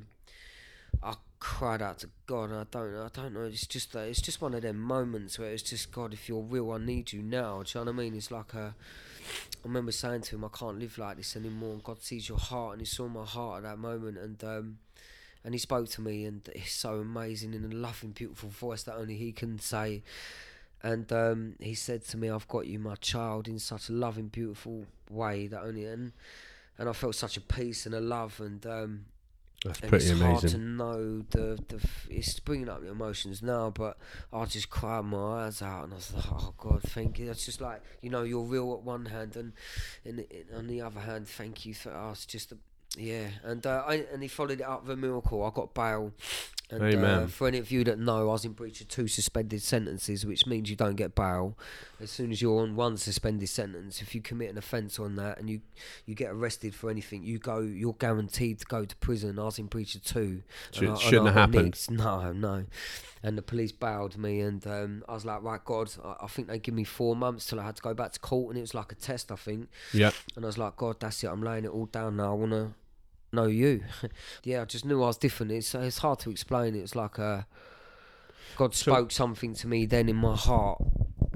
I 1.03 1.15
cried 1.39 1.83
out 1.83 1.99
to 1.99 2.09
God. 2.27 2.51
I 2.53 2.65
don't, 2.71 2.97
I 2.97 3.09
don't 3.13 3.35
know. 3.35 3.43
It's 3.43 3.67
just, 3.67 3.95
uh, 3.95 4.01
it's 4.01 4.23
just 4.23 4.41
one 4.41 4.55
of 4.55 4.63
them 4.63 4.81
moments 4.81 5.39
where 5.39 5.51
it's 5.51 5.63
just 5.63 5.93
God, 5.93 6.13
if 6.13 6.29
you're 6.29 6.43
real, 6.43 6.73
I 6.73 6.79
need 6.79 7.13
you 7.13 7.23
now. 7.23 7.63
Do 7.63 7.79
you 7.79 7.85
know 7.85 7.93
what 7.93 8.01
I 8.01 8.05
mean? 8.05 8.15
It's 8.15 8.31
like 8.31 8.55
a. 8.55 8.75
I 9.65 9.67
remember 9.67 9.93
saying 9.93 10.23
to 10.23 10.37
him, 10.37 10.45
I 10.45 10.49
can't 10.49 10.79
live 10.79 10.99
like 10.99 11.17
this 11.17 11.37
anymore. 11.37 11.73
And 11.73 11.83
God 11.83 12.03
sees 12.03 12.29
your 12.29 12.39
heart, 12.39 12.73
and 12.73 12.83
He 12.83 12.87
saw 12.87 13.09
my 13.09 13.25
heart 13.25 13.59
at 13.59 13.71
that 13.71 13.79
moment, 13.79 14.19
and 14.19 14.43
um, 14.45 14.79
and 15.45 15.55
He 15.55 15.59
spoke 15.59 15.89
to 15.91 16.01
me, 16.01 16.25
and 16.25 16.49
it's 16.55 16.73
so 16.73 16.95
amazing 17.01 17.55
in 17.55 17.65
a 17.65 17.75
loving, 17.75 18.11
beautiful 18.11 18.49
voice 18.49 18.83
that 18.85 18.97
only 18.97 19.17
He 19.17 19.33
can 19.33 19.59
say. 19.59 20.03
And 20.83 21.11
um, 21.13 21.55
He 21.61 21.75
said 21.75 22.05
to 22.07 22.17
me, 22.17 22.31
"I've 22.31 22.49
got 22.49 22.67
you, 22.67 22.79
my 22.79 22.97
child," 22.97 23.47
in 23.49 23.59
such 23.59 23.89
a 23.89 23.93
loving, 23.93 24.29
beautiful 24.29 24.87
way 25.11 25.47
that 25.49 25.63
only 25.63 25.85
and 25.87 26.13
and 26.79 26.89
I 26.89 26.93
felt 26.93 27.15
such 27.15 27.37
a 27.37 27.41
peace 27.41 27.87
and 27.87 27.95
a 27.95 28.01
love, 28.01 28.41
and 28.41 28.65
um, 28.67 29.05
That's 29.65 29.81
and 29.81 29.89
pretty 29.91 30.11
it's 30.11 30.21
hard 30.21 30.41
to 30.49 30.59
know 30.59 31.23
the 31.31 31.59
the 31.69 31.81
it's 32.11 32.39
bringing 32.41 32.69
up 32.69 32.83
the 32.83 32.91
emotions 32.91 33.43
now 33.43 33.71
but 33.71 33.97
I 34.33 34.45
just 34.45 34.69
cried 34.69 35.05
my 35.05 35.47
eyes 35.47 35.63
out 35.63 35.85
and 35.85 35.93
I 35.95 35.97
was 35.97 36.13
like 36.13 36.27
oh 36.33 36.53
God 36.59 36.83
thank 36.83 37.19
you 37.19 37.31
it's 37.31 37.47
just 37.47 37.61
like 37.63 37.81
you 38.03 38.11
know 38.11 38.25
you're 38.25 38.43
real 38.43 38.75
at 38.75 38.81
one 38.85 39.07
hand 39.07 39.37
and 39.37 39.53
and, 40.05 40.27
on 40.55 40.67
the 40.67 40.83
other 40.83 41.01
hand 41.01 41.27
thank 41.29 41.65
you 41.65 41.73
for 41.73 41.93
us 41.97 42.27
just 42.27 42.53
a, 42.53 42.59
yeah 42.97 43.27
and 43.43 43.67
uh, 43.67 43.83
I, 43.87 44.05
and 44.13 44.23
he 44.23 44.29
followed 44.29 44.61
it 44.61 44.63
up 44.63 44.83
with 44.83 44.93
a 44.93 44.97
miracle 44.97 45.43
I 45.45 45.51
got 45.51 45.75
bail 45.75 46.13
and 46.71 46.83
uh, 46.83 46.87
Amen. 46.87 47.27
for 47.29 47.47
any 47.49 47.59
of 47.59 47.71
you 47.71 47.85
that 47.85 47.99
know 47.99 48.21
I 48.21 48.33
was 48.33 48.45
in 48.45 48.53
breach 48.53 48.81
of 48.81 48.89
two 48.89 49.09
suspended 49.09 49.63
sentences 49.63 50.25
which 50.25 50.47
means 50.47 50.71
you 50.71 50.77
don't 50.77 50.95
get 50.95 51.15
bail 51.15 51.59
as 52.01 52.11
soon 52.11 52.31
as 52.31 52.41
you're 52.41 52.61
on 52.61 52.77
one 52.77 52.97
suspended 52.97 53.49
sentence 53.49 54.01
if 54.01 54.15
you 54.15 54.21
commit 54.21 54.51
an 54.51 54.59
offence 54.59 54.99
on 54.99 55.17
that 55.17 55.39
and 55.39 55.51
you 55.51 55.61
you 56.07 56.15
get 56.15 56.31
arrested 56.31 56.75
for 56.75 56.91
anything, 56.91 57.23
you 57.23 57.39
go, 57.39 57.61
you're 57.61 57.95
guaranteed 57.95 58.59
to 58.61 58.67
go 58.67 58.85
to 58.85 58.97
prison. 58.97 59.39
I 59.39 59.45
was 59.45 59.59
in 59.59 59.67
breach 59.67 59.95
of 59.95 60.05
two. 60.05 60.43
Sh- 60.73 60.81
and 60.81 60.91
I- 60.91 60.99
shouldn't 60.99 61.27
have 61.27 61.35
happened. 61.35 61.65
nicked. 61.65 61.91
No, 62.05 62.33
no. 62.33 62.65
And 63.23 63.39
the 63.39 63.43
police 63.43 63.73
bailed 63.73 64.19
me, 64.19 64.41
and 64.41 64.67
um, 64.67 65.03
I 65.09 65.15
was 65.15 65.25
like, 65.25 65.43
right, 65.43 65.65
God, 65.65 65.91
I, 66.05 66.25
I 66.25 66.27
think 66.27 66.49
they 66.49 66.59
give 66.59 66.75
me 66.75 66.85
four 66.85 67.17
months 67.17 67.47
till 67.47 67.59
I 67.59 67.65
had 67.65 67.77
to 67.77 67.83
go 67.83 67.95
back 67.95 68.13
to 68.13 68.21
court, 68.21 68.51
and 68.51 68.59
it 68.59 68.61
was 68.61 68.75
like 68.75 68.93
a 68.93 68.97
test, 68.97 69.33
I 69.33 69.37
think. 69.37 69.69
Yeah. 69.95 70.11
And 70.37 70.45
I 70.45 70.49
was 70.49 70.59
like, 70.59 70.77
God, 70.77 70.97
that's 71.01 71.25
it. 71.25 71.29
I'm 71.29 71.43
laying 71.43 71.65
it 71.65 71.71
all 71.71 71.87
down 71.87 72.17
now. 72.17 72.33
I 72.33 72.35
want 72.35 72.53
to 72.53 72.73
know 73.35 73.47
you. 73.47 73.83
yeah, 74.45 74.63
I 74.63 74.65
just 74.65 74.85
knew 74.85 75.03
I 75.03 75.07
was 75.07 75.17
different. 75.17 75.53
It's 75.53 75.75
it's 75.75 75.99
hard 75.99 76.19
to 76.21 76.31
explain. 76.31 76.75
It's 76.75 76.95
like 76.95 77.19
a 77.19 77.47
God 78.57 78.75
So- 78.75 78.93
spoke 78.93 79.11
something 79.11 79.55
to 79.55 79.67
me 79.69 79.87
then 79.87 80.09
in 80.09 80.17
my 80.17 80.37
heart 80.37 80.81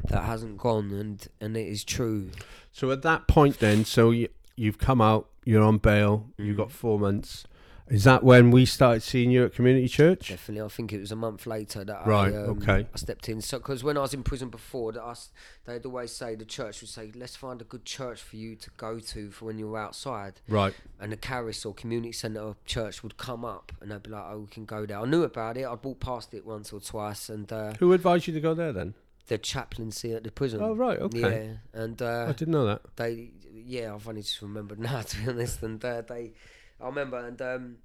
that 0.09 0.25
hasn't 0.25 0.59
gone, 0.59 0.91
and 0.93 1.27
and 1.41 1.57
it 1.57 1.67
is 1.69 1.85
true. 1.85 2.31
So 2.73 2.91
at 2.91 3.03
that 3.03 3.27
point, 3.27 3.59
then, 3.59 3.85
so 3.85 4.11
you, 4.11 4.29
you've 4.57 4.79
come 4.79 5.01
out, 5.01 5.29
you're 5.45 5.63
on 5.65 5.79
bail, 5.79 6.27
you've 6.39 6.57
got 6.57 6.69
Mhm. 6.69 6.73
four 6.73 6.99
months. 6.99 7.45
Is 7.91 8.05
that 8.05 8.23
when 8.23 8.51
we 8.51 8.67
started 8.67 9.03
seeing 9.03 9.31
you 9.31 9.45
at 9.45 9.55
community 9.55 9.89
church? 9.89 10.29
Definitely, 10.29 10.65
I 10.65 10.69
think 10.69 10.93
it 10.93 10.99
was 11.01 11.11
a 11.13 11.17
month 11.17 11.47
later 11.47 11.85
that 11.85 12.07
Right, 12.07 12.33
I, 12.33 12.37
um, 12.37 12.59
okay. 12.63 12.87
I 12.93 12.97
stepped 12.99 13.29
in. 13.29 13.41
So, 13.41 13.59
because 13.59 13.83
when 13.83 13.97
I 13.97 14.01
was 14.01 14.15
in 14.15 14.23
prison 14.23 14.49
before, 14.51 14.93
that 14.93 15.03
us 15.03 15.31
they'd 15.65 15.85
always 15.87 16.13
say 16.13 16.35
the 16.35 16.45
church 16.45 16.81
would 16.81 16.91
say, 16.91 17.11
"Let's 17.15 17.37
find 17.37 17.61
a 17.61 17.65
good 17.65 17.85
church 17.85 18.21
for 18.23 18.37
you 18.37 18.57
to 18.57 18.71
go 18.77 18.99
to 18.99 19.31
for 19.31 19.47
when 19.47 19.59
you're 19.59 19.79
outside." 19.79 20.41
Right. 20.49 20.75
And 21.01 21.13
the 21.13 21.17
Caris 21.17 21.65
or 21.65 21.75
community 21.75 22.13
centre 22.13 22.55
church 22.67 23.03
would 23.03 23.17
come 23.17 23.45
up, 23.45 23.73
and 23.81 23.91
they'd 23.91 24.03
be 24.03 24.11
like, 24.11 24.25
"Oh, 24.29 24.41
we 24.41 24.47
can 24.47 24.65
go 24.65 24.85
there." 24.87 24.99
I 24.99 25.05
knew 25.07 25.23
about 25.23 25.57
it. 25.57 25.65
I'd 25.67 25.83
walked 25.83 26.01
past 26.01 26.35
it 26.35 26.45
once 26.47 26.73
or 26.73 26.81
twice, 26.81 27.29
and 27.29 27.51
uh, 27.53 27.73
Who 27.81 27.93
advised 27.93 28.27
you 28.27 28.35
to 28.35 28.41
go 28.41 28.55
there 28.55 28.73
then? 28.73 28.95
the 29.29 29.37
chaplaincy 29.37 30.15
at 30.15 30.25
the 30.25 30.31
prison. 30.31 30.59
Oh, 30.63 30.75
right. 30.75 30.99
Okay. 30.99 31.59
Yeah, 31.75 31.83
and 31.83 32.01
uh, 32.01 32.25
I 32.29 32.33
didn't 32.33 32.53
know 32.53 32.65
that. 32.65 32.81
they 32.97 33.31
yeah 33.67 33.93
i've 33.95 34.09
only 34.09 34.23
just 34.23 34.41
remembered 34.41 34.79
now 34.91 35.03
to 35.03 35.17
be 35.19 35.29
honest 35.29 35.63
and 35.63 35.85
uh, 35.85 36.01
they 36.01 36.33
i 36.81 36.87
remember 36.87 37.19
and 37.19 37.41
um 37.43 37.77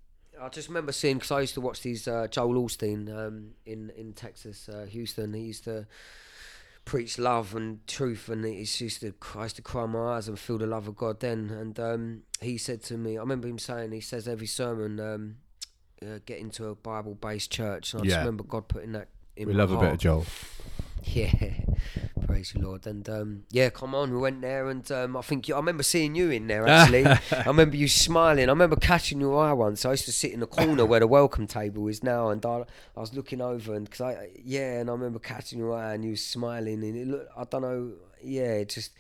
I 0.42 0.50
just 0.50 0.68
remember 0.68 0.92
seeing 0.92 1.18
because 1.18 1.30
I 1.30 1.42
used 1.42 1.54
to 1.54 1.62
watch 1.62 1.84
these 1.84 2.08
uh, 2.08 2.26
Joel 2.28 2.56
Osteen 2.64 3.08
um, 3.16 3.52
in 3.68 3.92
in 3.92 4.14
Texas, 4.14 4.68
uh, 4.68 4.88
Houston. 4.90 5.32
He 5.36 5.42
used 5.42 5.64
to 5.66 5.86
preach 6.86 7.20
love 7.20 7.54
and 7.54 7.86
truth, 7.86 8.30
and 8.30 8.44
it's 8.44 8.82
used 8.82 9.02
to 9.02 9.14
I 9.36 9.44
used 9.44 9.58
to 9.58 9.62
cry 9.62 9.86
my 9.86 10.16
eyes 10.16 10.28
and 10.28 10.40
feel 10.40 10.58
the 10.58 10.66
love 10.66 10.88
of 10.88 10.96
God. 10.96 11.20
Then, 11.20 11.52
and 11.52 11.80
um, 11.80 12.24
he 12.42 12.58
said 12.58 12.82
to 12.86 12.98
me, 12.98 13.16
I 13.16 13.22
remember 13.22 13.48
him 13.48 13.60
saying, 13.60 13.92
he 13.92 14.02
says 14.02 14.28
every 14.28 14.48
sermon, 14.48 15.00
um, 15.00 15.36
uh, 16.02 16.18
get 16.26 16.40
into 16.40 16.66
a 16.66 16.74
Bible 16.74 17.14
based 17.14 17.52
church. 17.52 17.94
And 17.94 18.02
I 18.02 18.06
Yeah. 18.06 18.10
just 18.10 18.20
remember 18.22 18.44
God 18.44 18.68
putting 18.68 18.94
that 18.94 19.10
in 19.36 19.48
We 19.48 19.54
love 19.54 19.72
a 19.72 19.78
bit 19.78 19.92
of 19.94 19.98
Joel. 20.00 20.26
Yeah, 21.04 21.32
praise 22.34 22.54
you, 22.54 22.62
Lord. 22.62 22.88
And 22.88 23.08
um, 23.10 23.44
yeah, 23.52 23.70
come 23.70 23.94
on, 23.94 24.12
we 24.12 24.18
went 24.18 24.42
there, 24.42 24.70
and 24.70 24.90
um, 24.92 25.16
I 25.16 25.22
think 25.22 25.48
you, 25.48 25.56
I 25.56 25.58
remember 25.58 25.84
seeing 25.84 26.16
you 26.16 26.30
in 26.32 26.48
there. 26.48 26.68
Actually, 26.68 27.06
I 27.06 27.44
remember 27.46 27.76
you 27.76 27.88
smiling. 27.88 28.50
I 28.50 28.52
remember 28.52 28.76
catching 28.76 29.20
your 29.22 29.44
eye 29.44 29.54
once. 29.54 29.86
I 29.86 29.92
used 29.92 30.06
to 30.06 30.12
sit 30.12 30.32
in 30.32 30.40
the 30.40 30.48
corner 30.48 30.86
where 30.86 31.00
the 31.00 31.08
welcome 31.08 31.48
table 31.48 31.88
is 31.88 32.04
now, 32.04 32.30
and 32.30 32.46
I, 32.46 32.64
I 32.98 33.00
was 33.00 33.14
looking 33.14 33.42
over, 33.42 33.76
and 33.76 33.86
because 33.86 34.02
I 34.02 34.30
yeah, 34.44 34.80
and 34.80 34.90
I 34.90 34.94
remember 34.94 35.20
catching 35.20 35.60
your 35.60 35.74
eye, 35.74 35.94
and 35.94 36.04
you 36.04 36.12
were 36.12 36.18
smiling, 36.18 36.84
and 36.84 36.98
it 36.98 37.08
looked, 37.08 37.32
I 37.38 37.44
don't 37.46 37.62
know, 37.62 37.92
yeah, 38.24 38.54
it 38.54 38.70
just. 38.70 38.92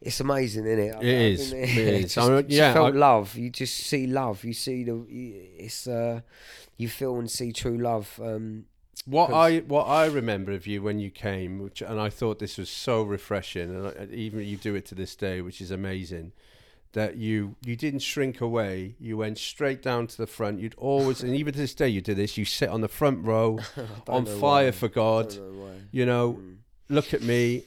It's 0.00 0.20
amazing, 0.20 0.66
isn't 0.66 0.78
it? 0.78 1.02
It 1.02 1.32
is, 1.32 1.52
it 1.52 1.68
is. 1.78 2.14
Just, 2.14 2.18
I 2.18 2.28
mean, 2.28 2.44
yeah, 2.48 2.74
felt 2.74 2.94
I- 2.94 2.98
love. 2.98 3.36
You 3.36 3.48
just 3.48 3.74
see 3.74 4.06
love. 4.06 4.44
You 4.44 4.52
see 4.52 4.84
the. 4.84 5.02
It's 5.08 5.86
uh, 5.86 6.20
you 6.76 6.90
feel 6.90 7.18
and 7.18 7.30
see 7.30 7.52
true 7.52 7.78
love. 7.78 8.20
Um, 8.22 8.66
What 9.06 9.32
I 9.32 9.58
what 9.60 9.84
I 9.84 10.06
remember 10.06 10.52
of 10.52 10.66
you 10.66 10.82
when 10.82 10.98
you 10.98 11.10
came, 11.10 11.58
which 11.60 11.82
and 11.82 12.00
I 12.00 12.08
thought 12.10 12.38
this 12.38 12.56
was 12.58 12.70
so 12.70 13.02
refreshing, 13.02 13.70
and 13.74 13.86
I, 13.88 14.14
even 14.14 14.40
you 14.40 14.56
do 14.56 14.74
it 14.74 14.86
to 14.86 14.94
this 14.94 15.14
day, 15.16 15.40
which 15.40 15.60
is 15.60 15.70
amazing. 15.70 16.32
That 16.92 17.16
you 17.16 17.56
you 17.64 17.74
didn't 17.74 18.00
shrink 18.00 18.40
away. 18.40 18.94
You 19.00 19.16
went 19.16 19.38
straight 19.38 19.82
down 19.82 20.06
to 20.06 20.16
the 20.16 20.28
front. 20.28 20.60
You'd 20.60 20.76
always, 20.78 21.22
and 21.24 21.34
even 21.34 21.52
to 21.52 21.58
this 21.58 21.74
day, 21.74 21.88
you 21.88 22.00
do 22.00 22.14
this. 22.14 22.38
You 22.38 22.44
sit 22.44 22.68
on 22.68 22.82
the 22.82 22.88
front 22.88 23.24
row, 23.24 23.58
on 24.08 24.26
fire 24.26 24.66
why. 24.66 24.70
for 24.70 24.88
God. 24.88 25.34
know. 25.36 25.70
You 25.90 26.06
know, 26.06 26.32
Mm. 26.34 26.56
look 26.88 27.12
at 27.12 27.22
me. 27.22 27.64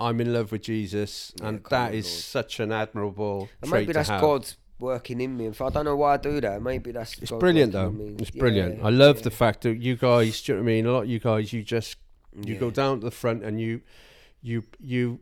I'm 0.00 0.20
in 0.20 0.32
love 0.32 0.50
with 0.52 0.62
Jesus, 0.62 1.32
Yeah, 1.38 1.48
and 1.48 1.64
that 1.70 1.94
is 1.94 2.06
Lord. 2.06 2.22
such 2.22 2.60
an 2.60 2.72
admirable 2.72 3.50
And 3.60 3.70
trait 3.70 3.82
maybe 3.82 3.92
to 3.92 3.98
that's. 3.98 4.08
God 4.08 4.50
working 4.82 5.20
in 5.20 5.36
me. 5.36 5.46
And 5.46 5.56
I 5.58 5.70
don't 5.70 5.86
know 5.86 5.96
why 5.96 6.14
I 6.14 6.16
do 6.18 6.40
that. 6.40 6.60
Maybe 6.60 6.92
that's 6.92 7.18
It's 7.18 7.30
brilliant 7.30 7.72
though. 7.72 7.94
It's 8.18 8.30
brilliant. 8.30 8.78
Yeah, 8.78 8.86
I 8.86 8.90
love 8.90 9.18
yeah, 9.18 9.22
the 9.22 9.30
fact 9.30 9.62
that 9.62 9.78
you 9.78 9.96
guys, 9.96 10.42
do 10.42 10.52
you 10.52 10.56
know 10.58 10.62
what 10.62 10.70
I 10.70 10.72
mean? 10.72 10.86
A 10.86 10.92
lot 10.92 11.02
of 11.04 11.08
you 11.08 11.18
guys, 11.18 11.52
you 11.52 11.62
just 11.62 11.96
you 12.44 12.56
go 12.56 12.70
down 12.70 13.00
to 13.00 13.04
the 13.06 13.10
front 13.10 13.42
and 13.42 13.60
you 13.60 13.80
you 14.42 14.64
you 14.80 15.20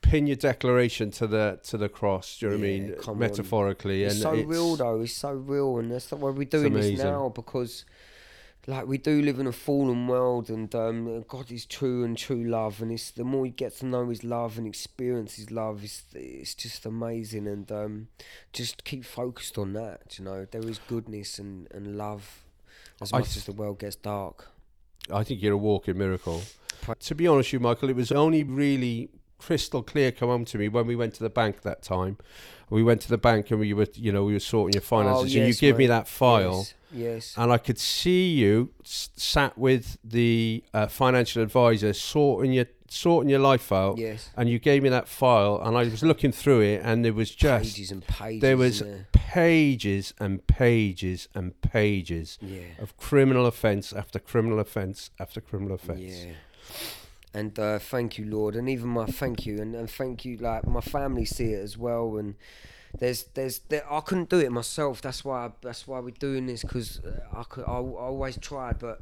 pin 0.00 0.26
your 0.26 0.36
declaration 0.36 1.10
to 1.12 1.26
the 1.26 1.60
to 1.64 1.78
the 1.78 1.88
cross. 1.88 2.38
Do 2.38 2.46
you 2.46 2.52
know 2.52 2.58
what 2.58 2.64
I 2.64 2.68
mean? 2.68 2.94
come 3.00 3.14
on. 3.14 3.18
Metaphorically, 3.20 4.04
It's 4.04 4.14
and 4.14 4.22
so 4.22 4.34
it's, 4.34 4.48
real 4.48 4.76
though. 4.76 5.00
It's 5.00 5.12
so 5.12 5.32
real, 5.32 5.78
and 5.78 5.90
that's 5.90 6.10
why 6.10 6.30
we're 6.30 6.44
doing 6.44 6.74
this 6.74 6.98
now 6.98 7.30
because, 7.30 7.84
like, 8.66 8.86
we 8.86 8.96
do 8.98 9.20
live 9.22 9.40
in 9.40 9.46
a 9.46 9.52
fallen 9.52 10.06
world, 10.06 10.48
and 10.48 10.72
um, 10.74 11.24
God 11.28 11.50
is 11.50 11.66
true 11.66 12.04
and 12.04 12.16
true 12.16 12.44
love, 12.44 12.80
and 12.80 12.92
it's 12.92 13.10
the 13.10 13.24
more 13.24 13.44
you 13.46 13.52
get 13.52 13.76
to 13.78 13.86
know 13.86 14.08
His 14.08 14.22
love 14.22 14.56
and 14.58 14.66
experience 14.66 15.34
His 15.36 15.50
love, 15.50 15.82
it's 15.82 16.04
it's 16.14 16.54
just 16.54 16.86
amazing, 16.86 17.48
and 17.48 17.70
um, 17.72 18.08
just 18.52 18.84
keep 18.84 19.04
focused 19.04 19.58
on 19.58 19.72
that. 19.72 20.16
You 20.18 20.24
know, 20.24 20.46
there 20.50 20.66
is 20.68 20.78
goodness 20.88 21.38
and 21.38 21.66
and 21.72 21.96
love, 21.98 22.44
as 23.00 23.12
I 23.12 23.18
much 23.18 23.28
th- 23.28 23.38
as 23.38 23.44
the 23.46 23.52
world 23.52 23.80
gets 23.80 23.96
dark. 23.96 24.48
I 25.12 25.24
think 25.24 25.42
you're 25.42 25.54
a 25.54 25.56
walking 25.56 25.98
miracle. 25.98 26.42
To 27.00 27.14
be 27.14 27.26
honest 27.26 27.48
with 27.48 27.52
you, 27.54 27.60
Michael, 27.60 27.90
it 27.90 27.96
was 27.96 28.12
only 28.12 28.44
really 28.44 29.08
crystal 29.38 29.82
clear 29.82 30.12
come 30.12 30.28
home 30.28 30.44
to 30.44 30.56
me 30.58 30.68
when 30.68 30.86
we 30.86 30.94
went 30.94 31.14
to 31.14 31.22
the 31.22 31.30
bank 31.30 31.62
that 31.62 31.82
time. 31.82 32.16
We 32.70 32.82
went 32.84 33.00
to 33.02 33.08
the 33.08 33.18
bank 33.18 33.50
and 33.50 33.58
we 33.58 33.72
were, 33.74 33.88
you 33.94 34.12
know, 34.12 34.24
we 34.24 34.32
were 34.34 34.40
sorting 34.40 34.74
your 34.74 34.82
finances. 34.82 35.34
and 35.34 35.46
you 35.48 35.52
Oh, 35.52 35.60
give 35.60 35.76
me 35.78 35.86
that 35.88 36.06
file. 36.08 36.58
Yes. 36.58 36.74
Yes. 36.92 37.34
and 37.36 37.50
I 37.52 37.58
could 37.58 37.78
see 37.78 38.30
you 38.32 38.70
s- 38.84 39.10
sat 39.16 39.56
with 39.58 39.98
the 40.04 40.62
uh, 40.74 40.86
financial 40.86 41.42
advisor 41.42 41.92
sorting 41.92 42.52
your 42.52 42.66
sorting 42.88 43.30
your 43.30 43.38
life 43.40 43.72
out, 43.72 43.96
Yes. 43.96 44.28
and 44.36 44.48
you 44.50 44.58
gave 44.58 44.82
me 44.82 44.90
that 44.90 45.08
file, 45.08 45.60
and 45.64 45.76
I 45.78 45.84
was 45.84 46.02
looking 46.02 46.30
through 46.32 46.60
it, 46.60 46.82
and 46.84 47.02
there 47.04 47.14
was 47.14 47.30
just 47.34 47.74
pages 47.74 47.90
and 47.90 48.06
pages. 48.06 48.40
there 48.42 48.56
was 48.58 48.80
there. 48.80 49.06
pages 49.12 50.12
and 50.20 50.46
pages 50.46 51.26
and 51.34 51.58
pages 51.62 52.38
yeah, 52.42 52.60
of 52.78 52.96
criminal 52.98 53.46
offence 53.46 53.94
after 53.94 54.18
criminal 54.18 54.58
offence 54.60 55.10
after 55.18 55.40
criminal 55.40 55.74
offence. 55.74 56.00
yeah. 56.26 56.32
And 57.34 57.58
uh, 57.58 57.78
thank 57.78 58.18
you, 58.18 58.26
Lord, 58.26 58.56
and 58.56 58.68
even 58.68 58.90
my 58.90 59.06
thank 59.06 59.46
you, 59.46 59.58
and, 59.62 59.74
and 59.74 59.88
thank 59.90 60.26
you, 60.26 60.36
like 60.36 60.66
my 60.66 60.82
family 60.82 61.24
see 61.24 61.52
it 61.54 61.62
as 61.62 61.78
well, 61.78 62.18
and 62.18 62.34
there's 62.98 63.24
there's 63.34 63.60
there, 63.68 63.84
I 63.90 64.00
couldn't 64.00 64.28
do 64.28 64.38
it 64.38 64.52
myself. 64.52 65.00
That's 65.02 65.24
why 65.24 65.46
I, 65.46 65.50
that's 65.62 65.86
why 65.86 65.98
we're 66.00 66.10
doing 66.10 66.46
this 66.46 66.62
because 66.62 67.00
I 67.32 67.42
could 67.44 67.64
I, 67.64 67.72
I 67.72 67.76
always 67.76 68.38
tried, 68.38 68.78
but 68.78 69.00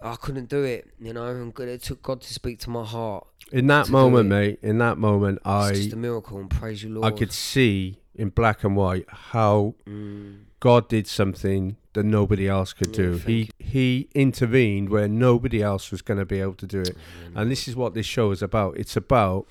I 0.00 0.16
couldn't 0.16 0.48
do 0.48 0.62
it. 0.64 0.88
You 1.00 1.12
know, 1.12 1.26
and 1.26 1.54
God, 1.54 1.68
it 1.68 1.82
took 1.82 2.02
God 2.02 2.20
to 2.22 2.32
speak 2.34 2.58
to 2.60 2.70
my 2.70 2.84
heart. 2.84 3.26
In 3.50 3.66
that 3.68 3.88
moment, 3.88 4.28
mate, 4.28 4.58
in 4.62 4.78
that 4.78 4.96
moment, 4.98 5.38
It's 5.38 5.46
I 5.46 5.72
just 5.74 5.92
a 5.92 5.96
miracle, 5.96 6.38
and 6.38 6.50
praise 6.50 6.82
you, 6.82 6.90
Lord. 6.90 7.12
I 7.12 7.16
could 7.16 7.32
see 7.32 7.98
in 8.14 8.28
black 8.30 8.64
and 8.64 8.76
white 8.76 9.06
how 9.08 9.74
Mm, 9.88 10.44
God 10.60 10.88
did 10.88 11.06
something 11.06 11.76
that 11.94 12.04
nobody 12.04 12.48
else 12.48 12.72
could 12.72 12.92
do. 12.92 13.18
thank 13.18 13.26
He 13.28 13.50
he 13.58 14.08
intervened 14.14 14.88
where 14.90 15.08
nobody 15.08 15.62
else 15.62 15.90
was 15.90 16.02
going 16.02 16.18
to 16.18 16.24
be 16.26 16.40
able 16.40 16.54
to 16.54 16.66
do 16.66 16.80
it. 16.80 16.96
And 17.34 17.50
this 17.50 17.66
is 17.68 17.76
what 17.76 17.94
this 17.94 18.06
show 18.06 18.30
is 18.30 18.42
about. 18.42 18.76
It's 18.76 18.96
about 18.96 19.46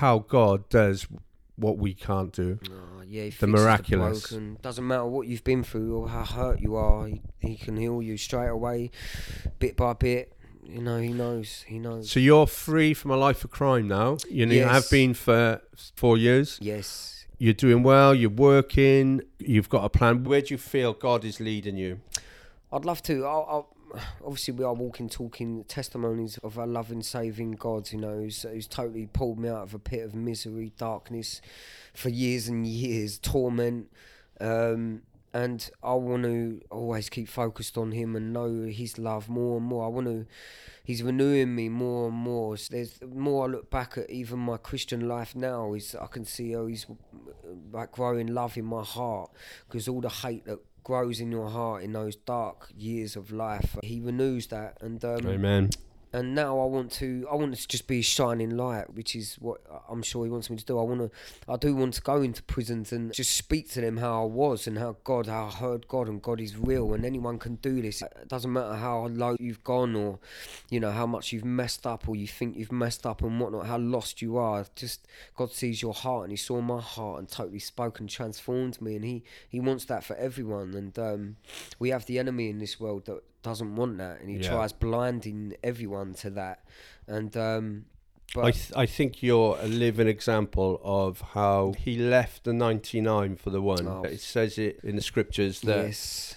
how 0.00 0.18
God 0.20 0.68
does 0.68 1.06
what 1.56 1.78
we 1.78 1.94
can't 1.94 2.32
do. 2.32 2.58
Oh, 2.70 3.02
yeah, 3.06 3.24
he 3.24 3.30
The 3.30 3.46
miraculous. 3.46 4.28
broken. 4.30 4.58
Doesn't 4.62 4.86
matter 4.86 5.06
what 5.06 5.26
you've 5.26 5.44
been 5.44 5.64
through 5.64 5.96
or 5.96 6.08
how 6.08 6.24
hurt 6.24 6.60
you 6.60 6.76
are. 6.76 7.06
He, 7.06 7.22
he 7.40 7.56
can 7.56 7.76
heal 7.76 8.02
you 8.02 8.16
straight 8.16 8.48
away, 8.48 8.90
bit 9.58 9.76
by 9.76 9.92
bit. 9.94 10.32
You 10.62 10.82
know, 10.82 10.98
he 10.98 11.12
knows. 11.12 11.64
He 11.68 11.78
knows. 11.78 12.10
So 12.10 12.18
you're 12.18 12.46
free 12.48 12.92
from 12.92 13.12
a 13.12 13.16
life 13.16 13.44
of 13.44 13.50
crime 13.52 13.86
now. 13.86 14.18
You 14.28 14.46
know, 14.46 14.54
you 14.54 14.64
have 14.64 14.90
been 14.90 15.14
for 15.14 15.60
four 15.94 16.16
years. 16.18 16.58
yes. 16.60 17.12
You're 17.38 17.52
doing 17.52 17.82
well. 17.82 18.14
You're 18.14 18.30
working. 18.30 19.20
You've 19.38 19.68
got 19.68 19.84
a 19.84 19.90
plan. 19.90 20.24
Where 20.24 20.40
do 20.40 20.54
you 20.54 20.58
feel 20.58 20.94
God 20.94 21.22
is 21.22 21.38
leading 21.38 21.76
you? 21.76 22.00
I'd 22.72 22.86
love 22.86 23.02
to. 23.02 23.26
I'll, 23.26 23.46
I'll, 23.48 23.75
obviously, 24.24 24.54
we 24.54 24.64
are 24.64 24.74
walking, 24.74 25.08
talking 25.08 25.64
testimonies 25.64 26.38
of 26.38 26.56
a 26.56 26.66
loving, 26.66 27.02
saving 27.02 27.52
God. 27.52 27.90
You 27.92 27.98
know, 27.98 28.16
who's, 28.16 28.42
who's 28.42 28.66
totally 28.66 29.06
pulled 29.06 29.38
me 29.38 29.48
out 29.48 29.62
of 29.62 29.74
a 29.74 29.78
pit 29.78 30.04
of 30.04 30.14
misery, 30.14 30.72
darkness, 30.76 31.40
for 31.94 32.08
years 32.08 32.48
and 32.48 32.66
years, 32.66 33.18
torment. 33.18 33.90
Um, 34.40 35.02
and 35.32 35.68
I 35.82 35.92
want 35.94 36.22
to 36.22 36.62
always 36.70 37.10
keep 37.10 37.28
focused 37.28 37.76
on 37.76 37.92
Him 37.92 38.16
and 38.16 38.32
know 38.32 38.64
His 38.64 38.98
love 38.98 39.28
more 39.28 39.58
and 39.58 39.66
more. 39.66 39.84
I 39.84 39.88
want 39.88 40.06
to. 40.06 40.26
He's 40.82 41.02
renewing 41.02 41.54
me 41.54 41.68
more 41.68 42.08
and 42.08 42.16
more. 42.16 42.56
So 42.56 42.74
there's 42.74 42.98
the 42.98 43.06
more 43.06 43.44
I 43.44 43.48
look 43.48 43.70
back 43.70 43.98
at 43.98 44.08
even 44.08 44.38
my 44.38 44.56
Christian 44.56 45.08
life 45.08 45.36
now. 45.36 45.74
Is 45.74 45.94
I 45.94 46.06
can 46.06 46.24
see 46.24 46.52
how 46.52 46.66
He's 46.66 46.86
like 47.72 47.92
growing 47.92 48.28
love 48.28 48.56
in 48.56 48.64
my 48.64 48.82
heart 48.82 49.30
because 49.68 49.88
all 49.88 50.00
the 50.00 50.08
hate 50.08 50.46
that 50.46 50.58
grows 50.86 51.18
in 51.18 51.32
your 51.32 51.50
heart 51.50 51.82
in 51.82 51.92
those 51.92 52.14
dark 52.14 52.70
years 52.76 53.16
of 53.16 53.32
life, 53.32 53.76
He 53.82 54.00
renews 54.00 54.46
that. 54.46 54.78
And 54.80 55.04
um, 55.04 55.26
Amen. 55.26 55.70
And 56.16 56.34
now 56.34 56.58
I 56.58 56.64
want 56.64 56.90
to 56.92 57.28
I 57.30 57.34
want 57.34 57.54
to 57.54 57.68
just 57.68 57.86
be 57.86 57.98
a 57.98 58.02
shining 58.02 58.56
light, 58.56 58.94
which 58.94 59.14
is 59.14 59.34
what 59.34 59.60
I'm 59.86 60.02
sure 60.02 60.24
he 60.24 60.30
wants 60.30 60.48
me 60.48 60.56
to 60.56 60.64
do. 60.64 60.78
I 60.78 60.82
want 60.82 61.00
to 61.00 61.10
I 61.46 61.56
do 61.56 61.76
want 61.76 61.92
to 61.94 62.00
go 62.00 62.22
into 62.22 62.42
prisons 62.42 62.90
and 62.90 63.12
just 63.12 63.36
speak 63.36 63.70
to 63.72 63.82
them 63.82 63.98
how 63.98 64.22
I 64.22 64.24
was 64.24 64.66
and 64.66 64.78
how 64.78 64.96
God 65.04 65.26
how 65.26 65.48
I 65.48 65.50
heard 65.50 65.86
God 65.88 66.08
and 66.08 66.22
God 66.22 66.40
is 66.40 66.56
real 66.56 66.94
and 66.94 67.04
anyone 67.04 67.38
can 67.38 67.56
do 67.56 67.82
this. 67.82 68.00
It 68.00 68.28
doesn't 68.28 68.50
matter 68.50 68.76
how 68.76 69.08
low 69.08 69.36
you've 69.38 69.62
gone 69.62 69.94
or 69.94 70.18
you 70.70 70.80
know 70.80 70.90
how 70.90 71.06
much 71.06 71.32
you've 71.32 71.44
messed 71.44 71.86
up 71.86 72.08
or 72.08 72.16
you 72.16 72.26
think 72.26 72.56
you've 72.56 72.72
messed 72.72 73.04
up 73.04 73.20
and 73.20 73.38
whatnot, 73.38 73.66
how 73.66 73.76
lost 73.76 74.22
you 74.22 74.38
are. 74.38 74.64
Just 74.74 75.06
God 75.36 75.52
sees 75.52 75.82
your 75.82 75.92
heart 75.92 76.24
and 76.24 76.32
He 76.32 76.38
saw 76.38 76.62
my 76.62 76.80
heart 76.80 77.18
and 77.18 77.28
totally 77.28 77.58
spoke 77.58 78.00
and 78.00 78.08
transformed 78.08 78.80
me 78.80 78.96
and 78.96 79.04
He 79.04 79.22
He 79.50 79.60
wants 79.60 79.84
that 79.84 80.02
for 80.02 80.16
everyone. 80.16 80.72
And 80.72 80.98
um, 80.98 81.36
we 81.78 81.90
have 81.90 82.06
the 82.06 82.18
enemy 82.18 82.48
in 82.48 82.58
this 82.58 82.80
world 82.80 83.04
that 83.04 83.22
doesn't 83.42 83.76
want 83.76 83.98
that 83.98 84.20
and 84.20 84.28
he 84.30 84.36
Yeah. 84.36 84.50
tries 84.50 84.72
blinding 84.72 85.54
everyone 85.62 86.14
to 86.14 86.30
that 86.30 86.64
and 87.06 87.36
um 87.36 87.84
but 88.34 88.44
I, 88.44 88.50
th- 88.50 88.72
I 88.74 88.86
think 88.86 89.22
you're 89.22 89.56
a 89.60 89.68
living 89.68 90.08
example 90.08 90.80
of 90.82 91.20
how 91.20 91.74
he 91.78 91.96
left 91.96 92.42
the 92.42 92.52
99 92.52 93.36
for 93.36 93.50
the 93.50 93.62
one. 93.62 93.86
Oh. 93.86 94.02
It 94.02 94.20
says 94.20 94.58
it 94.58 94.80
in 94.82 94.96
the 94.96 95.02
scriptures 95.02 95.60
that 95.60 95.86
yes 95.86 96.34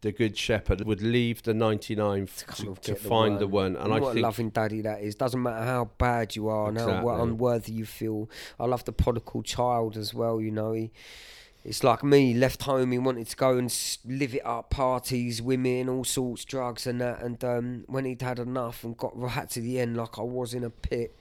the 0.00 0.12
good 0.12 0.36
shepherd 0.36 0.84
would 0.84 1.00
leave 1.02 1.42
the 1.44 1.54
99 1.54 2.22
f- 2.24 2.44
come 2.46 2.74
to, 2.76 2.80
to 2.82 2.90
get 2.92 3.02
the 3.02 3.08
find 3.08 3.38
the 3.40 3.46
one. 3.48 3.74
And 3.76 3.92
I 3.92 3.98
what 4.00 4.10
a 4.10 4.12
think 4.14 4.22
loving 4.24 4.50
daddy 4.50 4.80
that 4.82 5.00
is 5.02 5.14
doesn't 5.16 5.42
matter 5.42 5.64
how 5.64 5.90
bad 5.98 6.34
you 6.36 6.48
are 6.48 6.68
and 6.68 6.78
how 6.78 7.08
unworthy 7.20 7.72
you 7.72 7.84
feel 7.86 8.28
i 8.60 8.64
love 8.66 8.84
the 8.84 8.92
prodigal 8.92 9.42
child 9.42 9.96
as 9.96 10.14
well 10.14 10.40
you 10.40 10.50
know 10.52 10.72
he 10.72 10.92
it's 11.68 11.84
like 11.84 12.02
me 12.02 12.32
left 12.32 12.62
home 12.62 12.92
he 12.92 12.98
wanted 12.98 13.26
to 13.26 13.36
go 13.36 13.58
and 13.58 13.98
live 14.06 14.34
it 14.34 14.46
up 14.46 14.70
parties 14.70 15.42
women 15.42 15.86
all 15.86 16.02
sorts 16.02 16.42
drugs 16.46 16.86
and 16.86 17.02
that 17.02 17.20
and 17.20 17.44
um, 17.44 17.84
when 17.86 18.06
he'd 18.06 18.22
had 18.22 18.38
enough 18.38 18.84
and 18.84 18.96
got 18.96 19.14
right 19.14 19.50
to 19.50 19.60
the 19.60 19.78
end 19.78 19.94
like 19.94 20.18
i 20.18 20.22
was 20.22 20.54
in 20.54 20.64
a 20.64 20.70
pit 20.70 21.14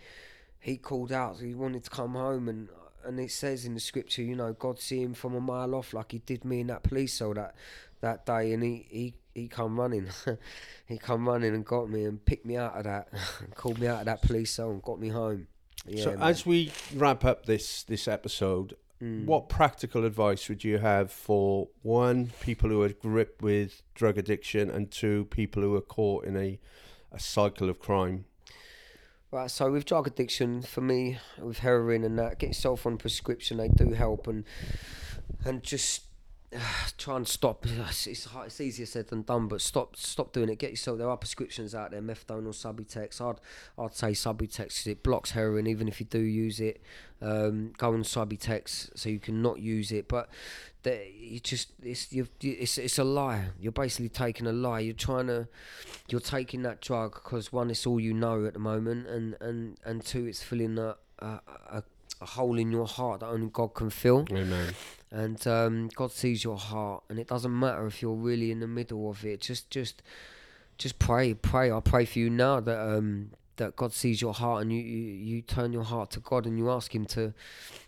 he 0.61 0.77
called 0.77 1.11
out 1.11 1.37
he 1.39 1.53
wanted 1.53 1.83
to 1.83 1.89
come 1.89 2.13
home 2.13 2.47
and 2.47 2.69
and 3.03 3.19
it 3.19 3.29
says 3.29 3.65
in 3.65 3.73
the 3.73 3.79
scripture 3.79 4.21
you 4.21 4.37
know 4.37 4.53
god 4.53 4.79
see 4.79 5.01
him 5.01 5.13
from 5.13 5.35
a 5.35 5.41
mile 5.41 5.75
off 5.75 5.93
like 5.93 6.13
he 6.13 6.19
did 6.19 6.45
me 6.45 6.61
in 6.61 6.67
that 6.67 6.81
police 6.81 7.15
cell 7.15 7.33
that 7.33 7.53
that 7.99 8.25
day 8.25 8.53
and 8.53 8.63
he 8.63 8.87
he 8.89 9.13
he 9.33 9.47
come 9.49 9.77
running 9.77 10.07
he 10.85 10.97
come 10.97 11.27
running 11.27 11.53
and 11.53 11.65
got 11.65 11.89
me 11.89 12.05
and 12.05 12.23
picked 12.23 12.45
me 12.45 12.55
out 12.55 12.77
of 12.77 12.85
that 12.85 13.09
called 13.55 13.79
me 13.79 13.87
out 13.87 13.99
of 13.99 14.05
that 14.05 14.21
police 14.21 14.51
cell 14.51 14.71
and 14.71 14.81
got 14.81 14.97
me 14.97 15.09
home 15.09 15.45
yeah 15.85 16.03
so. 16.05 16.11
man. 16.11 16.21
As 16.21 16.45
we 16.45 16.71
wrap 16.95 17.25
up 17.25 17.45
this 17.45 17.83
this 17.83 18.07
episode, 18.07 18.75
Mm. 19.01 19.25
what 19.25 19.47
practical 19.47 20.05
advice 20.05 20.49
would 20.49 20.63
you 20.63 20.79
have 20.79 21.11
for 21.11 21.67
one 21.83 22.31
people 22.41 22.71
who 22.71 22.81
are 22.81 22.89
gripped 22.89 23.43
with 23.43 23.83
drug 23.93 24.17
addiction, 24.17 24.71
and 24.71 24.89
two 24.89 25.25
people 25.25 25.61
who 25.61 25.75
are 25.75 25.81
caught 25.81 26.25
in 26.25 26.35
a 26.35 26.59
a 27.11 27.19
cycle 27.19 27.69
of 27.69 27.79
crime? 27.79 28.25
Right, 29.29 29.51
so 29.51 29.71
with 29.71 29.85
drug 29.85 30.07
addiction, 30.07 30.61
for 30.61 30.81
me, 30.81 31.19
with 31.37 31.59
heroin 31.59 32.03
and 32.03 32.17
that, 32.17 32.39
get 32.39 32.47
yourself 32.47 32.85
on 32.85 32.97
prescription. 32.97 33.57
They 33.57 33.67
do 33.67 33.91
help, 33.91 34.25
and 34.25 34.45
and 35.45 35.61
just 35.63 36.06
try 36.97 37.15
and 37.17 37.27
stop. 37.27 37.65
It's, 37.89 38.07
it's, 38.07 38.27
it's 38.45 38.61
easier 38.61 38.85
said 38.85 39.07
than 39.07 39.21
done, 39.23 39.47
but 39.47 39.61
stop 39.61 39.95
stop 39.95 40.33
doing 40.33 40.49
it. 40.49 40.59
Get 40.59 40.71
yourself. 40.71 40.97
There 40.97 41.09
are 41.09 41.17
prescriptions 41.17 41.73
out 41.73 41.91
there, 41.91 42.01
methadone 42.01 42.45
or 42.45 42.51
Subutex. 42.51 43.21
I'd 43.21 43.39
I'd 43.81 43.95
say 43.95 44.11
Subutex 44.11 44.57
'cause 44.57 44.87
it 44.87 45.03
blocks 45.03 45.31
heroin, 45.31 45.67
even 45.67 45.87
if 45.87 45.99
you 45.99 46.05
do 46.05 46.19
use 46.19 46.59
it. 46.59 46.81
Um, 47.21 47.73
go 47.77 47.93
on 47.93 48.03
Subutex 48.03 48.91
so 48.95 49.09
you 49.09 49.19
can 49.19 49.41
not 49.41 49.59
use 49.59 49.91
it, 49.91 50.07
but. 50.07 50.29
that 50.83 51.11
You 51.13 51.39
just 51.39 51.69
it's 51.83 52.11
you 52.13 52.27
it's 52.41 52.77
it's 52.77 52.97
a 52.99 53.03
lie. 53.03 53.49
You're 53.59 53.71
basically 53.71 54.09
taking 54.09 54.47
a 54.47 54.53
lie. 54.53 54.79
You're 54.79 54.93
trying 54.93 55.27
to 55.27 55.47
you're 56.09 56.21
taking 56.21 56.61
that 56.63 56.79
drug 56.81 57.15
because 57.15 57.51
one, 57.51 57.69
it's 57.69 57.85
all 57.85 57.99
you 57.99 58.13
know 58.13 58.45
at 58.45 58.53
the 58.53 58.59
moment, 58.59 59.07
and 59.07 59.35
and 59.41 59.77
and 59.83 60.03
two, 60.05 60.25
it's 60.25 60.41
filling 60.43 60.77
a 60.77 60.95
a, 61.19 61.39
a, 61.77 61.83
a 62.21 62.25
hole 62.25 62.57
in 62.57 62.71
your 62.71 62.87
heart 62.87 63.19
that 63.19 63.27
only 63.27 63.49
God 63.51 63.73
can 63.73 63.89
fill. 63.89 64.25
Amen. 64.31 64.73
And 65.11 65.45
um, 65.47 65.89
God 65.95 66.11
sees 66.11 66.43
your 66.43 66.57
heart, 66.57 67.03
and 67.09 67.17
it 67.17 67.27
doesn't 67.27 67.57
matter 67.57 67.85
if 67.87 68.01
you're 68.01 68.13
really 68.13 68.51
in 68.51 68.59
the 68.59 68.67
middle 68.67 69.09
of 69.09 69.23
it. 69.25 69.41
Just 69.41 69.69
just 69.69 70.01
just 70.77 70.99
pray, 70.99 71.33
pray. 71.33 71.71
I 71.71 71.79
pray 71.79 72.05
for 72.05 72.19
you 72.19 72.29
now 72.29 72.59
that 72.59 72.79
um 72.79 73.31
that 73.55 73.75
God 73.75 73.93
sees 73.93 74.21
your 74.21 74.33
heart, 74.33 74.61
and 74.63 74.71
you, 74.73 74.79
you 74.81 75.13
you 75.13 75.41
turn 75.41 75.71
your 75.71 75.83
heart 75.83 76.11
to 76.11 76.19
God, 76.19 76.45
and 76.45 76.57
you 76.57 76.69
ask 76.69 76.93
Him 76.93 77.05
to 77.07 77.33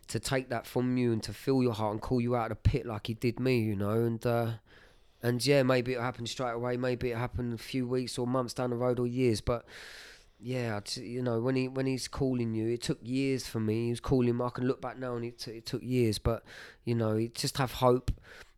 to 0.07 0.19
take 0.19 0.49
that 0.49 0.65
from 0.65 0.97
you 0.97 1.11
and 1.11 1.21
to 1.23 1.33
fill 1.33 1.61
your 1.61 1.73
heart 1.73 1.91
and 1.91 2.01
call 2.01 2.21
you 2.21 2.35
out 2.35 2.51
of 2.51 2.57
the 2.63 2.69
pit 2.69 2.85
like 2.85 3.07
He 3.07 3.13
did 3.13 3.39
me, 3.39 3.59
you 3.59 3.75
know, 3.75 3.91
and. 3.91 4.25
uh 4.25 4.51
and 5.21 5.45
yeah, 5.45 5.63
maybe 5.63 5.91
it'll 5.91 6.03
happen 6.05 6.25
straight 6.25 6.53
away. 6.53 6.77
Maybe 6.77 7.11
it 7.11 7.17
happen 7.17 7.51
a 7.51 7.57
few 7.57 7.85
weeks 7.85 8.17
or 8.17 8.25
months 8.25 8.53
down 8.53 8.69
the 8.69 8.77
road 8.77 8.99
or 8.99 9.05
years. 9.07 9.41
But 9.41 9.65
yeah, 10.39 10.79
you 10.95 11.21
know, 11.21 11.39
when 11.39 11.55
he 11.55 11.67
when 11.67 11.85
he's 11.85 12.07
calling 12.07 12.53
you, 12.53 12.69
it 12.69 12.81
took 12.81 12.99
years 13.01 13.47
for 13.47 13.59
me. 13.59 13.85
He 13.85 13.89
was 13.91 13.99
calling. 13.99 14.37
Me, 14.37 14.45
I 14.45 14.49
can 14.49 14.67
look 14.67 14.81
back 14.81 14.97
now, 14.97 15.15
and 15.15 15.25
it, 15.25 15.39
t- 15.39 15.51
it 15.51 15.65
took 15.65 15.83
years. 15.83 16.17
But 16.17 16.43
you 16.85 16.95
know, 16.95 17.15
you 17.15 17.27
just 17.29 17.57
have 17.57 17.73
hope. 17.73 18.11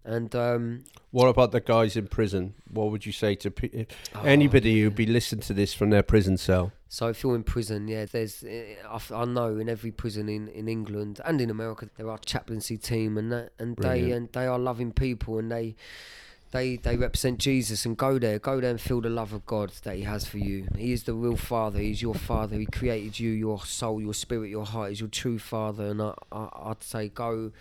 And 0.03 0.35
um, 0.35 0.83
What 1.11 1.27
about 1.27 1.51
the 1.51 1.59
guys 1.59 1.95
in 1.95 2.07
prison? 2.07 2.55
What 2.71 2.89
would 2.89 3.05
you 3.05 3.11
say 3.11 3.35
to 3.35 3.51
pe- 3.51 3.85
anybody 4.23 4.81
who'd 4.81 4.95
be 4.95 5.05
listening 5.05 5.41
to 5.43 5.53
this 5.53 5.75
from 5.75 5.91
their 5.91 6.01
prison 6.01 6.37
cell? 6.37 6.71
So 6.89 7.07
if 7.07 7.21
you're 7.23 7.35
in 7.35 7.43
prison, 7.43 7.87
yeah, 7.87 8.05
there's 8.05 8.43
eh, 8.43 8.75
I 9.13 9.25
know 9.25 9.57
in 9.57 9.69
every 9.69 9.91
prison 9.91 10.27
in, 10.27 10.47
in 10.47 10.67
England 10.67 11.21
and 11.23 11.39
in 11.39 11.49
America 11.51 11.87
there 11.97 12.09
are 12.09 12.17
chaplaincy 12.17 12.77
team 12.77 13.17
and 13.17 13.31
that 13.31 13.53
and 13.59 13.77
they 13.77 14.11
and 14.11 14.27
they 14.33 14.47
are 14.47 14.57
loving 14.59 14.91
people 14.91 15.37
and 15.37 15.51
they 15.51 15.75
they 16.51 16.75
they 16.75 16.97
represent 16.97 17.39
Jesus 17.39 17.85
and 17.85 17.97
go 17.97 18.19
there, 18.19 18.37
go 18.39 18.59
there 18.59 18.69
and 18.69 18.79
feel 18.79 19.01
the 19.01 19.09
love 19.09 19.33
of 19.33 19.45
God 19.45 19.71
that 19.83 19.95
He 19.95 20.03
has 20.03 20.27
for 20.27 20.37
you. 20.37 20.67
He 20.77 20.91
is 20.91 21.03
the 21.03 21.13
real 21.13 21.37
Father. 21.37 21.79
He's 21.79 22.01
your 22.01 22.15
Father. 22.15 22.57
He 22.57 22.65
created 22.65 23.19
you, 23.19 23.31
your 23.31 23.65
soul, 23.65 24.01
your 24.01 24.13
spirit, 24.13 24.49
your 24.49 24.65
heart. 24.65 24.89
He's 24.89 24.99
your 24.99 25.09
true 25.09 25.39
Father. 25.39 25.87
And 25.87 26.01
I, 26.01 26.13
I 26.31 26.49
I'd 26.65 26.83
say 26.83 27.09
go 27.09 27.51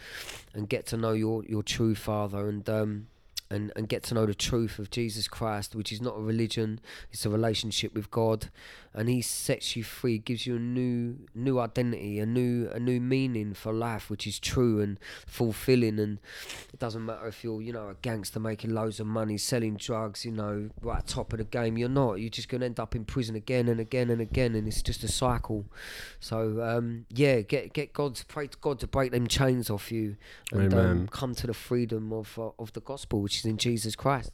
and 0.55 0.68
get 0.68 0.86
to 0.86 0.97
know 0.97 1.12
your 1.12 1.45
your 1.45 1.62
true 1.62 1.95
Father 1.95 2.49
and 2.49 2.68
um 2.68 3.07
and 3.51 3.72
and 3.76 3.88
get 3.88 4.03
to 4.05 4.14
know 4.14 4.26
the 4.26 4.34
truth 4.34 4.78
of 4.78 4.91
Jesus 4.91 5.28
Christ, 5.28 5.74
which 5.74 5.93
is 5.93 6.01
not 6.01 6.16
a 6.16 6.20
religion. 6.20 6.80
It's 7.12 7.26
a 7.26 7.30
relationship 7.30 7.95
with 7.95 8.11
God, 8.11 8.49
and 8.93 9.09
He 9.09 9.22
sets 9.22 9.76
you 9.76 9.84
free, 9.84 10.18
gives 10.18 10.47
you 10.47 10.57
a 10.57 10.59
new 10.59 11.16
new 11.34 11.59
identity, 11.59 12.18
a 12.18 12.26
new 12.26 12.68
a 12.72 12.80
new 12.80 13.01
meaning 13.01 13.55
for 13.55 13.72
life, 13.72 14.11
which 14.11 14.26
is 14.26 14.38
true 14.38 14.80
and 14.80 14.99
fulfilling. 15.26 15.99
And 15.99 16.18
it 16.72 16.78
doesn't 16.78 17.05
matter 17.05 17.26
if 17.26 17.45
you're 17.45 17.62
you 17.62 17.72
know 17.72 17.88
a 17.88 17.95
gangster 18.03 18.41
making 18.41 18.74
loads 18.74 19.01
of 19.01 19.07
money, 19.07 19.38
selling 19.38 19.76
drugs, 19.76 20.24
you 20.24 20.32
know, 20.32 20.70
right 20.82 20.99
at 20.99 21.07
top 21.07 21.32
of 21.32 21.38
the 21.38 21.45
game. 21.45 21.78
You're 21.78 21.88
not. 21.88 22.14
You're 22.14 22.30
just 22.30 22.49
gonna 22.49 22.66
end 22.66 22.80
up 22.80 22.95
in 22.95 23.05
prison 23.05 23.36
again 23.36 23.68
and 23.68 23.80
again 23.80 24.11
and 24.11 24.20
again, 24.20 24.55
and 24.55 24.66
it's 24.66 24.82
just 24.82 25.05
a 25.05 25.09
cycle. 25.09 25.66
So 26.18 26.62
um, 26.62 27.07
yeah, 27.11 27.41
get 27.41 27.72
get 27.72 27.93
God 27.93 28.14
to 28.16 28.26
pray 28.26 28.49
to 28.49 28.59
God 28.61 28.80
to 28.80 28.86
break 28.86 29.12
them 29.12 29.26
chains 29.26 29.70
off 29.70 29.93
you, 29.93 30.16
and 30.53 30.74
um, 30.74 31.09
come 31.09 31.34
to 31.36 31.47
the 31.47 31.55
freedom 31.55 32.12
of 32.12 32.38
uh, 32.38 32.51
of 32.59 32.72
the 32.72 32.80
gospel, 32.80 33.20
which 33.20 33.38
is 33.38 33.45
in 33.45 33.57
Jesus 33.57 33.95
Christ. 33.95 34.32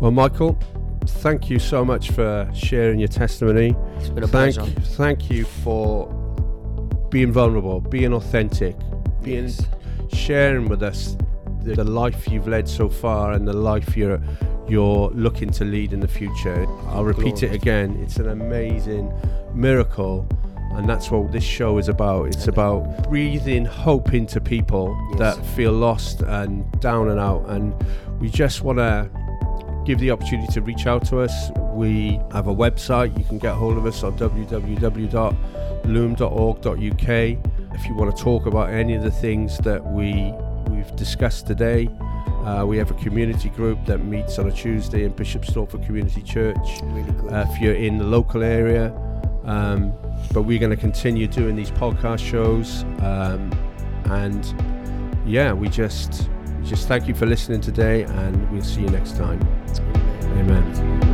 Well, 0.00 0.10
Michael, 0.10 0.58
thank 1.10 1.50
you 1.50 1.58
so 1.58 1.84
much 1.84 2.10
for 2.10 2.48
sharing 2.54 2.98
your 2.98 3.08
testimony. 3.08 3.74
It's 3.98 4.08
been 4.08 4.24
a 4.24 4.28
thank, 4.28 4.54
pleasure. 4.56 4.70
thank 4.96 5.30
you 5.30 5.44
for 5.44 6.06
being 7.10 7.32
vulnerable, 7.32 7.80
being 7.80 8.12
authentic, 8.12 8.76
being 9.22 9.44
Yes. 9.44 9.66
sharing 10.12 10.68
with 10.68 10.82
us 10.82 11.16
the, 11.62 11.74
the 11.74 11.84
life 11.84 12.28
you've 12.28 12.48
led 12.48 12.68
so 12.68 12.88
far 12.88 13.32
and 13.32 13.46
the 13.46 13.52
life 13.52 13.96
you're 13.96 14.20
you're 14.68 15.10
looking 15.10 15.50
to 15.50 15.64
lead 15.64 15.92
in 15.92 15.98
the 15.98 16.06
future. 16.08 16.64
I'll 16.90 17.04
repeat 17.04 17.42
it 17.42 17.52
again. 17.52 17.98
It's 18.04 18.18
an 18.18 18.28
amazing 18.28 19.12
miracle. 19.52 20.26
And 20.74 20.88
that's 20.88 21.10
what 21.10 21.32
this 21.32 21.42
show 21.42 21.78
is 21.78 21.88
about. 21.88 22.28
It's 22.28 22.46
about 22.46 23.08
breathing 23.08 23.64
hope 23.64 24.14
into 24.14 24.40
people 24.40 24.96
Yes. 25.10 25.18
that 25.18 25.44
feel 25.56 25.72
lost 25.72 26.20
and 26.22 26.70
down 26.80 27.08
and 27.08 27.18
out. 27.18 27.44
And 27.48 27.74
we 28.20 28.30
just 28.30 28.62
want 28.62 28.78
to 28.78 29.10
give 29.90 29.98
the 29.98 30.12
opportunity 30.12 30.46
to 30.52 30.62
reach 30.62 30.86
out 30.86 31.04
to 31.04 31.18
us. 31.18 31.50
We 31.74 32.20
have 32.30 32.46
a 32.46 32.54
website. 32.54 33.18
You 33.18 33.24
can 33.24 33.38
get 33.38 33.54
hold 33.54 33.76
of 33.76 33.86
us 33.86 34.04
on 34.04 34.16
www.loom.org.uk. 34.16 35.34
If 37.74 37.86
you 37.86 37.94
want 37.96 38.16
to 38.16 38.22
talk 38.22 38.46
about 38.46 38.70
any 38.70 38.94
of 38.94 39.02
the 39.02 39.10
things 39.10 39.58
that 39.58 39.84
we 39.84 40.32
we've 40.68 40.94
discussed 40.94 41.48
today, 41.48 41.88
uh, 42.44 42.64
we 42.68 42.76
have 42.76 42.92
a 42.92 42.94
community 42.94 43.48
group 43.48 43.84
that 43.86 43.98
meets 43.98 44.38
on 44.38 44.46
a 44.46 44.52
Tuesday 44.52 45.02
in 45.02 45.10
Bishop 45.10 45.42
Stortford 45.42 45.84
Community 45.84 46.22
Church. 46.22 46.80
Really. 46.84 47.10
Uh, 47.28 47.50
if 47.50 47.60
you're 47.60 47.74
in 47.74 47.98
the 47.98 48.04
local 48.04 48.44
area, 48.44 48.94
um, 49.42 49.92
but 50.32 50.42
we're 50.42 50.60
going 50.60 50.70
to 50.70 50.76
continue 50.76 51.26
doing 51.26 51.56
these 51.56 51.72
podcast 51.72 52.24
shows, 52.24 52.84
um, 53.02 53.50
and 54.04 54.54
yeah, 55.26 55.52
we 55.52 55.68
just 55.68 56.30
just 56.64 56.88
thank 56.88 57.08
you 57.08 57.14
for 57.14 57.26
listening 57.26 57.60
today, 57.60 58.04
and 58.04 58.50
we'll 58.50 58.62
see 58.62 58.82
you 58.82 58.90
next 58.90 59.16
time. 59.16 59.40
Amen. 60.38 61.09